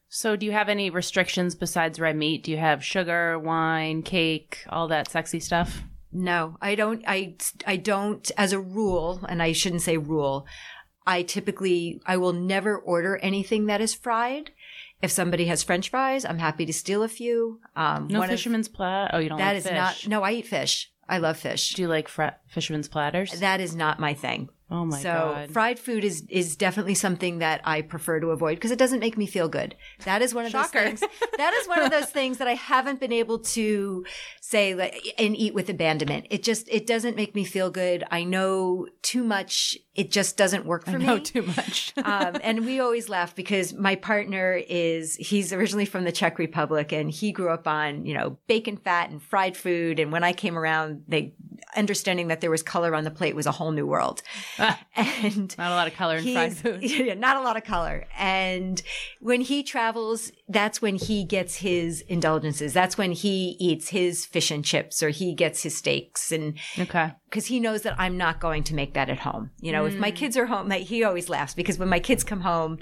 So, 0.08 0.34
do 0.36 0.44
you 0.46 0.52
have 0.52 0.68
any 0.68 0.90
restrictions 0.90 1.54
besides 1.54 2.00
red 2.00 2.16
meat? 2.16 2.42
Do 2.44 2.50
you 2.50 2.56
have 2.56 2.84
sugar, 2.84 3.38
wine, 3.38 4.02
cake, 4.02 4.64
all 4.68 4.88
that 4.88 5.08
sexy 5.10 5.38
stuff? 5.40 5.82
No, 6.12 6.56
I 6.60 6.74
don't. 6.74 7.04
I 7.06 7.36
I 7.64 7.76
don't. 7.76 8.28
As 8.36 8.52
a 8.52 8.58
rule, 8.58 9.20
and 9.28 9.40
I 9.40 9.52
shouldn't 9.52 9.82
say 9.82 9.96
rule. 9.96 10.46
I 11.06 11.22
typically 11.22 12.02
I 12.06 12.16
will 12.16 12.32
never 12.32 12.76
order 12.76 13.18
anything 13.18 13.66
that 13.66 13.80
is 13.80 13.94
fried. 13.94 14.50
If 15.00 15.12
somebody 15.12 15.46
has 15.46 15.62
French 15.62 15.88
fries, 15.90 16.24
I'm 16.24 16.40
happy 16.40 16.66
to 16.66 16.72
steal 16.72 17.04
a 17.04 17.08
few. 17.08 17.60
Um, 17.76 18.08
No 18.08 18.20
of- 18.24 18.28
fisherman's 18.28 18.68
platter. 18.68 19.10
Oh, 19.14 19.18
you 19.20 19.28
don't 19.28 19.38
that 19.38 19.48
like 19.50 19.56
is 19.58 19.64
fish. 19.64 19.72
not. 19.74 20.06
No, 20.08 20.22
I 20.24 20.32
eat 20.32 20.48
fish. 20.48 20.90
I 21.10 21.18
love 21.18 21.36
fish. 21.36 21.74
Do 21.74 21.82
you 21.82 21.88
like 21.88 22.08
fra- 22.08 22.36
fisherman's 22.46 22.88
platters? 22.88 23.32
That 23.40 23.60
is 23.60 23.74
not 23.74 23.98
my 23.98 24.14
thing. 24.14 24.48
Oh 24.70 24.84
my 24.84 24.98
so 24.98 25.12
god. 25.12 25.48
So 25.48 25.52
fried 25.52 25.78
food 25.78 26.04
is 26.04 26.24
is 26.28 26.56
definitely 26.56 26.94
something 26.94 27.38
that 27.38 27.60
I 27.64 27.82
prefer 27.82 28.20
to 28.20 28.28
avoid 28.28 28.56
because 28.56 28.70
it 28.70 28.78
doesn't 28.78 29.00
make 29.00 29.16
me 29.16 29.26
feel 29.26 29.48
good. 29.48 29.74
That 30.04 30.22
is 30.22 30.34
one 30.34 30.44
of 30.46 30.52
Shocker. 30.52 30.90
those 30.90 31.00
things. 31.00 31.12
That 31.36 31.54
is 31.54 31.68
one 31.68 31.82
of 31.82 31.90
those 31.90 32.10
things 32.10 32.38
that 32.38 32.48
I 32.48 32.54
haven't 32.54 33.00
been 33.00 33.12
able 33.12 33.38
to 33.38 34.04
say 34.40 34.74
like 34.74 35.14
and 35.18 35.36
eat 35.36 35.54
with 35.54 35.68
abandonment. 35.68 36.26
It 36.30 36.42
just 36.42 36.68
it 36.68 36.86
doesn't 36.86 37.16
make 37.16 37.34
me 37.34 37.44
feel 37.44 37.70
good. 37.70 38.04
I 38.10 38.24
know 38.24 38.86
too 39.02 39.24
much. 39.24 39.78
It 39.94 40.10
just 40.10 40.36
doesn't 40.36 40.66
work 40.66 40.84
for 40.84 40.92
I 40.92 40.98
me. 40.98 41.06
know 41.06 41.18
too 41.18 41.42
much. 41.42 41.92
um, 42.04 42.36
and 42.42 42.64
we 42.64 42.80
always 42.80 43.08
laugh 43.08 43.34
because 43.34 43.74
my 43.74 43.96
partner 43.96 44.60
is 44.68 45.16
he's 45.16 45.52
originally 45.52 45.84
from 45.86 46.04
the 46.04 46.12
Czech 46.12 46.38
Republic 46.38 46.92
and 46.92 47.10
he 47.10 47.32
grew 47.32 47.50
up 47.50 47.66
on 47.66 48.04
you 48.04 48.14
know 48.14 48.38
bacon 48.46 48.76
fat 48.76 49.10
and 49.10 49.22
fried 49.22 49.56
food 49.56 49.98
and 49.98 50.12
when 50.12 50.24
I 50.24 50.32
came 50.32 50.58
around 50.58 51.04
they 51.08 51.34
understanding 51.76 52.28
that 52.28 52.40
there 52.40 52.50
was 52.50 52.62
color 52.62 52.94
on 52.94 53.04
the 53.04 53.10
plate 53.10 53.34
was 53.36 53.46
a 53.46 53.52
whole 53.52 53.70
new 53.70 53.86
world 53.86 54.22
and 54.96 55.56
not 55.58 55.72
a 55.72 55.74
lot 55.74 55.86
of 55.88 55.94
color 55.94 56.16
in 56.16 56.32
fried 56.32 56.56
food. 56.56 56.82
yeah, 56.82 57.14
not 57.14 57.36
a 57.36 57.40
lot 57.40 57.56
of 57.56 57.64
color. 57.64 58.04
And 58.18 58.80
when 59.20 59.40
he 59.40 59.62
travels, 59.62 60.30
that's 60.48 60.82
when 60.82 60.96
he 60.96 61.24
gets 61.24 61.56
his 61.56 62.02
indulgences. 62.02 62.72
That's 62.72 62.98
when 62.98 63.12
he 63.12 63.56
eats 63.58 63.88
his 63.88 64.26
fish 64.26 64.50
and 64.50 64.64
chips 64.64 65.02
or 65.02 65.10
he 65.10 65.34
gets 65.34 65.62
his 65.62 65.76
steaks 65.76 66.30
and 66.32 66.58
Okay. 66.78 67.12
because 67.28 67.46
he 67.46 67.60
knows 67.60 67.82
that 67.82 67.94
I'm 67.98 68.16
not 68.16 68.40
going 68.40 68.64
to 68.64 68.74
make 68.74 68.94
that 68.94 69.08
at 69.08 69.18
home. 69.20 69.50
You 69.60 69.72
know, 69.72 69.84
if 69.86 69.96
my 69.96 70.10
kids 70.10 70.36
are 70.36 70.46
home, 70.46 70.68
like, 70.68 70.82
he 70.84 71.04
always 71.04 71.28
laughs 71.28 71.54
because 71.54 71.78
when 71.78 71.88
my 71.88 72.00
kids 72.00 72.24
come 72.24 72.40
home, 72.40 72.78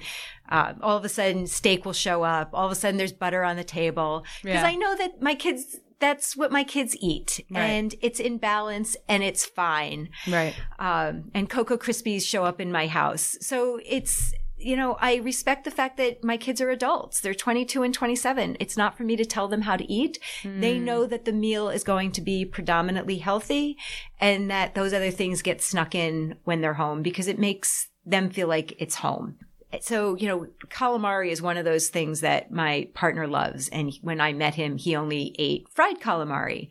uh, 0.50 0.72
all 0.82 0.96
of 0.96 1.04
a 1.04 1.08
sudden 1.08 1.46
steak 1.46 1.84
will 1.84 1.92
show 1.92 2.22
up. 2.22 2.50
All 2.52 2.66
of 2.66 2.72
a 2.72 2.74
sudden 2.74 2.96
there's 2.96 3.12
butter 3.12 3.44
on 3.44 3.56
the 3.56 3.64
table 3.64 4.24
because 4.42 4.62
Yeah. 4.62 4.66
I 4.66 4.74
know 4.76 4.96
that 4.96 5.20
my 5.20 5.34
kids, 5.34 5.76
that's 6.00 6.36
what 6.36 6.52
my 6.52 6.64
kids 6.64 6.96
eat 7.00 7.44
Right. 7.50 7.60
and 7.62 7.94
it's 8.00 8.20
in 8.20 8.38
balance 8.38 8.96
and 9.08 9.22
it's 9.22 9.44
fine 9.44 10.10
Right. 10.28 10.54
um, 10.78 11.30
and 11.34 11.48
Cocoa 11.50 11.76
Krispies 11.76 12.22
show 12.26 12.44
up 12.44 12.60
in 12.60 12.70
my 12.72 12.86
house. 12.86 13.36
So 13.40 13.80
it's, 13.84 14.32
you 14.56 14.76
know, 14.76 14.96
I 15.00 15.16
respect 15.16 15.64
the 15.64 15.70
fact 15.70 15.96
that 15.98 16.24
my 16.24 16.36
kids 16.36 16.60
are 16.60 16.70
adults. 16.70 17.20
They're 17.20 17.34
22 17.34 17.82
and 17.84 17.94
27. 17.94 18.56
It's 18.58 18.76
not 18.76 18.96
for 18.96 19.04
me 19.04 19.14
to 19.16 19.24
tell 19.24 19.46
them 19.48 19.62
how 19.62 19.76
to 19.76 19.92
eat. 19.92 20.18
They 20.44 20.78
know 20.78 21.06
that 21.06 21.24
the 21.24 21.32
meal 21.32 21.68
is 21.68 21.84
going 21.84 22.10
to 22.12 22.20
be 22.20 22.44
predominantly 22.44 23.18
healthy 23.18 23.76
and 24.20 24.50
that 24.50 24.74
those 24.74 24.92
other 24.92 25.10
things 25.12 25.42
get 25.42 25.62
snuck 25.62 25.94
in 25.94 26.36
when 26.44 26.60
they're 26.60 26.74
home 26.74 27.02
because 27.02 27.28
it 27.28 27.38
makes 27.38 27.88
them 28.04 28.30
feel 28.30 28.48
like 28.48 28.74
it's 28.80 28.96
home. 28.96 29.36
So, 29.80 30.16
you 30.16 30.26
know, 30.28 30.46
calamari 30.68 31.30
is 31.30 31.42
one 31.42 31.56
of 31.56 31.64
those 31.64 31.88
things 31.88 32.20
that 32.20 32.50
my 32.50 32.88
partner 32.94 33.26
loves. 33.26 33.68
And 33.68 33.92
when 34.02 34.20
I 34.20 34.32
met 34.32 34.54
him, 34.54 34.78
he 34.78 34.96
only 34.96 35.34
ate 35.38 35.68
fried 35.70 36.00
calamari. 36.00 36.68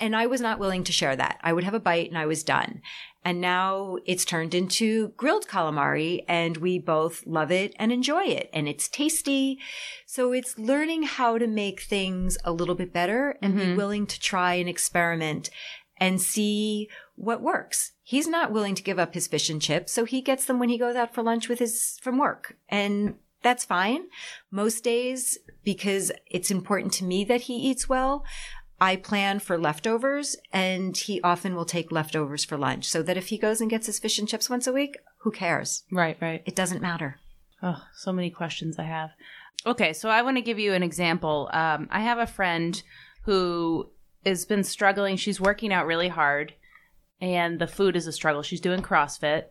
And 0.00 0.16
I 0.16 0.26
was 0.26 0.40
not 0.40 0.58
willing 0.58 0.82
to 0.84 0.92
share 0.92 1.14
that. 1.14 1.38
I 1.42 1.52
would 1.52 1.64
have 1.64 1.74
a 1.74 1.80
bite 1.80 2.08
and 2.08 2.18
I 2.18 2.26
was 2.26 2.42
done. 2.42 2.82
And 3.24 3.40
now 3.40 3.96
it's 4.04 4.24
turned 4.24 4.54
into 4.54 5.08
grilled 5.16 5.46
calamari 5.46 6.24
and 6.28 6.58
we 6.58 6.78
both 6.78 7.24
love 7.26 7.50
it 7.50 7.74
and 7.78 7.90
enjoy 7.90 8.24
it 8.24 8.50
and 8.52 8.68
it's 8.68 8.88
tasty. 8.88 9.58
So 10.04 10.32
it's 10.32 10.58
learning 10.58 11.04
how 11.04 11.38
to 11.38 11.46
make 11.46 11.82
things 11.82 12.36
a 12.44 12.52
little 12.52 12.74
bit 12.74 12.92
better 12.92 13.38
and 13.40 13.54
be 13.54 13.62
mm-hmm. 13.62 13.76
willing 13.76 14.06
to 14.08 14.20
try 14.20 14.54
and 14.54 14.68
experiment 14.68 15.48
and 15.98 16.20
see 16.20 16.90
what 17.16 17.42
works. 17.42 17.92
He's 18.02 18.26
not 18.26 18.52
willing 18.52 18.74
to 18.74 18.82
give 18.82 18.98
up 18.98 19.14
his 19.14 19.26
fish 19.26 19.48
and 19.48 19.60
chips, 19.60 19.92
so 19.92 20.04
he 20.04 20.20
gets 20.20 20.44
them 20.44 20.58
when 20.58 20.68
he 20.68 20.78
goes 20.78 20.96
out 20.96 21.14
for 21.14 21.22
lunch 21.22 21.48
with 21.48 21.58
his 21.58 21.98
from 22.02 22.18
work. 22.18 22.56
And 22.68 23.14
that's 23.42 23.64
fine. 23.64 24.06
Most 24.50 24.82
days, 24.82 25.38
because 25.64 26.10
it's 26.26 26.50
important 26.50 26.92
to 26.94 27.04
me 27.04 27.24
that 27.24 27.42
he 27.42 27.54
eats 27.54 27.88
well, 27.88 28.24
I 28.80 28.96
plan 28.96 29.38
for 29.38 29.56
leftovers 29.56 30.36
and 30.52 30.96
he 30.96 31.20
often 31.22 31.54
will 31.54 31.64
take 31.64 31.92
leftovers 31.92 32.44
for 32.44 32.58
lunch 32.58 32.86
so 32.86 33.02
that 33.02 33.16
if 33.16 33.28
he 33.28 33.38
goes 33.38 33.60
and 33.60 33.70
gets 33.70 33.86
his 33.86 33.98
fish 33.98 34.18
and 34.18 34.28
chips 34.28 34.50
once 34.50 34.66
a 34.66 34.72
week, 34.72 34.98
who 35.18 35.30
cares? 35.30 35.84
Right. 35.92 36.16
Right. 36.20 36.42
It 36.44 36.56
doesn't 36.56 36.82
matter. 36.82 37.20
Oh, 37.62 37.82
so 37.94 38.12
many 38.12 38.30
questions 38.30 38.78
I 38.78 38.84
have. 38.84 39.10
Okay, 39.66 39.92
so 39.94 40.10
I 40.10 40.22
want 40.22 40.36
to 40.36 40.42
give 40.42 40.58
you 40.58 40.74
an 40.74 40.82
example. 40.82 41.48
Um, 41.52 41.88
I 41.90 42.00
have 42.00 42.18
a 42.18 42.26
friend 42.26 42.82
who 43.22 43.90
has 44.26 44.44
been 44.44 44.64
struggling. 44.64 45.16
She's 45.16 45.40
working 45.40 45.72
out 45.72 45.86
really 45.86 46.08
hard, 46.08 46.52
and 47.20 47.58
the 47.58 47.66
food 47.66 47.96
is 47.96 48.06
a 48.06 48.12
struggle. 48.12 48.42
She's 48.42 48.60
doing 48.60 48.82
CrossFit, 48.82 49.44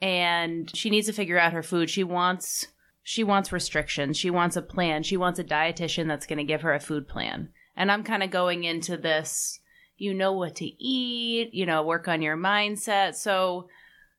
and 0.00 0.74
she 0.74 0.90
needs 0.90 1.06
to 1.06 1.12
figure 1.12 1.38
out 1.38 1.52
her 1.52 1.62
food. 1.62 1.90
She 1.90 2.04
wants 2.04 2.68
she 3.02 3.24
wants 3.24 3.52
restrictions. 3.52 4.16
She 4.16 4.30
wants 4.30 4.56
a 4.56 4.62
plan. 4.62 5.02
She 5.02 5.16
wants 5.16 5.38
a 5.38 5.44
dietitian 5.44 6.06
that's 6.06 6.26
going 6.26 6.38
to 6.38 6.44
give 6.44 6.62
her 6.62 6.74
a 6.74 6.80
food 6.80 7.08
plan. 7.08 7.48
And 7.76 7.90
I'm 7.90 8.04
kind 8.04 8.22
of 8.22 8.30
going 8.30 8.64
into 8.64 8.96
this. 8.96 9.58
You 9.96 10.14
know 10.14 10.32
what 10.32 10.56
to 10.56 10.66
eat. 10.66 11.52
You 11.52 11.66
know, 11.66 11.82
work 11.82 12.08
on 12.08 12.22
your 12.22 12.36
mindset. 12.36 13.14
So 13.14 13.68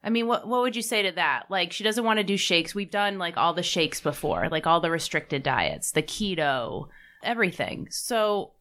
I 0.04 0.10
mean, 0.10 0.28
what 0.28 0.48
what 0.48 0.62
would 0.62 0.76
you 0.76 0.82
say 0.82 1.04
to 1.04 1.12
that? 1.14 1.44
Like, 1.50 1.72
she 1.72 1.84
doesn't 1.84 2.04
want 2.04 2.18
to 2.18 2.24
do 2.24 2.38
shakes. 2.38 2.74
We've 2.74 2.90
done 2.90 3.18
like 3.18 3.38
all 3.38 3.54
the 3.54 3.64
shakes 3.64 4.02
before, 4.02 4.50
like 4.50 4.66
all 4.66 4.82
the 4.82 4.92
restricted 4.92 5.44
diets, 5.44 5.92
the 5.92 6.02
keto, 6.02 6.88
everything. 7.24 7.88
So, 7.92 8.54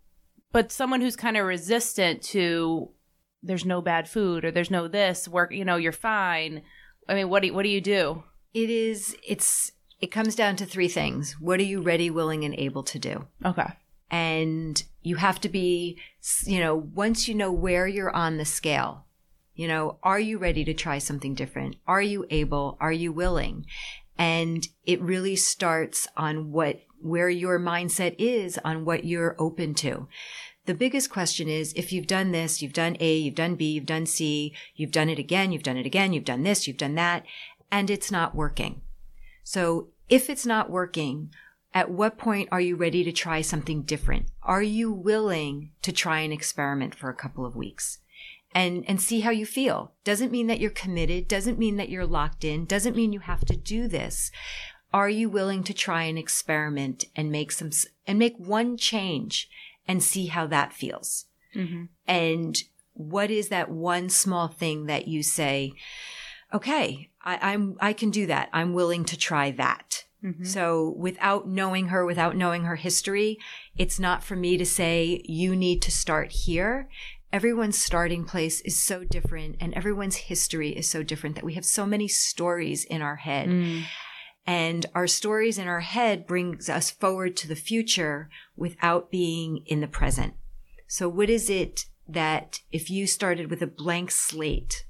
but 0.52 0.70
someone 0.70 1.00
who's 1.00 1.16
kind 1.16 1.36
of 1.36 1.46
resistant 1.46 2.22
to 2.24 2.90
there's 3.42 3.64
no 3.64 3.80
bad 3.80 4.08
food 4.08 4.44
or 4.44 4.50
there's 4.50 4.70
no 4.70 4.88
this 4.88 5.26
work, 5.28 5.52
you 5.52 5.64
know, 5.64 5.76
you're 5.76 5.92
fine. 5.92 6.62
I 7.08 7.14
mean, 7.14 7.28
what 7.28 7.40
do 7.42 7.48
you, 7.48 7.54
what 7.54 7.62
do 7.62 7.68
you 7.68 7.80
do? 7.80 8.22
It 8.54 8.70
is, 8.70 9.16
it's, 9.26 9.72
it 10.00 10.08
comes 10.08 10.34
down 10.34 10.56
to 10.56 10.66
three 10.66 10.88
things. 10.88 11.36
What 11.40 11.60
are 11.60 11.64
you 11.64 11.80
ready, 11.82 12.10
willing, 12.10 12.44
and 12.44 12.54
able 12.54 12.82
to 12.84 12.98
do? 12.98 13.26
Okay. 13.44 13.68
and 14.10 14.82
you 15.02 15.16
have 15.16 15.40
to 15.40 15.48
be 15.48 15.98
you 16.44 16.58
know 16.58 16.74
once 16.94 17.28
you 17.28 17.34
know 17.34 17.52
where 17.52 17.86
you're 17.86 18.10
on 18.10 18.36
the 18.36 18.44
scale 18.44 19.04
you 19.54 19.68
know 19.68 19.98
are 20.02 20.20
you 20.20 20.36
ready 20.38 20.64
to 20.64 20.74
try 20.74 20.98
something 20.98 21.34
different 21.34 21.76
are 21.86 22.02
you 22.02 22.26
able 22.30 22.76
are 22.80 22.92
you 22.92 23.12
willing 23.12 23.64
and 24.18 24.68
it 24.84 25.00
really 25.00 25.36
starts 25.36 26.08
on 26.16 26.50
what 26.50 26.80
where 27.00 27.30
your 27.30 27.58
mindset 27.58 28.14
is 28.18 28.58
on 28.64 28.84
what 28.84 29.04
you're 29.04 29.36
open 29.38 29.74
to 29.74 30.06
the 30.70 30.74
biggest 30.74 31.10
question 31.10 31.48
is 31.48 31.72
if 31.74 31.92
you've 31.92 32.06
done 32.06 32.30
this 32.30 32.62
you've 32.62 32.72
done 32.72 32.96
a 33.00 33.16
you've 33.16 33.34
done 33.34 33.56
b 33.56 33.72
you've 33.72 33.86
done 33.86 34.06
c 34.06 34.54
you've 34.76 34.92
done 34.92 35.08
it 35.08 35.18
again 35.18 35.50
you've 35.50 35.64
done 35.64 35.76
it 35.76 35.84
again 35.84 36.12
you've 36.12 36.24
done 36.24 36.44
this 36.44 36.68
you've 36.68 36.76
done 36.76 36.94
that 36.94 37.26
and 37.72 37.90
it's 37.90 38.12
not 38.12 38.36
working 38.36 38.80
so 39.42 39.88
if 40.08 40.30
it's 40.30 40.46
not 40.46 40.70
working 40.70 41.28
at 41.74 41.90
what 41.90 42.18
point 42.18 42.48
are 42.52 42.60
you 42.60 42.76
ready 42.76 43.02
to 43.02 43.10
try 43.10 43.40
something 43.40 43.82
different? 43.82 44.26
Are 44.44 44.62
you 44.62 44.92
willing 44.92 45.72
to 45.82 45.90
try 45.90 46.20
an 46.20 46.30
experiment 46.30 46.94
for 46.94 47.10
a 47.10 47.14
couple 47.14 47.44
of 47.44 47.56
weeks? 47.56 47.98
And, 48.52 48.84
and 48.88 49.00
see 49.00 49.20
how 49.20 49.30
you 49.30 49.46
feel. 49.46 49.92
Doesn't 50.02 50.32
mean 50.32 50.48
that 50.48 50.58
you're 50.58 50.70
committed. 50.70 51.28
Doesn't 51.28 51.60
mean 51.60 51.76
that 51.76 51.88
you're 51.88 52.06
locked 52.06 52.44
in. 52.44 52.64
Doesn't 52.64 52.96
mean 52.96 53.12
you 53.12 53.20
have 53.20 53.44
to 53.44 53.56
do 53.56 53.86
this. 53.86 54.32
Are 54.92 55.08
you 55.08 55.28
willing 55.28 55.62
to 55.62 55.72
try 55.72 56.02
an 56.04 56.18
experiment 56.18 57.04
and 57.14 57.30
make 57.30 57.52
some, 57.52 57.70
and 58.08 58.18
make 58.18 58.34
one 58.38 58.76
change 58.76 59.48
and 59.86 60.02
see 60.02 60.26
how 60.26 60.46
that 60.46 60.72
feels? 60.72 61.26
Mm-hmm. 61.54 61.84
And 62.06 62.56
what 62.92 63.30
is 63.30 63.48
that 63.48 63.70
one 63.70 64.08
small 64.08 64.48
thing 64.48 64.86
that 64.86 65.08
you 65.08 65.22
say, 65.22 65.72
okay, 66.52 67.10
I, 67.22 67.52
I'm, 67.52 67.76
I 67.80 67.92
can 67.92 68.10
do 68.10 68.26
that. 68.26 68.48
I'm 68.52 68.72
willing 68.72 69.04
to 69.06 69.16
try 69.16 69.50
that. 69.52 70.04
Mm-hmm. 70.24 70.44
So 70.44 70.94
without 70.98 71.48
knowing 71.48 71.88
her, 71.88 72.04
without 72.04 72.36
knowing 72.36 72.64
her 72.64 72.76
history, 72.76 73.38
it's 73.76 73.98
not 73.98 74.22
for 74.22 74.36
me 74.36 74.56
to 74.58 74.66
say, 74.66 75.22
you 75.24 75.56
need 75.56 75.80
to 75.82 75.90
start 75.90 76.32
here. 76.32 76.88
Everyone's 77.32 77.80
starting 77.80 78.24
place 78.24 78.60
is 78.62 78.78
so 78.78 79.04
different 79.04 79.56
and 79.60 79.72
everyone's 79.74 80.16
history 80.16 80.70
is 80.70 80.88
so 80.88 81.02
different 81.02 81.36
that 81.36 81.44
we 81.44 81.54
have 81.54 81.64
so 81.64 81.86
many 81.86 82.08
stories 82.08 82.84
in 82.84 83.02
our 83.02 83.16
head. 83.16 83.48
Mm. 83.48 83.84
And 84.50 84.84
our 84.96 85.06
stories 85.06 85.58
in 85.58 85.68
our 85.68 85.78
head 85.78 86.26
brings 86.26 86.68
us 86.68 86.90
forward 86.90 87.36
to 87.36 87.46
the 87.46 87.54
future 87.54 88.28
without 88.56 89.08
being 89.08 89.62
in 89.66 89.80
the 89.80 89.86
present. 89.86 90.34
So 90.88 91.08
what 91.08 91.30
is 91.30 91.48
it 91.48 91.84
that 92.08 92.58
if 92.72 92.90
you 92.90 93.06
started 93.06 93.48
with 93.48 93.62
a 93.62 93.68
blank 93.68 94.10
slate, 94.10 94.86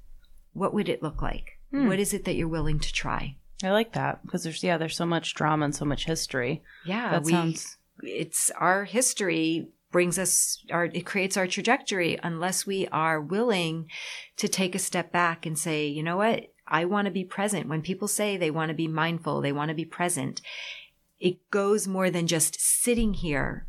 what 0.54 0.72
would 0.72 0.88
it 0.88 1.02
look 1.02 1.20
like? 1.20 1.58
Mm. 1.74 1.88
What 1.88 1.98
is 1.98 2.14
it 2.14 2.24
that 2.24 2.36
you're 2.36 2.48
willing 2.48 2.80
to 2.80 2.90
try? 2.90 3.36
I 3.62 3.70
like 3.72 3.92
that 3.92 4.24
because 4.24 4.44
there's 4.44 4.64
yeah, 4.64 4.78
there's 4.78 4.96
so 4.96 5.04
much 5.04 5.34
drama 5.34 5.66
and 5.66 5.74
so 5.74 5.84
much 5.84 6.06
history. 6.06 6.62
Yeah, 6.86 7.10
that 7.10 7.24
we, 7.24 7.32
sounds. 7.32 7.76
It's 8.02 8.50
our 8.52 8.84
history 8.84 9.68
brings 9.92 10.18
us 10.18 10.64
our 10.70 10.86
it 10.86 11.04
creates 11.04 11.36
our 11.36 11.46
trajectory 11.46 12.18
unless 12.22 12.66
we 12.66 12.88
are 12.88 13.20
willing 13.20 13.90
to 14.38 14.48
take 14.48 14.74
a 14.74 14.78
step 14.78 15.12
back 15.12 15.44
and 15.44 15.58
say, 15.58 15.86
you 15.86 16.02
know 16.02 16.16
what, 16.16 16.46
I 16.70 16.84
want 16.84 17.06
to 17.06 17.10
be 17.10 17.24
present. 17.24 17.68
When 17.68 17.82
people 17.82 18.08
say 18.08 18.36
they 18.36 18.50
want 18.50 18.68
to 18.68 18.74
be 18.74 18.88
mindful, 18.88 19.40
they 19.40 19.52
want 19.52 19.70
to 19.70 19.74
be 19.74 19.84
present. 19.84 20.40
It 21.18 21.50
goes 21.50 21.88
more 21.88 22.10
than 22.10 22.26
just 22.26 22.60
sitting 22.60 23.14
here. 23.14 23.66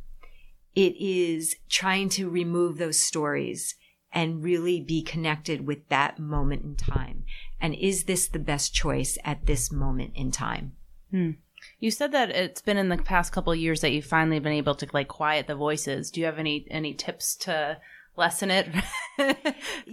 It 0.75 0.95
is 0.97 1.55
trying 1.69 2.09
to 2.09 2.29
remove 2.29 2.77
those 2.77 2.97
stories 2.97 3.75
and 4.13 4.43
really 4.43 4.79
be 4.79 5.01
connected 5.01 5.65
with 5.65 5.87
that 5.89 6.19
moment 6.19 6.63
in 6.63 6.75
time. 6.75 7.23
And 7.59 7.75
is 7.75 8.05
this 8.05 8.27
the 8.27 8.39
best 8.39 8.73
choice 8.73 9.17
at 9.23 9.45
this 9.45 9.71
moment 9.71 10.11
in 10.15 10.31
time? 10.31 10.73
Hmm. 11.11 11.31
You 11.79 11.91
said 11.91 12.11
that 12.11 12.31
it's 12.31 12.61
been 12.61 12.77
in 12.77 12.89
the 12.89 12.97
past 12.97 13.31
couple 13.31 13.53
years 13.53 13.81
that 13.81 13.91
you've 13.91 14.05
finally 14.05 14.39
been 14.39 14.53
able 14.53 14.75
to 14.75 14.87
like 14.93 15.07
quiet 15.07 15.47
the 15.47 15.55
voices. 15.55 16.09
Do 16.09 16.19
you 16.19 16.25
have 16.25 16.39
any 16.39 16.65
any 16.71 16.93
tips 16.93 17.35
to 17.37 17.77
lessen 18.17 18.51
it? 18.51 18.67
quick, 19.17 19.37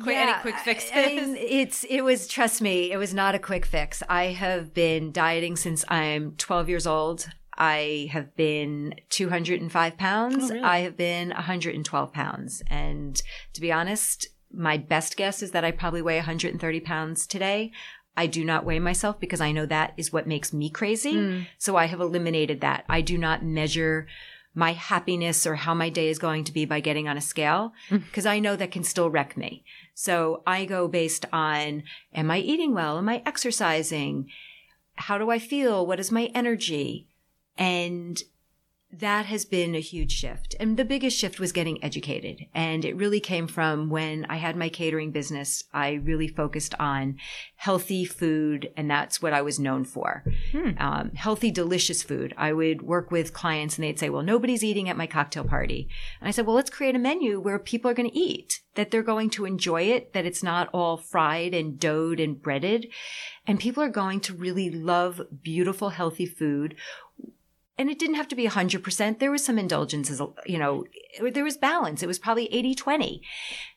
yeah, 0.07 0.33
any 0.35 0.43
quick 0.43 0.57
fixes? 0.57 0.91
I 0.95 1.07
mean, 1.07 1.37
it's 1.37 1.85
it 1.85 2.03
was 2.03 2.27
trust 2.27 2.61
me, 2.61 2.93
it 2.93 2.97
was 2.97 3.15
not 3.15 3.35
a 3.35 3.39
quick 3.39 3.67
fix. 3.67 4.03
I 4.09 4.25
have 4.27 4.75
been 4.75 5.13
dieting 5.13 5.57
since 5.57 5.85
I'm 5.89 6.33
12 6.37 6.69
years 6.69 6.87
old. 6.87 7.29
I 7.59 8.09
have 8.13 8.37
been 8.37 8.95
205 9.11 9.99
pounds. 9.99 10.45
Oh, 10.45 10.55
really? 10.55 10.61
I 10.61 10.79
have 10.81 10.97
been 10.97 11.31
112 11.31 12.13
pounds. 12.13 12.63
And 12.69 13.21
to 13.53 13.61
be 13.61 13.73
honest, 13.73 14.29
my 14.53 14.77
best 14.77 15.17
guess 15.17 15.43
is 15.43 15.51
that 15.51 15.65
I 15.65 15.73
probably 15.73 16.01
weigh 16.01 16.19
130 16.19 16.81
pounds 16.81 17.27
today. 17.27 17.73
I 18.17 18.27
do 18.27 18.45
not 18.45 18.65
weigh 18.65 18.79
myself 18.79 19.21
because 19.21 19.41
I 19.41 19.53
know 19.53 19.67
that 19.67 19.95
is 19.97 20.13
what 20.13 20.27
makes 20.27 20.53
me 20.53 20.71
crazy. 20.71 21.15
Mm. 21.15 21.47
So 21.59 21.77
I 21.77 21.87
have 21.87 22.01
eliminated 22.01 22.61
that. 22.61 22.85
I 22.89 23.01
do 23.01 23.19
not 23.19 23.45
measure 23.45 24.07
my 24.55 24.73
happiness 24.73 25.47
or 25.47 25.55
how 25.55 25.75
my 25.75 25.89
day 25.89 26.09
is 26.09 26.19
going 26.19 26.45
to 26.45 26.53
be 26.53 26.65
by 26.65 26.81
getting 26.81 27.09
on 27.09 27.17
a 27.17 27.21
scale 27.21 27.73
because 27.91 28.25
mm. 28.25 28.31
I 28.31 28.39
know 28.39 28.57
that 28.57 28.71
can 28.71 28.83
still 28.83 29.11
wreck 29.11 29.37
me. 29.37 29.65
So 29.95 30.43
I 30.47 30.65
go 30.65 30.89
based 30.89 31.25
on 31.33 31.85
am 32.13 32.31
I 32.31 32.39
eating 32.39 32.75
well? 32.75 32.99
Am 32.99 33.09
I 33.09 33.23
exercising? 33.25 34.29
How 34.95 35.19
do 35.19 35.31
I 35.31 35.39
feel? 35.39 35.87
What 35.87 36.01
is 36.01 36.11
my 36.11 36.31
energy? 36.35 37.07
And 37.57 38.21
that 38.91 39.27
has 39.27 39.45
been 39.45 39.75
a 39.75 39.81
huge 39.81 40.13
shift. 40.13 40.57
And 40.59 40.77
the 40.77 40.85
biggest 40.85 41.19
shift 41.19 41.39
was 41.39 41.53
getting 41.53 41.83
educated. 41.85 42.47
And 42.55 42.87
it 42.87 42.97
really 42.97 43.21
came 43.21 43.47
from 43.47 43.91
when 43.91 44.25
I 44.31 44.37
had 44.37 44.57
my 44.57 44.71
catering 44.71 45.13
business. 45.13 45.63
I 45.75 45.93
really 45.93 46.27
focused 46.27 46.75
on 46.79 47.17
healthy 47.57 48.07
food, 48.07 48.71
and 48.77 48.91
that's 48.91 49.21
what 49.21 49.35
I 49.35 49.43
was 49.43 49.59
known 49.59 49.85
for. 49.85 50.25
Hmm. 50.53 50.71
Um, 50.79 51.11
healthy, 51.15 51.51
delicious 51.51 52.03
food. 52.03 52.33
I 52.39 52.55
would 52.55 52.81
work 52.81 53.11
with 53.11 53.35
clients 53.35 53.77
and 53.77 53.85
they'd 53.85 53.99
say, 53.99 54.09
Well, 54.09 54.23
nobody's 54.23 54.65
eating 54.65 54.89
at 54.89 54.97
my 54.97 55.07
cocktail 55.07 55.45
party. 55.45 55.89
And 56.21 56.29
I 56.29 56.31
said, 56.31 56.47
Well, 56.47 56.57
let's 56.57 56.71
create 56.71 56.97
a 56.97 56.99
menu 56.99 57.41
where 57.41 57.59
people 57.59 57.91
are 57.91 57.95
going 57.95 58.09
to 58.09 58.19
eat, 58.19 58.61
that 58.75 58.91
they're 58.91 59.03
going 59.03 59.29
to 59.31 59.45
enjoy 59.45 59.83
it, 59.83 60.15
that 60.15 60.25
it's 60.25 60.43
not 60.43 60.71
all 60.73 60.97
fried 60.97 61.53
and 61.53 61.79
doughed 61.79 62.21
and 62.21 62.41
breaded. 62.41 62.87
And 63.47 63.61
people 63.61 63.83
are 63.83 63.91
going 63.91 64.21
to 64.21 64.35
really 64.35 64.71
love 64.71 65.21
beautiful, 65.43 65.91
healthy 65.91 66.27
food 66.27 66.75
and 67.79 67.89
it 67.89 67.99
didn't 67.99 68.17
have 68.17 68.29
to 68.29 68.35
be 68.35 68.47
100%. 68.47 69.19
There 69.19 69.31
was 69.31 69.45
some 69.45 69.59
indulgences, 69.59 70.21
you 70.45 70.59
know, 70.59 70.85
there 71.33 71.45
was 71.45 71.57
balance. 71.57 72.03
It 72.03 72.09
was 72.09 72.19
probably 72.19 72.53
80 72.53 72.75
20, 72.75 73.23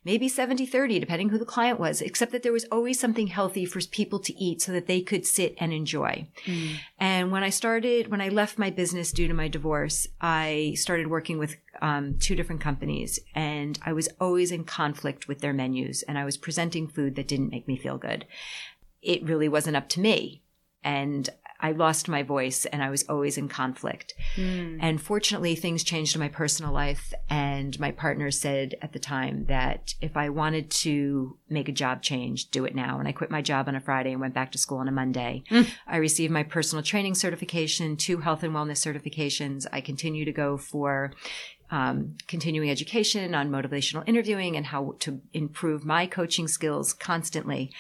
maybe 0.04 0.28
70 0.28 0.66
30, 0.66 1.00
depending 1.00 1.30
who 1.30 1.38
the 1.38 1.46
client 1.46 1.80
was, 1.80 2.02
except 2.02 2.32
that 2.32 2.42
there 2.42 2.52
was 2.52 2.66
always 2.72 3.00
something 3.00 3.28
healthy 3.28 3.64
for 3.64 3.80
people 3.82 4.20
to 4.20 4.34
eat 4.34 4.62
so 4.62 4.72
that 4.72 4.88
they 4.88 5.02
could 5.02 5.28
sit 5.28 5.56
and 5.60 5.72
enjoy. 5.72 6.28
Mm. 6.46 6.76
And 6.98 7.32
when 7.32 7.44
I 7.44 7.50
started, 7.50 8.10
when 8.10 8.22
I 8.22 8.30
left 8.30 8.58
my 8.58 8.72
business 8.72 9.12
due 9.12 9.28
to 9.28 9.34
my 9.36 9.48
divorce, 9.48 10.08
I 10.20 10.74
started 10.76 11.08
working 11.08 11.38
with 11.38 11.58
um, 11.82 12.18
two 12.18 12.36
different 12.36 12.62
companies 12.62 13.20
and 13.36 13.78
I 13.86 13.94
was 13.94 14.10
always 14.20 14.52
in 14.52 14.64
conflict 14.64 15.28
with 15.28 15.42
their 15.42 15.54
menus 15.54 16.02
and 16.04 16.18
I 16.18 16.26
was 16.26 16.38
presenting 16.38 16.88
food 16.88 17.16
that 17.16 17.28
didn't 17.28 17.52
make 17.52 17.68
me 17.68 17.78
feel 17.78 18.00
good. 18.00 18.26
It 19.04 19.24
really 19.24 19.48
wasn't 19.48 19.78
up 19.78 19.90
to 19.90 20.00
me. 20.00 20.42
And 20.84 21.30
I 21.62 21.72
lost 21.72 22.10
my 22.10 22.24
voice 22.24 22.66
and 22.66 22.84
I 22.84 22.90
was 22.90 23.04
always 23.08 23.38
in 23.38 23.48
conflict. 23.48 24.14
Mm. 24.36 24.80
And 24.82 25.02
fortunately, 25.02 25.56
things 25.56 25.84
changed 25.84 26.16
in 26.16 26.20
my 26.20 26.28
personal 26.28 26.74
life. 26.74 27.14
And 27.30 27.80
my 27.80 27.92
partner 27.92 28.32
said 28.32 28.76
at 28.82 28.94
the 28.94 29.00
time 29.00 29.46
that 29.46 29.94
if 30.02 30.18
I 30.18 30.30
wanted 30.30 30.70
to 30.72 31.38
make 31.50 31.70
a 31.70 31.74
job 31.74 32.02
change, 32.02 32.50
do 32.52 32.66
it 32.66 32.76
now. 32.76 33.00
And 33.00 33.08
I 33.08 33.12
quit 33.12 33.32
my 33.32 33.42
job 33.42 33.68
on 33.68 33.76
a 33.76 33.82
Friday 33.82 34.12
and 34.12 34.22
went 34.22 34.34
back 34.34 34.52
to 34.54 34.58
school 34.58 34.80
on 34.80 34.88
a 34.88 34.92
Monday. 34.92 35.44
Mm. 35.50 35.70
I 35.88 35.98
received 35.98 36.34
my 36.34 36.44
personal 36.44 36.84
training 36.84 37.16
certification, 37.16 37.96
two 37.96 38.18
health 38.18 38.44
and 38.44 38.54
wellness 38.54 38.82
certifications. 38.86 39.66
I 39.72 39.82
continue 39.82 40.26
to 40.26 40.32
go 40.32 40.58
for 40.58 41.14
um, 41.72 42.18
continuing 42.28 42.70
education 42.70 43.34
on 43.34 43.50
motivational 43.50 44.04
interviewing 44.06 44.58
and 44.58 44.66
how 44.66 44.96
to 45.00 45.22
improve 45.34 45.86
my 45.86 46.06
coaching 46.06 46.48
skills 46.48 46.94
constantly. 46.94 47.72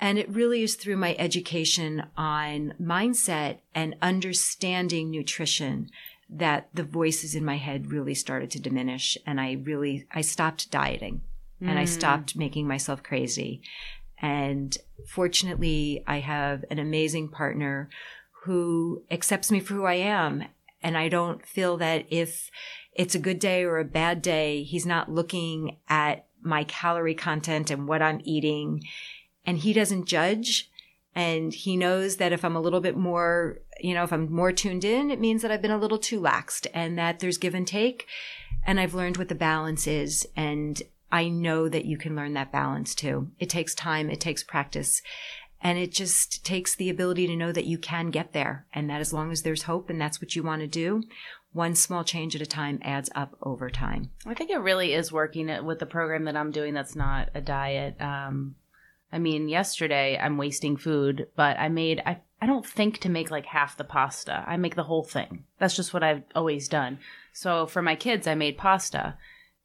And 0.00 0.18
it 0.18 0.28
really 0.28 0.62
is 0.62 0.76
through 0.76 0.96
my 0.96 1.16
education 1.18 2.04
on 2.16 2.74
mindset 2.80 3.58
and 3.74 3.96
understanding 4.00 5.10
nutrition 5.10 5.90
that 6.30 6.68
the 6.72 6.84
voices 6.84 7.34
in 7.34 7.44
my 7.44 7.56
head 7.56 7.90
really 7.90 8.14
started 8.14 8.50
to 8.52 8.60
diminish. 8.60 9.18
And 9.26 9.40
I 9.40 9.52
really, 9.62 10.06
I 10.12 10.20
stopped 10.20 10.70
dieting 10.70 11.22
mm. 11.60 11.68
and 11.68 11.78
I 11.78 11.84
mm. 11.84 11.88
stopped 11.88 12.36
making 12.36 12.68
myself 12.68 13.02
crazy. 13.02 13.62
And 14.20 14.76
fortunately, 15.06 16.04
I 16.06 16.20
have 16.20 16.64
an 16.70 16.78
amazing 16.78 17.28
partner 17.28 17.88
who 18.44 19.02
accepts 19.10 19.50
me 19.50 19.60
for 19.60 19.74
who 19.74 19.84
I 19.84 19.94
am. 19.94 20.44
And 20.82 20.96
I 20.96 21.08
don't 21.08 21.44
feel 21.44 21.76
that 21.78 22.06
if 22.08 22.50
it's 22.92 23.14
a 23.14 23.20
good 23.20 23.38
day 23.38 23.64
or 23.64 23.78
a 23.78 23.84
bad 23.84 24.22
day, 24.22 24.62
he's 24.62 24.86
not 24.86 25.10
looking 25.10 25.78
at 25.88 26.26
my 26.40 26.64
calorie 26.64 27.14
content 27.14 27.70
and 27.70 27.88
what 27.88 28.02
I'm 28.02 28.20
eating 28.24 28.82
and 29.46 29.58
he 29.58 29.72
doesn't 29.72 30.06
judge. 30.06 30.70
And 31.14 31.52
he 31.52 31.76
knows 31.76 32.16
that 32.18 32.32
if 32.32 32.44
I'm 32.44 32.54
a 32.54 32.60
little 32.60 32.80
bit 32.80 32.96
more, 32.96 33.58
you 33.80 33.92
know, 33.92 34.04
if 34.04 34.12
I'm 34.12 34.32
more 34.32 34.52
tuned 34.52 34.84
in, 34.84 35.10
it 35.10 35.18
means 35.18 35.42
that 35.42 35.50
I've 35.50 35.62
been 35.62 35.70
a 35.70 35.78
little 35.78 35.98
too 35.98 36.20
laxed 36.20 36.68
and 36.72 36.96
that 36.98 37.18
there's 37.18 37.38
give 37.38 37.54
and 37.54 37.66
take. 37.66 38.06
And 38.64 38.78
I've 38.78 38.94
learned 38.94 39.16
what 39.16 39.28
the 39.28 39.34
balance 39.34 39.86
is. 39.86 40.28
And 40.36 40.80
I 41.10 41.28
know 41.28 41.68
that 41.68 41.86
you 41.86 41.96
can 41.96 42.14
learn 42.14 42.34
that 42.34 42.52
balance 42.52 42.94
too. 42.94 43.30
It 43.38 43.48
takes 43.48 43.74
time. 43.74 44.10
It 44.10 44.20
takes 44.20 44.44
practice. 44.44 45.02
And 45.60 45.76
it 45.76 45.90
just 45.90 46.44
takes 46.44 46.76
the 46.76 46.90
ability 46.90 47.26
to 47.26 47.36
know 47.36 47.50
that 47.50 47.66
you 47.66 47.78
can 47.78 48.10
get 48.10 48.32
there 48.32 48.66
and 48.72 48.88
that 48.88 49.00
as 49.00 49.12
long 49.12 49.32
as 49.32 49.42
there's 49.42 49.64
hope 49.64 49.90
and 49.90 50.00
that's 50.00 50.20
what 50.20 50.36
you 50.36 50.44
want 50.44 50.60
to 50.60 50.68
do, 50.68 51.02
one 51.52 51.74
small 51.74 52.04
change 52.04 52.36
at 52.36 52.42
a 52.42 52.46
time 52.46 52.78
adds 52.82 53.10
up 53.14 53.36
over 53.42 53.68
time. 53.68 54.10
I 54.24 54.34
think 54.34 54.50
it 54.50 54.60
really 54.60 54.92
is 54.92 55.10
working 55.10 55.64
with 55.64 55.80
the 55.80 55.86
program 55.86 56.24
that 56.24 56.36
I'm 56.36 56.52
doing 56.52 56.74
that's 56.74 56.94
not 56.94 57.30
a 57.34 57.40
diet. 57.40 58.00
Um, 58.00 58.54
I 59.12 59.18
mean, 59.18 59.48
yesterday 59.48 60.18
I'm 60.20 60.36
wasting 60.36 60.76
food, 60.76 61.28
but 61.34 61.58
I 61.58 61.68
made 61.68 62.02
I 62.04 62.20
I 62.40 62.46
don't 62.46 62.66
think 62.66 62.98
to 62.98 63.08
make 63.08 63.30
like 63.30 63.46
half 63.46 63.76
the 63.76 63.84
pasta. 63.84 64.44
I 64.46 64.56
make 64.56 64.76
the 64.76 64.84
whole 64.84 65.02
thing. 65.02 65.44
That's 65.58 65.74
just 65.74 65.92
what 65.92 66.04
I've 66.04 66.22
always 66.34 66.68
done. 66.68 66.98
So 67.32 67.66
for 67.66 67.82
my 67.82 67.96
kids, 67.96 68.26
I 68.26 68.34
made 68.34 68.58
pasta. 68.58 69.16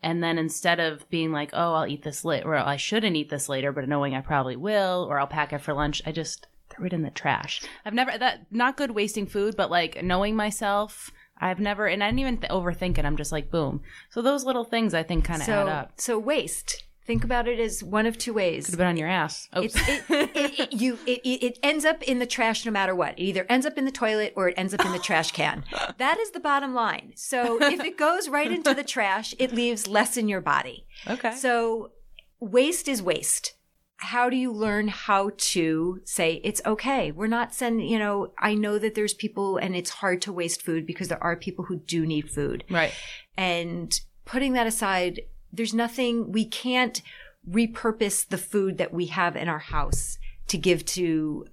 And 0.01 0.23
then 0.23 0.37
instead 0.37 0.79
of 0.79 1.09
being 1.09 1.31
like, 1.31 1.51
"Oh, 1.53 1.73
I'll 1.73 1.87
eat 1.87 2.03
this 2.03 2.25
later," 2.25 2.49
or 2.49 2.57
oh, 2.57 2.65
"I 2.65 2.75
shouldn't 2.75 3.15
eat 3.15 3.29
this 3.29 3.47
later," 3.47 3.71
but 3.71 3.87
knowing 3.87 4.15
I 4.15 4.21
probably 4.21 4.55
will, 4.55 5.07
or 5.09 5.19
I'll 5.19 5.27
pack 5.27 5.53
it 5.53 5.61
for 5.61 5.73
lunch, 5.73 6.01
I 6.05 6.11
just 6.11 6.47
threw 6.69 6.87
it 6.87 6.93
in 6.93 7.03
the 7.03 7.11
trash. 7.11 7.61
I've 7.85 7.93
never 7.93 8.17
that 8.17 8.47
not 8.51 8.75
good 8.75 8.91
wasting 8.91 9.27
food, 9.27 9.55
but 9.55 9.71
like 9.71 10.03
knowing 10.03 10.35
myself, 10.35 11.11
I've 11.37 11.59
never, 11.59 11.87
and 11.87 12.03
I 12.03 12.07
didn't 12.07 12.19
even 12.19 12.37
th- 12.37 12.51
overthink 12.51 12.97
it. 12.97 13.05
I'm 13.05 13.17
just 13.17 13.31
like, 13.31 13.49
boom. 13.51 13.81
So 14.09 14.21
those 14.21 14.43
little 14.43 14.65
things 14.65 14.93
I 14.93 15.03
think 15.03 15.25
kind 15.25 15.41
of 15.41 15.45
so, 15.45 15.61
add 15.61 15.67
up. 15.69 15.93
So 15.97 16.19
waste 16.19 16.83
Think 17.05 17.25
about 17.25 17.49
it 17.49 17.59
as 17.59 17.83
one 17.83 18.05
of 18.05 18.17
two 18.17 18.33
ways. 18.33 18.65
Could 18.65 18.73
have 18.73 18.77
been 18.77 18.87
on 18.87 18.95
your 18.97 19.09
ass. 19.09 19.49
Oh. 19.51 19.61
It, 19.63 19.73
it, 19.75 20.59
it, 20.59 20.73
you, 20.73 20.97
it, 21.05 21.19
it 21.25 21.59
ends 21.61 21.83
up 21.83 22.01
in 22.03 22.19
the 22.19 22.25
trash 22.25 22.65
no 22.65 22.71
matter 22.71 22.95
what. 22.95 23.19
It 23.19 23.23
either 23.23 23.45
ends 23.49 23.65
up 23.65 23.77
in 23.77 23.83
the 23.83 23.91
toilet 23.91 24.31
or 24.37 24.47
it 24.47 24.53
ends 24.57 24.73
up 24.73 24.85
in 24.85 24.93
the 24.93 24.99
trash 24.99 25.31
can. 25.31 25.65
That 25.97 26.17
is 26.17 26.31
the 26.31 26.39
bottom 26.39 26.73
line. 26.73 27.11
So 27.15 27.61
if 27.61 27.81
it 27.81 27.97
goes 27.97 28.29
right 28.29 28.51
into 28.51 28.73
the 28.73 28.83
trash, 28.83 29.35
it 29.37 29.53
leaves 29.53 29.87
less 29.87 30.15
in 30.15 30.27
your 30.27 30.41
body. 30.41 30.85
Okay. 31.07 31.35
So 31.35 31.91
waste 32.39 32.87
is 32.87 33.01
waste. 33.01 33.53
how 33.97 34.29
do 34.29 34.35
you 34.35 34.51
learn 34.51 34.89
how 34.89 35.31
to 35.37 36.01
say 36.03 36.41
it's 36.43 36.61
okay? 36.65 37.11
We're 37.11 37.27
not 37.27 37.53
sending, 37.53 37.87
you 37.87 37.97
know, 37.99 38.33
I 38.37 38.53
know 38.53 38.77
that 38.77 38.95
there's 38.95 39.13
people 39.13 39.57
and 39.57 39.75
it's 39.75 39.89
hard 39.89 40.21
to 40.23 40.33
waste 40.33 40.61
food 40.61 40.85
because 40.85 41.07
there 41.07 41.23
are 41.23 41.35
people 41.35 41.65
who 41.65 41.77
do 41.77 42.05
need 42.05 42.29
food. 42.29 42.63
Right. 42.69 42.93
And 43.37 43.97
putting 44.25 44.53
that 44.53 44.67
aside, 44.67 45.21
there's 45.53 45.73
nothing, 45.73 46.31
we 46.31 46.45
can't 46.45 47.01
repurpose 47.49 48.27
the 48.27 48.37
food 48.37 48.77
that 48.79 48.93
we 48.93 49.05
have 49.05 49.35
in 49.35 49.47
our 49.47 49.59
house 49.59 50.17
to 50.47 50.57
give 50.57 50.83
to 50.85 51.45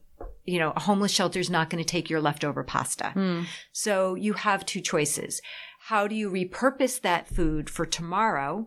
you 0.47 0.59
know, 0.59 0.73
a 0.75 0.81
homeless 0.81 1.13
shelter 1.13 1.39
is 1.39 1.51
not 1.51 1.71
going 1.71 1.83
to 1.83 1.89
take 1.89 2.11
your 2.11 2.21
leftover 2.21 2.65
pasta. 2.65 3.11
Hmm. 3.11 3.43
So 3.73 4.17
you 4.17 4.33
have 4.33 4.67
two 4.67 4.81
choices. 4.81 5.41
How 5.87 6.09
do 6.09 6.15
you 6.15 6.31
repurpose 6.31 7.01
that 7.03 7.29
food 7.29 7.71
for 7.71 7.87
tomorrow 7.87 8.67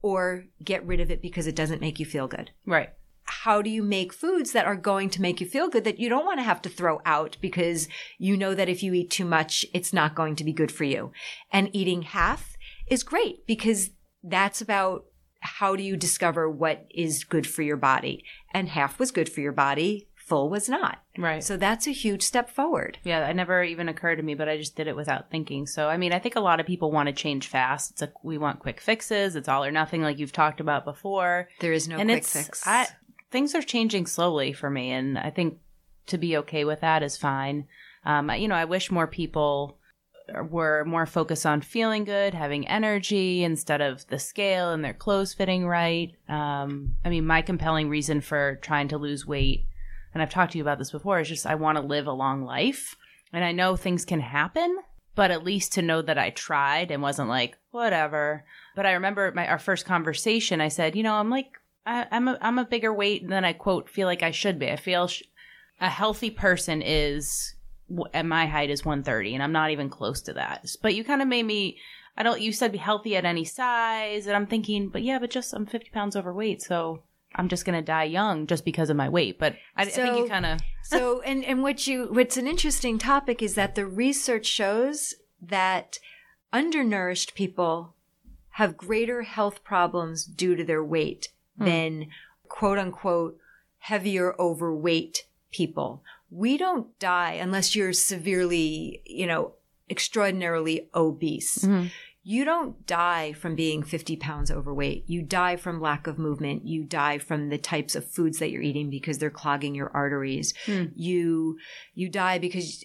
or 0.00 0.46
get 0.64 0.84
rid 0.84 1.00
of 1.00 1.10
it 1.10 1.22
because 1.22 1.46
it 1.46 1.54
doesn't 1.54 1.80
make 1.80 2.00
you 2.00 2.06
feel 2.06 2.26
good? 2.26 2.50
Right. 2.66 2.90
How 3.24 3.62
do 3.62 3.70
you 3.70 3.84
make 3.84 4.12
foods 4.12 4.52
that 4.52 4.66
are 4.66 4.74
going 4.74 5.10
to 5.10 5.22
make 5.22 5.40
you 5.40 5.46
feel 5.46 5.68
good 5.68 5.84
that 5.84 6.00
you 6.00 6.08
don't 6.08 6.26
want 6.26 6.40
to 6.40 6.44
have 6.44 6.60
to 6.62 6.68
throw 6.68 7.00
out 7.06 7.36
because 7.40 7.88
you 8.18 8.36
know 8.36 8.54
that 8.54 8.68
if 8.68 8.82
you 8.82 8.92
eat 8.92 9.10
too 9.10 9.24
much, 9.24 9.64
it's 9.72 9.92
not 9.92 10.16
going 10.16 10.34
to 10.36 10.44
be 10.44 10.52
good 10.52 10.72
for 10.72 10.84
you? 10.84 11.12
And 11.52 11.70
eating 11.72 12.02
half 12.02 12.56
is 12.88 13.04
great 13.04 13.46
because 13.46 13.90
that's 14.22 14.60
about 14.60 15.06
how 15.40 15.74
do 15.74 15.82
you 15.82 15.96
discover 15.96 16.48
what 16.48 16.86
is 16.90 17.24
good 17.24 17.46
for 17.46 17.62
your 17.62 17.76
body? 17.76 18.24
And 18.52 18.68
half 18.68 18.98
was 18.98 19.10
good 19.10 19.28
for 19.28 19.40
your 19.40 19.52
body, 19.52 20.08
full 20.14 20.48
was 20.48 20.68
not. 20.68 21.02
Right. 21.18 21.42
So 21.42 21.56
that's 21.56 21.86
a 21.86 21.92
huge 21.92 22.22
step 22.22 22.48
forward. 22.48 22.98
Yeah, 23.02 23.28
it 23.28 23.34
never 23.34 23.62
even 23.64 23.88
occurred 23.88 24.16
to 24.16 24.22
me, 24.22 24.34
but 24.34 24.48
I 24.48 24.56
just 24.56 24.76
did 24.76 24.86
it 24.86 24.96
without 24.96 25.30
thinking. 25.30 25.66
So, 25.66 25.88
I 25.88 25.96
mean, 25.96 26.12
I 26.12 26.20
think 26.20 26.36
a 26.36 26.40
lot 26.40 26.60
of 26.60 26.66
people 26.66 26.92
want 26.92 27.08
to 27.08 27.12
change 27.12 27.48
fast. 27.48 27.90
It's 27.90 28.00
like 28.00 28.24
we 28.24 28.38
want 28.38 28.60
quick 28.60 28.80
fixes. 28.80 29.34
It's 29.34 29.48
all 29.48 29.64
or 29.64 29.72
nothing, 29.72 30.02
like 30.02 30.18
you've 30.18 30.32
talked 30.32 30.60
about 30.60 30.84
before. 30.84 31.48
There 31.58 31.72
is 31.72 31.88
no 31.88 31.98
and 31.98 32.08
quick 32.08 32.18
it's 32.18 32.32
fix. 32.32 32.66
I, 32.66 32.86
things 33.30 33.54
are 33.54 33.62
changing 33.62 34.06
slowly 34.06 34.52
for 34.52 34.70
me, 34.70 34.92
and 34.92 35.18
I 35.18 35.30
think 35.30 35.58
to 36.06 36.18
be 36.18 36.36
okay 36.38 36.64
with 36.64 36.80
that 36.80 37.02
is 37.02 37.16
fine. 37.16 37.66
Um, 38.04 38.30
you 38.30 38.48
know, 38.48 38.54
I 38.54 38.64
wish 38.64 38.90
more 38.90 39.06
people 39.06 39.78
were 40.50 40.84
more 40.84 41.06
focused 41.06 41.46
on 41.46 41.60
feeling 41.60 42.04
good, 42.04 42.34
having 42.34 42.66
energy 42.68 43.44
instead 43.44 43.80
of 43.80 44.06
the 44.08 44.18
scale 44.18 44.70
and 44.70 44.84
their 44.84 44.94
clothes 44.94 45.34
fitting 45.34 45.66
right. 45.66 46.12
Um, 46.28 46.96
I 47.04 47.10
mean, 47.10 47.26
my 47.26 47.42
compelling 47.42 47.88
reason 47.88 48.20
for 48.20 48.58
trying 48.62 48.88
to 48.88 48.98
lose 48.98 49.26
weight, 49.26 49.66
and 50.14 50.22
I've 50.22 50.30
talked 50.30 50.52
to 50.52 50.58
you 50.58 50.64
about 50.64 50.78
this 50.78 50.90
before, 50.90 51.20
is 51.20 51.28
just 51.28 51.46
I 51.46 51.54
want 51.54 51.76
to 51.76 51.82
live 51.82 52.06
a 52.06 52.12
long 52.12 52.44
life, 52.44 52.96
and 53.32 53.44
I 53.44 53.52
know 53.52 53.76
things 53.76 54.04
can 54.04 54.20
happen, 54.20 54.78
but 55.14 55.30
at 55.30 55.44
least 55.44 55.72
to 55.74 55.82
know 55.82 56.02
that 56.02 56.18
I 56.18 56.30
tried 56.30 56.90
and 56.90 57.02
wasn't 57.02 57.28
like 57.28 57.58
whatever. 57.70 58.44
But 58.74 58.86
I 58.86 58.92
remember 58.92 59.32
my 59.32 59.46
our 59.46 59.58
first 59.58 59.84
conversation. 59.84 60.60
I 60.60 60.68
said, 60.68 60.96
you 60.96 61.02
know, 61.02 61.14
I'm 61.14 61.30
like 61.30 61.58
I, 61.86 62.06
I'm 62.10 62.28
a 62.28 62.38
I'm 62.40 62.58
a 62.58 62.64
bigger 62.64 62.92
weight 62.92 63.28
than 63.28 63.44
I 63.44 63.52
quote 63.52 63.88
feel 63.88 64.06
like 64.06 64.22
I 64.22 64.30
should 64.30 64.58
be. 64.58 64.70
I 64.70 64.76
feel 64.76 65.08
sh- 65.08 65.22
a 65.80 65.88
healthy 65.88 66.30
person 66.30 66.82
is 66.82 67.54
at 68.14 68.26
my 68.26 68.46
height 68.46 68.70
is 68.70 68.84
130, 68.84 69.34
and 69.34 69.42
I'm 69.42 69.52
not 69.52 69.70
even 69.70 69.88
close 69.88 70.20
to 70.22 70.32
that. 70.34 70.66
But 70.82 70.94
you 70.94 71.04
kind 71.04 71.22
of 71.22 71.28
made 71.28 71.44
me. 71.44 71.78
I 72.16 72.22
don't. 72.22 72.40
You 72.40 72.52
said 72.52 72.72
be 72.72 72.78
healthy 72.78 73.16
at 73.16 73.24
any 73.24 73.44
size, 73.44 74.26
and 74.26 74.36
I'm 74.36 74.46
thinking, 74.46 74.88
but 74.88 75.02
yeah, 75.02 75.18
but 75.18 75.30
just 75.30 75.52
I'm 75.54 75.66
50 75.66 75.90
pounds 75.90 76.16
overweight, 76.16 76.62
so 76.62 77.02
I'm 77.34 77.48
just 77.48 77.64
gonna 77.64 77.82
die 77.82 78.04
young 78.04 78.46
just 78.46 78.64
because 78.64 78.90
of 78.90 78.96
my 78.96 79.08
weight. 79.08 79.38
But 79.38 79.54
I, 79.76 79.82
I 79.82 79.84
think 79.86 80.16
you 80.16 80.28
kind 80.28 80.46
of 80.46 80.60
so 80.82 81.20
and 81.22 81.44
and 81.44 81.62
what 81.62 81.86
you 81.86 82.08
what's 82.10 82.36
an 82.36 82.46
interesting 82.46 82.98
topic 82.98 83.42
is 83.42 83.54
that 83.54 83.74
the 83.74 83.86
research 83.86 84.46
shows 84.46 85.14
that 85.40 85.98
undernourished 86.52 87.34
people 87.34 87.94
have 88.56 88.76
greater 88.76 89.22
health 89.22 89.64
problems 89.64 90.24
due 90.24 90.54
to 90.54 90.64
their 90.64 90.84
weight 90.84 91.28
hmm. 91.58 91.64
than 91.64 92.06
quote 92.48 92.78
unquote 92.78 93.38
heavier 93.78 94.34
overweight 94.38 95.24
people. 95.52 96.02
We 96.30 96.56
don't 96.56 96.98
die 96.98 97.32
unless 97.32 97.76
you're 97.76 97.92
severely, 97.92 99.02
you 99.06 99.26
know, 99.26 99.52
extraordinarily 99.90 100.88
obese. 100.94 101.58
Mm-hmm. 101.58 101.88
You 102.24 102.44
don't 102.44 102.86
die 102.86 103.32
from 103.32 103.56
being 103.56 103.82
50 103.82 104.16
pounds 104.16 104.50
overweight. 104.50 105.04
You 105.08 105.22
die 105.22 105.56
from 105.56 105.80
lack 105.80 106.06
of 106.06 106.18
movement. 106.18 106.66
You 106.66 106.84
die 106.84 107.18
from 107.18 107.48
the 107.48 107.58
types 107.58 107.96
of 107.96 108.08
foods 108.08 108.38
that 108.38 108.50
you're 108.50 108.62
eating 108.62 108.90
because 108.90 109.18
they're 109.18 109.28
clogging 109.28 109.74
your 109.74 109.90
arteries. 109.92 110.54
Hmm. 110.64 110.84
You, 110.94 111.58
you 111.94 112.08
die 112.08 112.38
because 112.38 112.84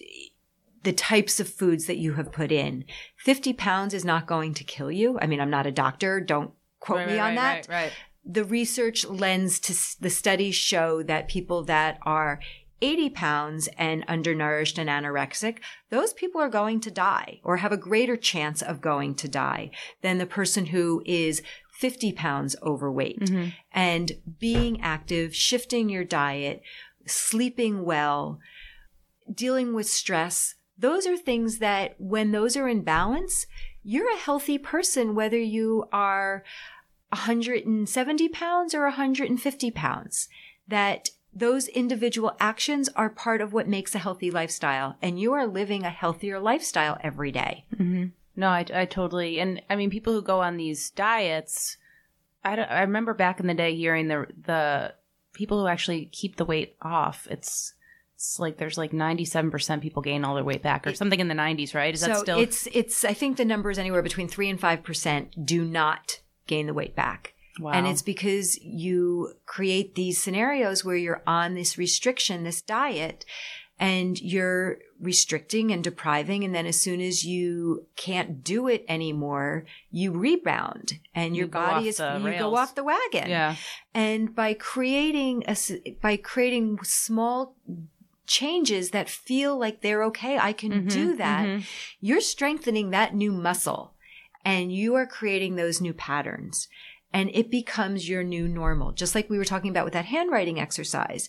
the 0.82 0.92
types 0.92 1.38
of 1.38 1.48
foods 1.48 1.86
that 1.86 1.98
you 1.98 2.14
have 2.14 2.32
put 2.32 2.50
in. 2.50 2.84
50 3.18 3.52
pounds 3.52 3.94
is 3.94 4.04
not 4.04 4.26
going 4.26 4.54
to 4.54 4.64
kill 4.64 4.90
you. 4.90 5.18
I 5.20 5.26
mean, 5.26 5.40
I'm 5.40 5.50
not 5.50 5.66
a 5.66 5.72
doctor. 5.72 6.20
Don't 6.20 6.50
quote 6.80 6.98
right, 6.98 7.08
me 7.08 7.18
right, 7.18 7.30
on 7.30 7.36
right, 7.36 7.62
that 7.62 7.68
Right, 7.68 7.82
right. 7.84 7.92
The 8.28 8.44
research 8.44 9.06
lends 9.06 9.58
to 9.58 9.74
the 10.00 10.10
studies 10.10 10.54
show 10.54 11.02
that 11.02 11.28
people 11.28 11.64
that 11.64 11.98
are 12.02 12.40
80 12.80 13.10
pounds 13.10 13.68
and 13.78 14.04
undernourished 14.06 14.78
and 14.78 14.88
anorexic, 14.88 15.58
those 15.90 16.12
people 16.12 16.40
are 16.40 16.50
going 16.50 16.78
to 16.80 16.90
die 16.90 17.40
or 17.42 17.56
have 17.56 17.72
a 17.72 17.76
greater 17.76 18.16
chance 18.16 18.62
of 18.62 18.80
going 18.80 19.14
to 19.16 19.28
die 19.28 19.70
than 20.02 20.18
the 20.18 20.26
person 20.26 20.66
who 20.66 21.02
is 21.06 21.42
50 21.72 22.12
pounds 22.12 22.54
overweight. 22.62 23.20
Mm-hmm. 23.20 23.48
And 23.72 24.12
being 24.38 24.80
active, 24.80 25.34
shifting 25.34 25.88
your 25.88 26.04
diet, 26.04 26.62
sleeping 27.06 27.84
well, 27.84 28.38
dealing 29.32 29.74
with 29.74 29.88
stress, 29.88 30.54
those 30.76 31.06
are 31.06 31.16
things 31.16 31.58
that 31.58 31.94
when 31.98 32.30
those 32.30 32.56
are 32.56 32.68
in 32.68 32.82
balance, 32.82 33.46
you're 33.82 34.12
a 34.12 34.18
healthy 34.18 34.58
person, 34.58 35.14
whether 35.14 35.38
you 35.38 35.86
are 35.92 36.44
170 37.10 38.28
pounds 38.28 38.74
or 38.74 38.82
150 38.84 39.70
pounds. 39.70 40.28
That 40.66 41.10
those 41.34 41.68
individual 41.68 42.36
actions 42.40 42.88
are 42.96 43.08
part 43.10 43.40
of 43.40 43.52
what 43.52 43.68
makes 43.68 43.94
a 43.94 43.98
healthy 43.98 44.30
lifestyle. 44.30 44.96
And 45.00 45.20
you 45.20 45.32
are 45.32 45.46
living 45.46 45.84
a 45.84 45.90
healthier 45.90 46.40
lifestyle 46.40 46.98
every 47.02 47.30
day. 47.32 47.64
Mm-hmm. 47.74 48.06
No, 48.36 48.48
I, 48.48 48.64
I 48.72 48.84
totally, 48.84 49.40
and 49.40 49.62
I 49.68 49.76
mean, 49.76 49.90
people 49.90 50.12
who 50.12 50.22
go 50.22 50.40
on 50.40 50.56
these 50.56 50.90
diets, 50.90 51.76
I, 52.44 52.56
don't- 52.56 52.70
I 52.70 52.80
remember 52.82 53.14
back 53.14 53.40
in 53.40 53.46
the 53.46 53.54
day 53.54 53.74
hearing 53.74 54.08
the 54.08 54.26
the 54.44 54.94
people 55.32 55.60
who 55.60 55.66
actually 55.68 56.06
keep 56.06 56.36
the 56.36 56.44
weight 56.44 56.76
off. 56.82 57.26
It's 57.30 57.74
it's 58.14 58.38
like 58.38 58.56
there's 58.58 58.78
like 58.78 58.92
97 58.92 59.50
percent 59.50 59.82
people 59.82 60.02
gain 60.02 60.24
all 60.24 60.34
their 60.34 60.44
weight 60.44 60.62
back, 60.62 60.86
or 60.86 60.94
something 60.94 61.20
in 61.20 61.28
the 61.28 61.34
90s, 61.34 61.74
right? 61.74 61.94
Is 61.94 62.00
that 62.00 62.18
still? 62.18 62.38
it's, 62.40 62.66
it's, 62.72 63.04
I 63.04 63.12
think 63.14 63.36
the 63.36 63.44
number 63.44 63.70
is 63.70 63.78
anywhere 63.78 64.02
between 64.02 64.26
three 64.28 64.48
and 64.48 64.60
5% 64.60 65.44
do 65.44 65.64
not 65.64 66.20
gain 66.48 66.66
the 66.66 66.74
weight 66.74 66.96
back. 66.96 67.34
wow. 67.60 67.70
And 67.72 67.86
it's 67.86 68.02
because 68.02 68.58
you 68.62 69.34
create 69.46 69.94
these 69.94 70.20
scenarios 70.20 70.84
where 70.84 70.96
you're 70.96 71.22
on 71.26 71.54
this 71.54 71.78
restriction, 71.78 72.42
this 72.44 72.60
diet, 72.62 73.24
and 73.80 74.20
you're 74.20 74.78
restricting 75.00 75.70
and 75.70 75.84
depriving. 75.84 76.42
And 76.42 76.52
then 76.52 76.66
as 76.66 76.80
soon 76.80 77.00
as 77.00 77.24
you 77.24 77.86
can't 77.94 78.42
do 78.42 78.66
it 78.66 78.84
anymore, 78.88 79.66
you 79.92 80.10
rebound 80.12 80.94
and 81.14 81.36
your 81.36 81.46
You 81.46 81.50
body 81.52 81.88
is, 81.88 82.00
you 82.00 82.38
go 82.38 82.56
off 82.56 82.74
the 82.74 82.82
wagon. 82.82 83.28
yeah, 83.30 83.54
And 83.94 84.34
by 84.34 84.54
creating 84.54 85.44
a, 85.46 85.56
by 86.02 86.16
creating 86.16 86.78
small 86.82 87.54
changes 88.26 88.90
that 88.90 89.08
feel 89.08 89.56
like 89.58 89.80
they're 89.80 90.02
okay, 90.04 90.38
I 90.38 90.52
can 90.52 90.70
Mm-hmm, 90.72 90.88
do 90.88 91.16
that, 91.16 91.62
you're 92.00 92.20
strengthening 92.20 92.90
that 92.90 93.14
new 93.14 93.32
muscle 93.32 93.94
and 94.44 94.72
you 94.72 94.94
are 94.94 95.06
creating 95.06 95.56
those 95.56 95.80
new 95.80 95.92
patterns 95.92 96.68
and 97.12 97.30
it 97.32 97.50
becomes 97.50 98.08
your 98.08 98.22
new 98.22 98.48
normal. 98.48 98.92
Just 98.92 99.14
like 99.14 99.30
we 99.30 99.38
were 99.38 99.44
talking 99.44 99.70
about 99.70 99.84
with 99.84 99.94
that 99.94 100.06
handwriting 100.06 100.60
exercise. 100.60 101.28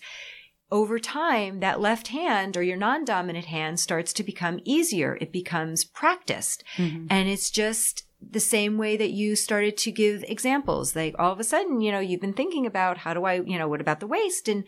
Over 0.72 1.00
time, 1.00 1.62
that 1.62 1.80
left 1.80 2.10
hand 2.10 2.56
or 2.56 2.62
your 2.62 2.78
non-dominant 2.78 3.46
hand 3.46 3.80
starts 3.80 4.14
to 4.14 4.24
become 4.24 4.60
easier. 4.66 5.18
It 5.20 5.32
becomes 5.32 5.84
practiced. 5.84 6.64
Mm-hmm. 6.78 7.08
And 7.10 7.28
it's 7.28 7.50
just 7.50 8.04
the 8.22 8.40
same 8.40 8.78
way 8.78 8.98
that 8.98 9.12
you 9.12 9.36
started 9.36 9.78
to 9.78 9.92
give 9.92 10.24
examples. 10.28 10.96
Like 10.96 11.16
all 11.18 11.32
of 11.32 11.40
a 11.40 11.44
sudden, 11.44 11.82
you 11.82 11.92
know, 11.92 12.00
you've 12.00 12.22
been 12.22 12.34
thinking 12.34 12.66
about 12.66 13.00
how 13.00 13.14
do 13.14 13.24
I, 13.24 13.36
you 13.36 13.58
know, 13.58 13.68
what 13.68 13.82
about 13.82 14.00
the 14.00 14.08
waste? 14.08 14.48
And 14.48 14.64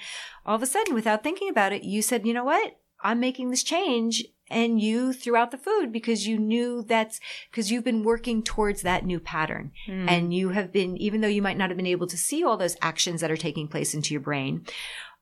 all 0.46 0.56
of 0.56 0.64
a 0.64 0.68
sudden, 0.68 0.96
without 0.96 1.24
thinking 1.24 1.50
about 1.50 1.74
it, 1.74 1.84
you 1.84 2.02
said, 2.02 2.26
you 2.26 2.34
know 2.34 2.46
what? 2.46 2.78
I'm 3.04 3.20
making 3.20 3.50
this 3.50 3.64
change. 3.64 4.26
And 4.52 4.82
you 4.82 5.14
threw 5.14 5.36
out 5.36 5.52
the 5.52 5.58
food 5.58 5.91
because 5.91 6.28
you 6.28 6.38
knew 6.38 6.84
that's 6.84 7.20
because 7.49 7.72
you've 7.72 7.84
been 7.86 8.04
working 8.04 8.43
towards 8.43 8.82
that 8.82 9.06
new 9.06 9.20
pattern. 9.20 9.72
And 10.10 10.34
you 10.34 10.49
have 10.49 10.72
been, 10.72 10.97
even 10.97 11.22
though 11.22 11.28
you 11.28 11.41
might 11.41 11.58
not 11.58 11.70
have 11.70 11.78
been 11.78 11.88
able 11.88 12.08
to 12.08 12.18
see 12.18 12.43
all 12.43 12.58
those 12.58 12.78
actions 12.82 13.22
that 13.22 13.32
are 13.32 13.38
taking 13.38 13.68
place 13.68 13.93
into 13.93 14.14
your 14.14 14.22
brain, 14.22 14.66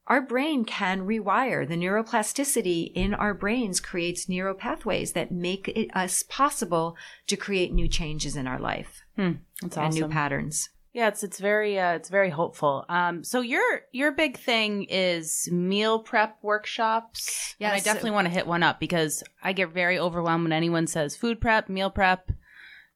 our 0.08 0.22
brain 0.22 0.66
can 0.66 1.06
rewire. 1.06 1.68
The 1.68 1.76
neuroplasticity 1.76 2.92
in 2.96 3.14
our 3.14 3.36
brains 3.36 3.80
creates 3.80 4.28
neural 4.28 4.56
pathways 4.56 5.14
that 5.14 5.32
make 5.32 5.68
it 5.68 5.96
us 5.96 6.24
possible 6.24 6.98
to 7.28 7.38
create 7.38 7.72
new 7.72 7.88
changes 7.88 8.36
in 8.36 8.48
our 8.48 8.60
life 8.60 9.04
Hmm, 9.16 9.34
that's 9.62 9.78
and 9.78 9.94
new 9.94 10.08
patterns. 10.08 10.70
Yeah, 10.94 11.08
it's 11.08 11.24
it's 11.24 11.40
very 11.40 11.80
uh, 11.80 11.94
it's 11.94 12.10
very 12.10 12.30
hopeful. 12.30 12.86
Um, 12.90 13.24
so 13.24 13.42
your 13.42 13.82
your 13.92 14.12
big 14.12 14.38
thing 14.38 14.88
is 14.90 15.48
meal 15.52 16.00
prep 16.00 16.38
workshops. 16.42 17.56
Yeah, 17.60 17.72
I 17.72 17.80
definitely 17.80 18.12
want 18.12 18.28
to 18.28 18.34
hit 18.34 18.48
one 18.48 18.64
up 18.64 18.80
because 18.80 19.24
I 19.44 19.54
get 19.54 19.70
very 19.70 20.00
overwhelmed 20.00 20.46
when 20.46 20.54
anyone 20.54 20.88
says 20.88 21.16
food 21.16 21.40
prep, 21.40 21.70
meal 21.70 21.92
prep. 21.92 22.32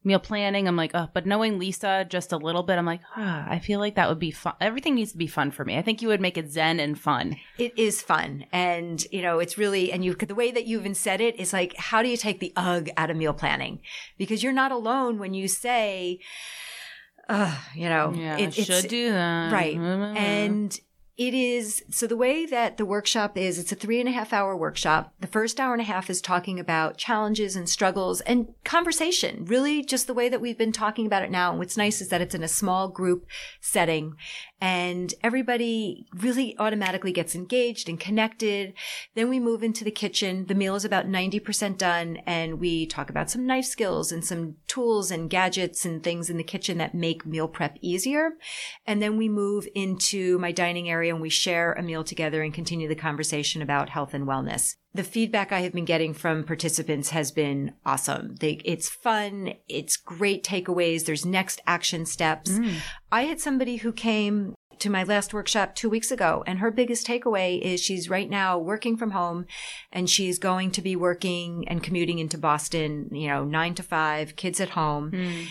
meal 0.03 0.19
planning. 0.19 0.67
I'm 0.67 0.75
like, 0.75 0.91
oh, 0.93 1.07
but 1.13 1.25
knowing 1.25 1.59
Lisa 1.59 2.05
just 2.07 2.33
a 2.33 2.37
little 2.37 2.63
bit, 2.63 2.77
I'm 2.77 2.85
like, 2.85 3.01
ah, 3.15 3.45
I 3.47 3.59
feel 3.59 3.79
like 3.79 3.95
that 3.95 4.09
would 4.09 4.19
be 4.19 4.31
fun. 4.31 4.55
Everything 4.59 4.95
needs 4.95 5.11
to 5.13 5.17
be 5.17 5.27
fun 5.27 5.51
for 5.51 5.63
me. 5.63 5.77
I 5.77 5.81
think 5.81 6.01
you 6.01 6.09
would 6.09 6.19
make 6.21 6.37
it 6.37 6.51
zen 6.51 6.79
and 6.79 6.99
fun. 6.99 7.37
It 7.57 7.77
is 7.77 8.01
fun. 8.01 8.45
And, 8.51 9.05
you 9.11 9.21
know, 9.21 9.39
it's 9.39 9.57
really, 9.57 9.91
and 9.91 10.03
you, 10.03 10.13
the 10.13 10.35
way 10.35 10.51
that 10.51 10.65
you 10.65 10.79
even 10.79 10.93
said 10.95 11.21
it 11.21 11.39
is 11.39 11.53
like, 11.53 11.73
how 11.77 12.01
do 12.01 12.09
you 12.09 12.17
take 12.17 12.39
the 12.41 12.51
ugh 12.57 12.89
out 12.97 13.11
of 13.11 13.17
meal 13.17 13.33
planning? 13.33 13.79
Because 14.17 14.43
you're 14.43 14.51
not 14.51 14.73
alone 14.73 15.19
when 15.19 15.33
you 15.33 15.47
say, 15.47 16.19
uh, 17.29 17.55
you 17.75 17.89
know, 17.89 18.13
Yeah, 18.15 18.37
it- 18.37 18.53
should 18.53 18.87
do 18.87 19.09
that. 19.11 19.51
Right. 19.51 19.77
Mm-hmm. 19.77 20.17
And 20.17 20.79
it 21.15 21.35
is 21.35 21.83
so 21.91 22.07
the 22.07 22.17
way 22.17 22.47
that 22.47 22.77
the 22.77 22.85
workshop 22.85 23.37
is, 23.37 23.59
it's 23.59 23.71
a 23.71 23.75
three 23.75 23.99
and 23.99 24.09
a 24.09 24.11
half 24.11 24.33
hour 24.33 24.57
workshop. 24.57 25.13
The 25.19 25.27
first 25.27 25.59
hour 25.59 25.73
and 25.73 25.81
a 25.81 25.85
half 25.85 26.09
is 26.09 26.21
talking 26.21 26.59
about 26.59 26.97
challenges 26.97 27.55
and 27.55 27.69
struggles 27.69 28.21
and 28.21 28.47
conversation, 28.63 29.45
really 29.45 29.83
just 29.85 30.07
the 30.07 30.13
way 30.15 30.27
that 30.27 30.41
we've 30.41 30.57
been 30.57 30.71
talking 30.71 31.05
about 31.05 31.21
it 31.21 31.29
now. 31.29 31.51
And 31.51 31.59
what's 31.59 31.77
nice 31.77 32.01
is 32.01 32.09
that 32.09 32.21
it's 32.21 32.33
in 32.33 32.41
a 32.41 32.47
small 32.47 32.87
group 32.87 33.27
setting 33.61 34.15
and 34.63 35.13
everybody 35.21 36.07
really 36.13 36.57
automatically 36.57 37.11
gets 37.11 37.35
engaged 37.35 37.89
and 37.89 37.99
connected. 37.99 38.73
Then 39.13 39.27
we 39.27 39.37
move 39.37 39.61
into 39.61 39.83
the 39.83 39.91
kitchen. 39.91 40.45
The 40.45 40.55
meal 40.55 40.75
is 40.75 40.85
about 40.85 41.05
90% 41.05 41.77
done 41.77 42.21
and 42.25 42.61
we 42.61 42.85
talk 42.85 43.09
about 43.09 43.29
some 43.29 43.45
knife 43.45 43.65
skills 43.65 44.09
and 44.09 44.23
some 44.23 44.55
tools 44.67 45.11
and 45.11 45.29
gadgets 45.29 45.83
and 45.83 46.01
things 46.01 46.29
in 46.29 46.37
the 46.37 46.45
kitchen 46.45 46.77
that 46.77 46.95
make 46.95 47.25
meal 47.25 47.49
prep 47.49 47.77
easier. 47.81 48.37
And 48.87 49.01
then 49.01 49.17
we 49.17 49.27
move 49.27 49.67
into 49.75 50.39
my 50.39 50.53
dining 50.53 50.89
area 50.89 51.13
and 51.13 51.21
we 51.21 51.29
share 51.29 51.73
a 51.73 51.83
meal 51.83 52.05
together 52.05 52.41
and 52.41 52.53
continue 52.53 52.87
the 52.87 52.95
conversation 52.95 53.61
about 53.61 53.89
health 53.89 54.13
and 54.13 54.25
wellness. 54.25 54.77
The 54.95 55.03
feedback 55.03 55.51
I 55.51 55.61
have 55.61 55.73
been 55.73 55.85
getting 55.85 56.13
from 56.13 56.43
participants 56.43 57.09
has 57.09 57.31
been 57.31 57.73
awesome. 57.85 58.35
They, 58.35 58.61
it's 58.63 58.89
fun. 58.89 59.53
It's 59.67 59.97
great 59.97 60.43
takeaways. 60.43 61.05
There's 61.05 61.25
next 61.25 61.61
action 61.65 62.05
steps. 62.05 62.51
Mm. 62.51 62.75
I 63.11 63.23
had 63.23 63.39
somebody 63.39 63.77
who 63.77 63.91
came 63.91 64.53
to 64.79 64.89
my 64.89 65.03
last 65.03 65.33
workshop 65.33 65.75
two 65.75 65.89
weeks 65.89 66.11
ago 66.11 66.43
and 66.45 66.59
her 66.59 66.69
biggest 66.69 67.07
takeaway 67.07 67.59
is 67.61 67.81
she's 67.81 68.09
right 68.09 68.29
now 68.29 68.57
working 68.57 68.97
from 68.97 69.11
home 69.11 69.45
and 69.91 70.09
she's 70.09 70.37
going 70.37 70.71
to 70.71 70.81
be 70.81 70.95
working 70.95 71.67
and 71.67 71.81
commuting 71.81 72.19
into 72.19 72.37
Boston, 72.37 73.09
you 73.11 73.27
know, 73.27 73.45
nine 73.45 73.75
to 73.75 73.83
five, 73.83 74.35
kids 74.35 74.59
at 74.59 74.69
home. 74.69 75.11
Mm. 75.11 75.45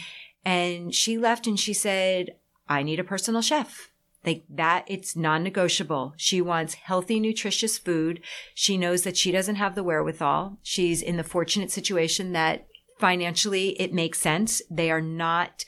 And 0.45 0.95
she 0.95 1.19
left 1.19 1.47
and 1.47 1.59
she 1.59 1.73
said, 1.73 2.37
I 2.69 2.83
need 2.83 3.01
a 3.01 3.05
personal 3.05 3.43
chef. 3.43 3.92
Like 4.25 4.45
that, 4.51 4.85
it's 4.87 5.17
non 5.17 5.43
negotiable. 5.43 6.15
She 6.17 6.41
wants 6.41 6.75
healthy, 6.75 7.19
nutritious 7.19 7.77
food. 7.79 8.21
She 8.55 8.79
knows 8.79 9.03
that 9.03 9.17
she 9.17 9.33
doesn't 9.33 9.57
have 9.57 9.75
the 9.75 9.83
wherewithal. 9.83 10.59
She's 10.63 11.03
in 11.03 11.17
the 11.17 11.25
fortunate 11.25 11.71
situation 11.71 12.33
that 12.33 12.67
financially 12.99 13.71
it 13.81 13.93
makes 13.93 14.21
sense. 14.21 14.63
They 14.71 14.91
are 14.91 15.01
not, 15.01 15.65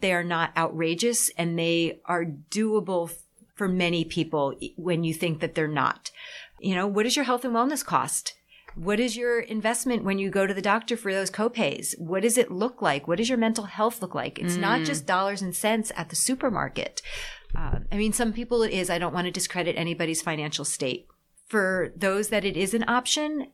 they 0.00 0.12
are 0.12 0.24
not 0.24 0.56
outrageous 0.56 1.28
and 1.36 1.58
they 1.58 2.00
are 2.06 2.24
doable 2.24 3.12
for 3.54 3.68
many 3.68 4.04
people 4.04 4.54
when 4.76 5.04
you 5.04 5.12
think 5.12 5.40
that 5.40 5.54
they're 5.54 5.68
not. 5.68 6.10
You 6.60 6.74
know, 6.74 6.86
what 6.86 7.02
does 7.02 7.16
your 7.16 7.26
health 7.26 7.44
and 7.44 7.54
wellness 7.54 7.84
cost? 7.84 8.34
What 8.74 9.00
is 9.00 9.16
your 9.16 9.40
investment 9.40 10.04
when 10.04 10.18
you 10.18 10.30
go 10.30 10.46
to 10.46 10.54
the 10.54 10.62
doctor 10.62 10.96
for 10.96 11.12
those 11.12 11.30
copays? 11.30 11.98
What 11.98 12.22
does 12.22 12.38
it 12.38 12.50
look 12.50 12.80
like? 12.80 13.08
What 13.08 13.18
does 13.18 13.28
your 13.28 13.38
mental 13.38 13.64
health 13.64 14.00
look 14.00 14.14
like? 14.14 14.38
It's 14.38 14.56
not 14.56 14.80
mm. 14.80 14.86
just 14.86 15.04
dollars 15.04 15.42
and 15.42 15.54
cents 15.54 15.90
at 15.96 16.10
the 16.10 16.16
supermarket. 16.16 17.02
Um, 17.54 17.86
I 17.90 17.96
mean, 17.96 18.12
some 18.12 18.32
people 18.32 18.62
it 18.62 18.72
is. 18.72 18.90
I 18.90 18.98
don't 18.98 19.14
want 19.14 19.26
to 19.26 19.30
discredit 19.30 19.76
anybody's 19.76 20.22
financial 20.22 20.64
state. 20.64 21.06
For 21.46 21.92
those 21.96 22.28
that 22.28 22.44
it 22.44 22.56
is 22.56 22.74
an 22.74 22.84
option, 22.88 23.48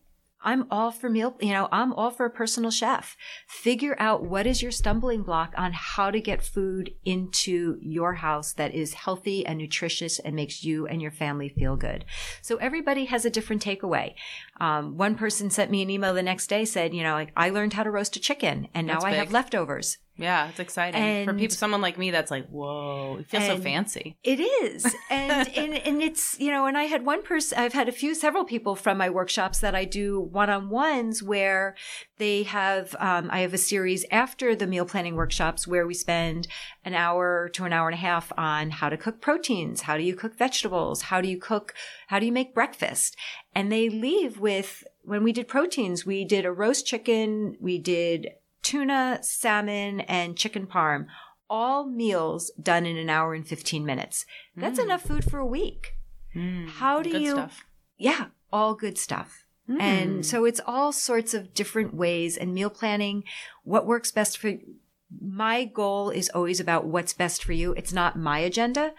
I'm 0.44 0.66
all 0.70 0.90
for 0.90 1.08
meal, 1.08 1.36
you 1.40 1.52
know, 1.52 1.68
I'm 1.72 1.92
all 1.94 2.10
for 2.10 2.26
a 2.26 2.30
personal 2.30 2.70
chef. 2.70 3.16
Figure 3.48 3.96
out 3.98 4.24
what 4.24 4.46
is 4.46 4.60
your 4.60 4.70
stumbling 4.70 5.22
block 5.22 5.54
on 5.56 5.72
how 5.72 6.10
to 6.10 6.20
get 6.20 6.42
food 6.42 6.92
into 7.04 7.78
your 7.80 8.14
house 8.14 8.52
that 8.52 8.74
is 8.74 8.92
healthy 8.92 9.46
and 9.46 9.58
nutritious 9.58 10.18
and 10.18 10.36
makes 10.36 10.62
you 10.62 10.86
and 10.86 11.00
your 11.00 11.10
family 11.10 11.48
feel 11.48 11.76
good. 11.76 12.04
So 12.42 12.56
everybody 12.56 13.06
has 13.06 13.24
a 13.24 13.30
different 13.30 13.64
takeaway. 13.64 14.14
Um, 14.60 14.96
one 14.96 15.14
person 15.14 15.50
sent 15.50 15.70
me 15.70 15.82
an 15.82 15.90
email 15.90 16.14
the 16.14 16.22
next 16.22 16.46
day 16.46 16.64
said, 16.64 16.94
you 16.94 17.02
know, 17.02 17.12
like, 17.12 17.32
I 17.36 17.50
learned 17.50 17.72
how 17.72 17.82
to 17.82 17.90
roast 17.90 18.16
a 18.16 18.20
chicken 18.20 18.68
and 18.74 18.86
now 18.86 18.94
That's 18.94 19.04
I 19.06 19.10
have 19.12 19.32
leftovers. 19.32 19.98
Yeah, 20.16 20.48
it's 20.48 20.60
exciting 20.60 21.26
for 21.26 21.34
people. 21.34 21.56
Someone 21.56 21.80
like 21.80 21.98
me, 21.98 22.12
that's 22.12 22.30
like, 22.30 22.46
whoa, 22.48 23.16
it 23.18 23.26
feels 23.26 23.46
so 23.46 23.56
fancy. 23.58 24.16
It 24.22 24.40
is. 24.40 24.94
And, 25.10 25.48
and 25.56 25.74
and 25.74 26.02
it's, 26.02 26.38
you 26.40 26.50
know, 26.50 26.66
and 26.66 26.76
I 26.76 26.84
had 26.84 27.04
one 27.04 27.22
person 27.22 27.58
I've 27.58 27.72
had 27.72 27.88
a 27.88 27.92
few 27.92 28.14
several 28.14 28.44
people 28.44 28.74
from 28.74 28.98
my 28.98 29.10
workshops 29.10 29.60
that 29.60 29.74
I 29.74 29.84
do 29.84 30.20
one-on-ones 30.20 31.22
where 31.22 31.76
they 32.18 32.42
have 32.44 32.96
um, 32.98 33.28
I 33.30 33.40
have 33.40 33.54
a 33.54 33.58
series 33.58 34.04
after 34.10 34.56
the 34.56 34.66
meal 34.66 34.86
planning 34.86 35.14
workshops 35.14 35.68
where 35.68 35.86
we 35.86 35.94
spend 35.94 36.48
an 36.84 36.94
hour 36.94 37.48
to 37.50 37.64
an 37.64 37.72
hour 37.72 37.88
and 37.88 37.94
a 37.94 38.00
half 38.00 38.32
on 38.36 38.70
how 38.70 38.88
to 38.88 38.96
cook 38.96 39.20
proteins, 39.20 39.82
how 39.82 39.96
do 39.96 40.02
you 40.02 40.16
cook 40.16 40.36
vegetables, 40.36 41.02
how 41.02 41.20
do 41.20 41.28
you 41.28 41.38
cook 41.38 41.74
how 42.08 42.18
do 42.18 42.26
you 42.26 42.32
make 42.32 42.54
breakfast? 42.54 43.16
And 43.54 43.70
they 43.70 43.88
leave 43.88 44.38
with 44.38 44.84
when 45.02 45.22
we 45.22 45.32
did 45.32 45.48
proteins, 45.48 46.04
we 46.04 46.24
did 46.24 46.44
a 46.44 46.52
roast 46.52 46.86
chicken, 46.86 47.56
we 47.60 47.78
did 47.78 48.30
tuna, 48.62 49.18
salmon, 49.22 50.00
and 50.00 50.36
chicken 50.36 50.66
parm. 50.66 51.06
All 51.48 51.86
meals 51.86 52.50
done 52.60 52.86
in 52.86 52.96
an 52.96 53.10
hour 53.10 53.34
and 53.34 53.46
15 53.46 53.84
minutes. 53.84 54.24
That's 54.56 54.80
mm. 54.80 54.84
enough 54.84 55.02
food 55.02 55.30
for 55.30 55.38
a 55.38 55.46
week. 55.46 55.94
Mm. 56.34 56.68
How 56.68 57.02
do 57.02 57.12
Good 57.12 57.22
you? 57.22 57.30
stuff. 57.32 57.64
Yeah, 57.98 58.26
all 58.52 58.74
good 58.74 58.98
stuff. 58.98 59.44
And 59.66 60.20
mm. 60.20 60.24
so 60.24 60.44
it's 60.44 60.60
all 60.66 60.92
sorts 60.92 61.32
of 61.32 61.54
different 61.54 61.94
ways 61.94 62.36
and 62.36 62.52
meal 62.52 62.68
planning, 62.68 63.24
what 63.62 63.86
works 63.86 64.10
best 64.10 64.36
for 64.36 64.54
my 65.20 65.64
goal 65.64 66.10
is 66.10 66.30
always 66.30 66.60
about 66.60 66.86
what's 66.86 67.12
best 67.12 67.42
for 67.42 67.52
you. 67.52 67.72
It's 67.72 67.92
not 67.92 68.18
my 68.18 68.40
agenda. 68.40 68.92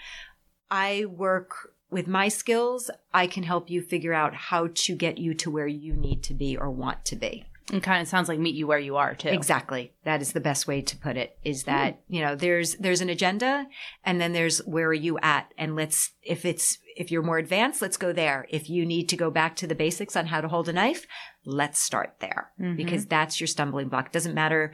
I 0.72 1.06
work 1.06 1.74
with 1.96 2.10
my 2.10 2.28
skills. 2.28 2.92
I 3.14 3.26
can 3.26 3.44
help 3.44 3.70
you 3.70 3.82
figure 3.82 4.12
out 4.12 4.36
how 4.36 4.68
to 4.74 4.96
get 4.96 5.18
you 5.18 5.34
to 5.36 5.50
where 5.50 5.66
you 5.66 5.94
need 5.94 6.24
to 6.24 6.34
be 6.34 6.58
or 6.58 6.70
want 6.70 7.06
to 7.06 7.16
be. 7.16 7.46
And 7.72 7.82
kind 7.82 8.02
of 8.02 8.10
sounds 8.10 8.28
like 8.28 8.38
meet 8.38 8.54
you 8.54 8.68
where 8.68 8.78
you 8.78 8.98
are 8.98 9.16
too. 9.16 9.30
Exactly. 9.30 9.94
That 10.04 10.22
is 10.22 10.34
the 10.34 10.42
best 10.42 10.68
way 10.68 10.82
to 10.82 10.98
put 10.98 11.16
it 11.16 11.38
is 11.46 11.64
hmm. 11.64 11.72
that, 11.72 12.02
you 12.10 12.20
know, 12.20 12.36
there's 12.36 12.76
there's 12.76 13.00
an 13.00 13.10
agenda 13.10 13.66
and 14.04 14.20
then 14.20 14.34
there's 14.34 14.60
where 14.66 14.90
are 14.90 14.94
you 14.94 15.18
at 15.20 15.54
and 15.58 15.78
let's 15.78 16.12
if 16.22 16.44
it's 16.44 16.80
if 16.98 17.12
you're 17.12 17.24
more 17.24 17.38
advanced, 17.38 17.82
let's 17.82 17.98
go 17.98 18.12
there. 18.12 18.46
If 18.50 18.70
you 18.70 18.86
need 18.86 19.08
to 19.10 19.16
go 19.16 19.32
back 19.32 19.56
to 19.58 19.68
the 19.68 19.74
basics 19.74 20.18
on 20.18 20.26
how 20.26 20.42
to 20.42 20.50
hold 20.50 20.68
a 20.68 20.74
knife, 20.74 21.08
let's 21.46 21.80
start 21.80 22.16
there 22.20 22.52
mm-hmm. 22.60 22.76
because 22.76 23.06
that's 23.06 23.40
your 23.40 23.48
stumbling 23.48 23.88
block. 23.88 24.08
It 24.08 24.12
doesn't 24.12 24.36
matter 24.36 24.74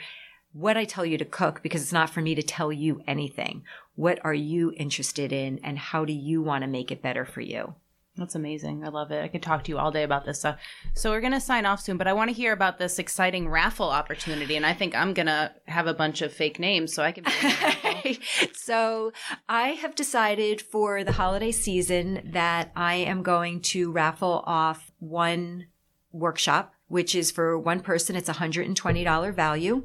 what 0.53 0.75
I 0.75 0.85
tell 0.85 1.05
you 1.05 1.17
to 1.17 1.25
cook 1.25 1.61
because 1.61 1.81
it's 1.81 1.93
not 1.93 2.09
for 2.09 2.21
me 2.21 2.35
to 2.35 2.43
tell 2.43 2.71
you 2.71 3.01
anything. 3.07 3.63
What 3.95 4.19
are 4.23 4.33
you 4.33 4.73
interested 4.77 5.33
in 5.33 5.59
and 5.63 5.77
how 5.77 6.05
do 6.05 6.13
you 6.13 6.41
want 6.41 6.63
to 6.63 6.67
make 6.67 6.91
it 6.91 7.01
better 7.01 7.25
for 7.25 7.41
you? 7.41 7.75
That's 8.17 8.35
amazing. 8.35 8.83
I 8.83 8.89
love 8.89 9.11
it. 9.11 9.23
I 9.23 9.29
could 9.29 9.41
talk 9.41 9.63
to 9.63 9.71
you 9.71 9.77
all 9.77 9.89
day 9.89 10.03
about 10.03 10.25
this 10.25 10.39
stuff. 10.39 10.59
So 10.93 11.11
we're 11.11 11.21
going 11.21 11.31
to 11.31 11.39
sign 11.39 11.65
off 11.65 11.79
soon, 11.79 11.95
but 11.95 12.07
I 12.07 12.13
want 12.13 12.29
to 12.29 12.35
hear 12.35 12.51
about 12.51 12.77
this 12.77 12.99
exciting 12.99 13.47
raffle 13.47 13.89
opportunity. 13.89 14.57
And 14.57 14.65
I 14.65 14.73
think 14.73 14.93
I'm 14.95 15.13
going 15.13 15.27
to 15.27 15.53
have 15.67 15.87
a 15.87 15.93
bunch 15.93 16.21
of 16.21 16.33
fake 16.33 16.59
names 16.59 16.93
so 16.93 17.03
I 17.03 17.13
can 17.13 17.23
be 17.23 17.31
in 17.31 17.49
the 17.49 17.55
raffle. 17.55 18.49
so 18.53 19.11
I 19.47 19.69
have 19.69 19.95
decided 19.95 20.61
for 20.61 21.05
the 21.05 21.13
holiday 21.13 21.53
season 21.53 22.29
that 22.33 22.71
I 22.75 22.95
am 22.95 23.23
going 23.23 23.61
to 23.61 23.91
raffle 23.91 24.43
off 24.45 24.91
one 24.99 25.67
workshop, 26.11 26.73
which 26.89 27.15
is 27.15 27.31
for 27.31 27.57
one 27.57 27.79
person. 27.79 28.17
It's 28.17 28.29
a 28.29 28.33
$120 28.33 29.33
value. 29.33 29.83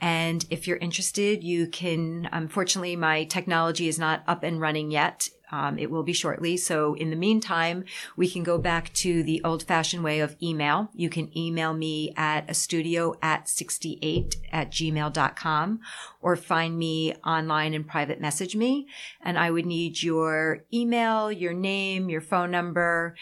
And 0.00 0.44
if 0.50 0.66
you're 0.66 0.76
interested, 0.78 1.42
you 1.42 1.66
can, 1.66 2.28
unfortunately, 2.32 2.96
my 2.96 3.24
technology 3.24 3.88
is 3.88 3.98
not 3.98 4.22
up 4.26 4.42
and 4.42 4.60
running 4.60 4.90
yet. 4.90 5.28
Um, 5.54 5.78
it 5.78 5.88
will 5.90 6.02
be 6.02 6.12
shortly. 6.12 6.56
So 6.56 6.94
in 6.94 7.10
the 7.10 7.16
meantime, 7.16 7.84
we 8.16 8.28
can 8.28 8.42
go 8.42 8.58
back 8.58 8.92
to 8.94 9.22
the 9.22 9.40
old 9.44 9.62
fashioned 9.62 10.02
way 10.02 10.18
of 10.18 10.36
email. 10.42 10.90
You 10.94 11.08
can 11.08 11.36
email 11.38 11.72
me 11.72 12.12
at 12.16 12.50
a 12.50 12.54
studio 12.54 13.14
at 13.22 13.48
68 13.48 14.36
at 14.50 14.72
gmail.com 14.72 15.80
or 16.20 16.36
find 16.36 16.76
me 16.76 17.14
online 17.24 17.72
and 17.72 17.86
private 17.86 18.20
message 18.20 18.56
me. 18.56 18.88
And 19.20 19.38
I 19.38 19.52
would 19.52 19.66
need 19.66 20.02
your 20.02 20.64
email, 20.72 21.30
your 21.30 21.52
name, 21.52 22.08
your 22.08 22.22
phone 22.22 22.50
number. 22.50 23.14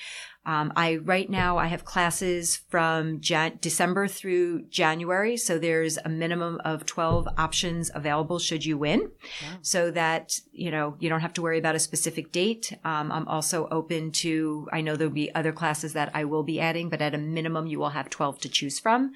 Um, 0.45 0.73
I 0.75 0.97
right 0.97 1.31
now 1.31 1.59
I 1.59 1.67
have 1.67 1.85
classes 1.85 2.57
from 2.69 3.21
Jan- 3.21 3.59
December 3.61 4.09
through 4.09 4.65
January, 4.71 5.37
so 5.37 5.57
there's 5.57 5.99
a 5.99 6.09
minimum 6.09 6.61
of 6.65 6.87
12 6.87 7.29
options 7.39 7.91
available 7.95 8.39
should 8.39 8.65
you 8.65 8.79
win, 8.79 9.11
so 9.63 9.91
that 9.91 10.41
you 10.53 10.71
know 10.71 10.97
you 10.99 11.09
don't 11.09 11.21
have 11.21 11.33
to 11.35 11.43
worry 11.43 11.59
about 11.59 11.75
a 11.75 11.79
specific 11.79 12.33
date. 12.33 12.73
Um, 12.85 13.13
I'm 13.13 13.29
also 13.29 13.69
open 13.71 14.11
to 14.13 14.69
I 14.73 14.81
know 14.81 14.97
there'll 14.97 15.13
be 15.13 15.35
other 15.35 15.53
classes 15.53 15.93
that 15.93 16.11
I 16.15 16.25
will 16.25 16.43
be 16.43 16.61
adding, 16.61 16.89
but 16.89 17.03
at 17.03 17.15
a 17.15 17.19
minimum 17.19 17.67
you 17.67 17.79
will 17.79 17.91
have 17.91 18.11
12 18.11 18.39
to 18.41 18.49
choose 18.49 18.79
from. 18.79 19.13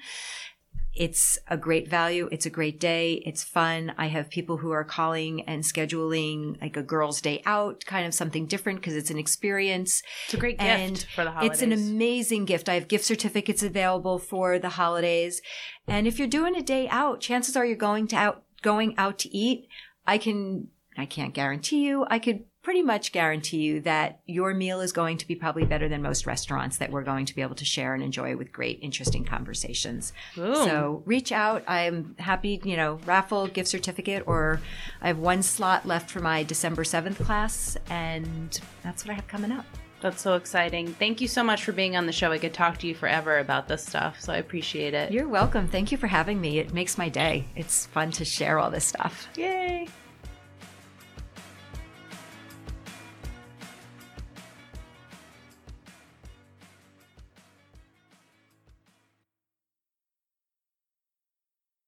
It's 0.97 1.37
a 1.47 1.57
great 1.57 1.87
value. 1.87 2.27
It's 2.31 2.45
a 2.45 2.49
great 2.49 2.79
day. 2.79 3.21
It's 3.25 3.43
fun. 3.43 3.93
I 3.97 4.07
have 4.07 4.29
people 4.29 4.57
who 4.57 4.71
are 4.71 4.83
calling 4.83 5.41
and 5.43 5.63
scheduling 5.63 6.59
like 6.61 6.75
a 6.75 6.81
girls' 6.81 7.21
day 7.21 7.41
out, 7.45 7.85
kind 7.85 8.07
of 8.07 8.13
something 8.13 8.47
different 8.47 8.79
because 8.79 8.95
it's 8.95 9.11
an 9.11 9.19
experience. 9.19 10.01
It's 10.25 10.33
a 10.33 10.37
great 10.37 10.59
And 10.59 10.95
gift 10.95 11.07
for 11.13 11.23
the 11.23 11.31
holidays. 11.31 11.51
It's 11.51 11.61
an 11.61 11.71
amazing 11.71 12.45
gift. 12.45 12.67
I 12.67 12.73
have 12.73 12.87
gift 12.87 13.05
certificates 13.05 13.61
available 13.61 14.17
for 14.17 14.57
the 14.57 14.69
holidays. 14.69 15.41
And 15.87 16.07
if 16.07 16.17
you're 16.17 16.27
doing 16.27 16.55
a 16.55 16.63
day 16.63 16.87
out, 16.89 17.21
chances 17.21 17.55
are 17.55 17.65
you're 17.65 17.77
going 17.77 18.07
to 18.07 18.15
out, 18.15 18.43
going 18.61 18.95
out 18.97 19.19
to 19.19 19.35
eat. 19.35 19.67
I 20.05 20.17
can, 20.17 20.69
I 20.97 21.05
can't 21.05 21.33
guarantee 21.33 21.85
you. 21.85 22.05
I 22.09 22.17
could 22.17 22.45
pretty 22.67 22.83
much 22.83 23.13
guarantee 23.13 23.59
you 23.59 23.79
that 23.79 24.19
your 24.25 24.53
meal 24.53 24.81
is 24.81 24.91
going 24.91 25.17
to 25.17 25.25
be 25.25 25.33
probably 25.33 25.63
better 25.63 25.87
than 25.87 26.01
most 26.01 26.25
restaurants 26.25 26.79
that 26.79 26.91
we're 26.91 27.01
going 27.01 27.25
to 27.25 27.33
be 27.33 27.41
able 27.41 27.55
to 27.55 27.63
share 27.63 27.93
and 27.93 28.03
enjoy 28.03 28.35
with 28.35 28.51
great, 28.51 28.77
interesting 28.81 29.23
conversations. 29.23 30.11
So 30.35 31.01
reach 31.05 31.31
out. 31.31 31.63
I'm 31.65 32.13
happy, 32.19 32.59
you 32.65 32.75
know, 32.75 32.99
raffle, 33.05 33.47
gift 33.47 33.69
certificate, 33.69 34.23
or 34.27 34.59
I 35.01 35.07
have 35.07 35.17
one 35.17 35.43
slot 35.43 35.85
left 35.85 36.11
for 36.11 36.19
my 36.19 36.43
December 36.43 36.83
7th 36.83 37.15
class, 37.23 37.77
and 37.89 38.59
that's 38.83 39.05
what 39.05 39.11
I 39.11 39.13
have 39.13 39.29
coming 39.29 39.53
up. 39.53 39.63
That's 40.01 40.21
so 40.21 40.33
exciting. 40.33 40.87
Thank 40.87 41.21
you 41.21 41.29
so 41.29 41.45
much 41.45 41.63
for 41.63 41.71
being 41.71 41.95
on 41.95 42.05
the 42.05 42.11
show. 42.11 42.33
I 42.33 42.37
could 42.37 42.53
talk 42.53 42.79
to 42.79 42.87
you 42.87 42.95
forever 42.95 43.39
about 43.39 43.69
this 43.69 43.85
stuff, 43.85 44.19
so 44.19 44.33
I 44.33 44.39
appreciate 44.39 44.93
it. 44.93 45.13
You're 45.13 45.29
welcome. 45.29 45.69
Thank 45.69 45.93
you 45.93 45.97
for 45.97 46.07
having 46.07 46.41
me. 46.41 46.59
It 46.59 46.73
makes 46.73 46.97
my 46.97 47.07
day. 47.07 47.45
It's 47.55 47.85
fun 47.85 48.11
to 48.11 48.25
share 48.25 48.59
all 48.59 48.69
this 48.69 48.83
stuff. 48.83 49.29
Yay. 49.37 49.87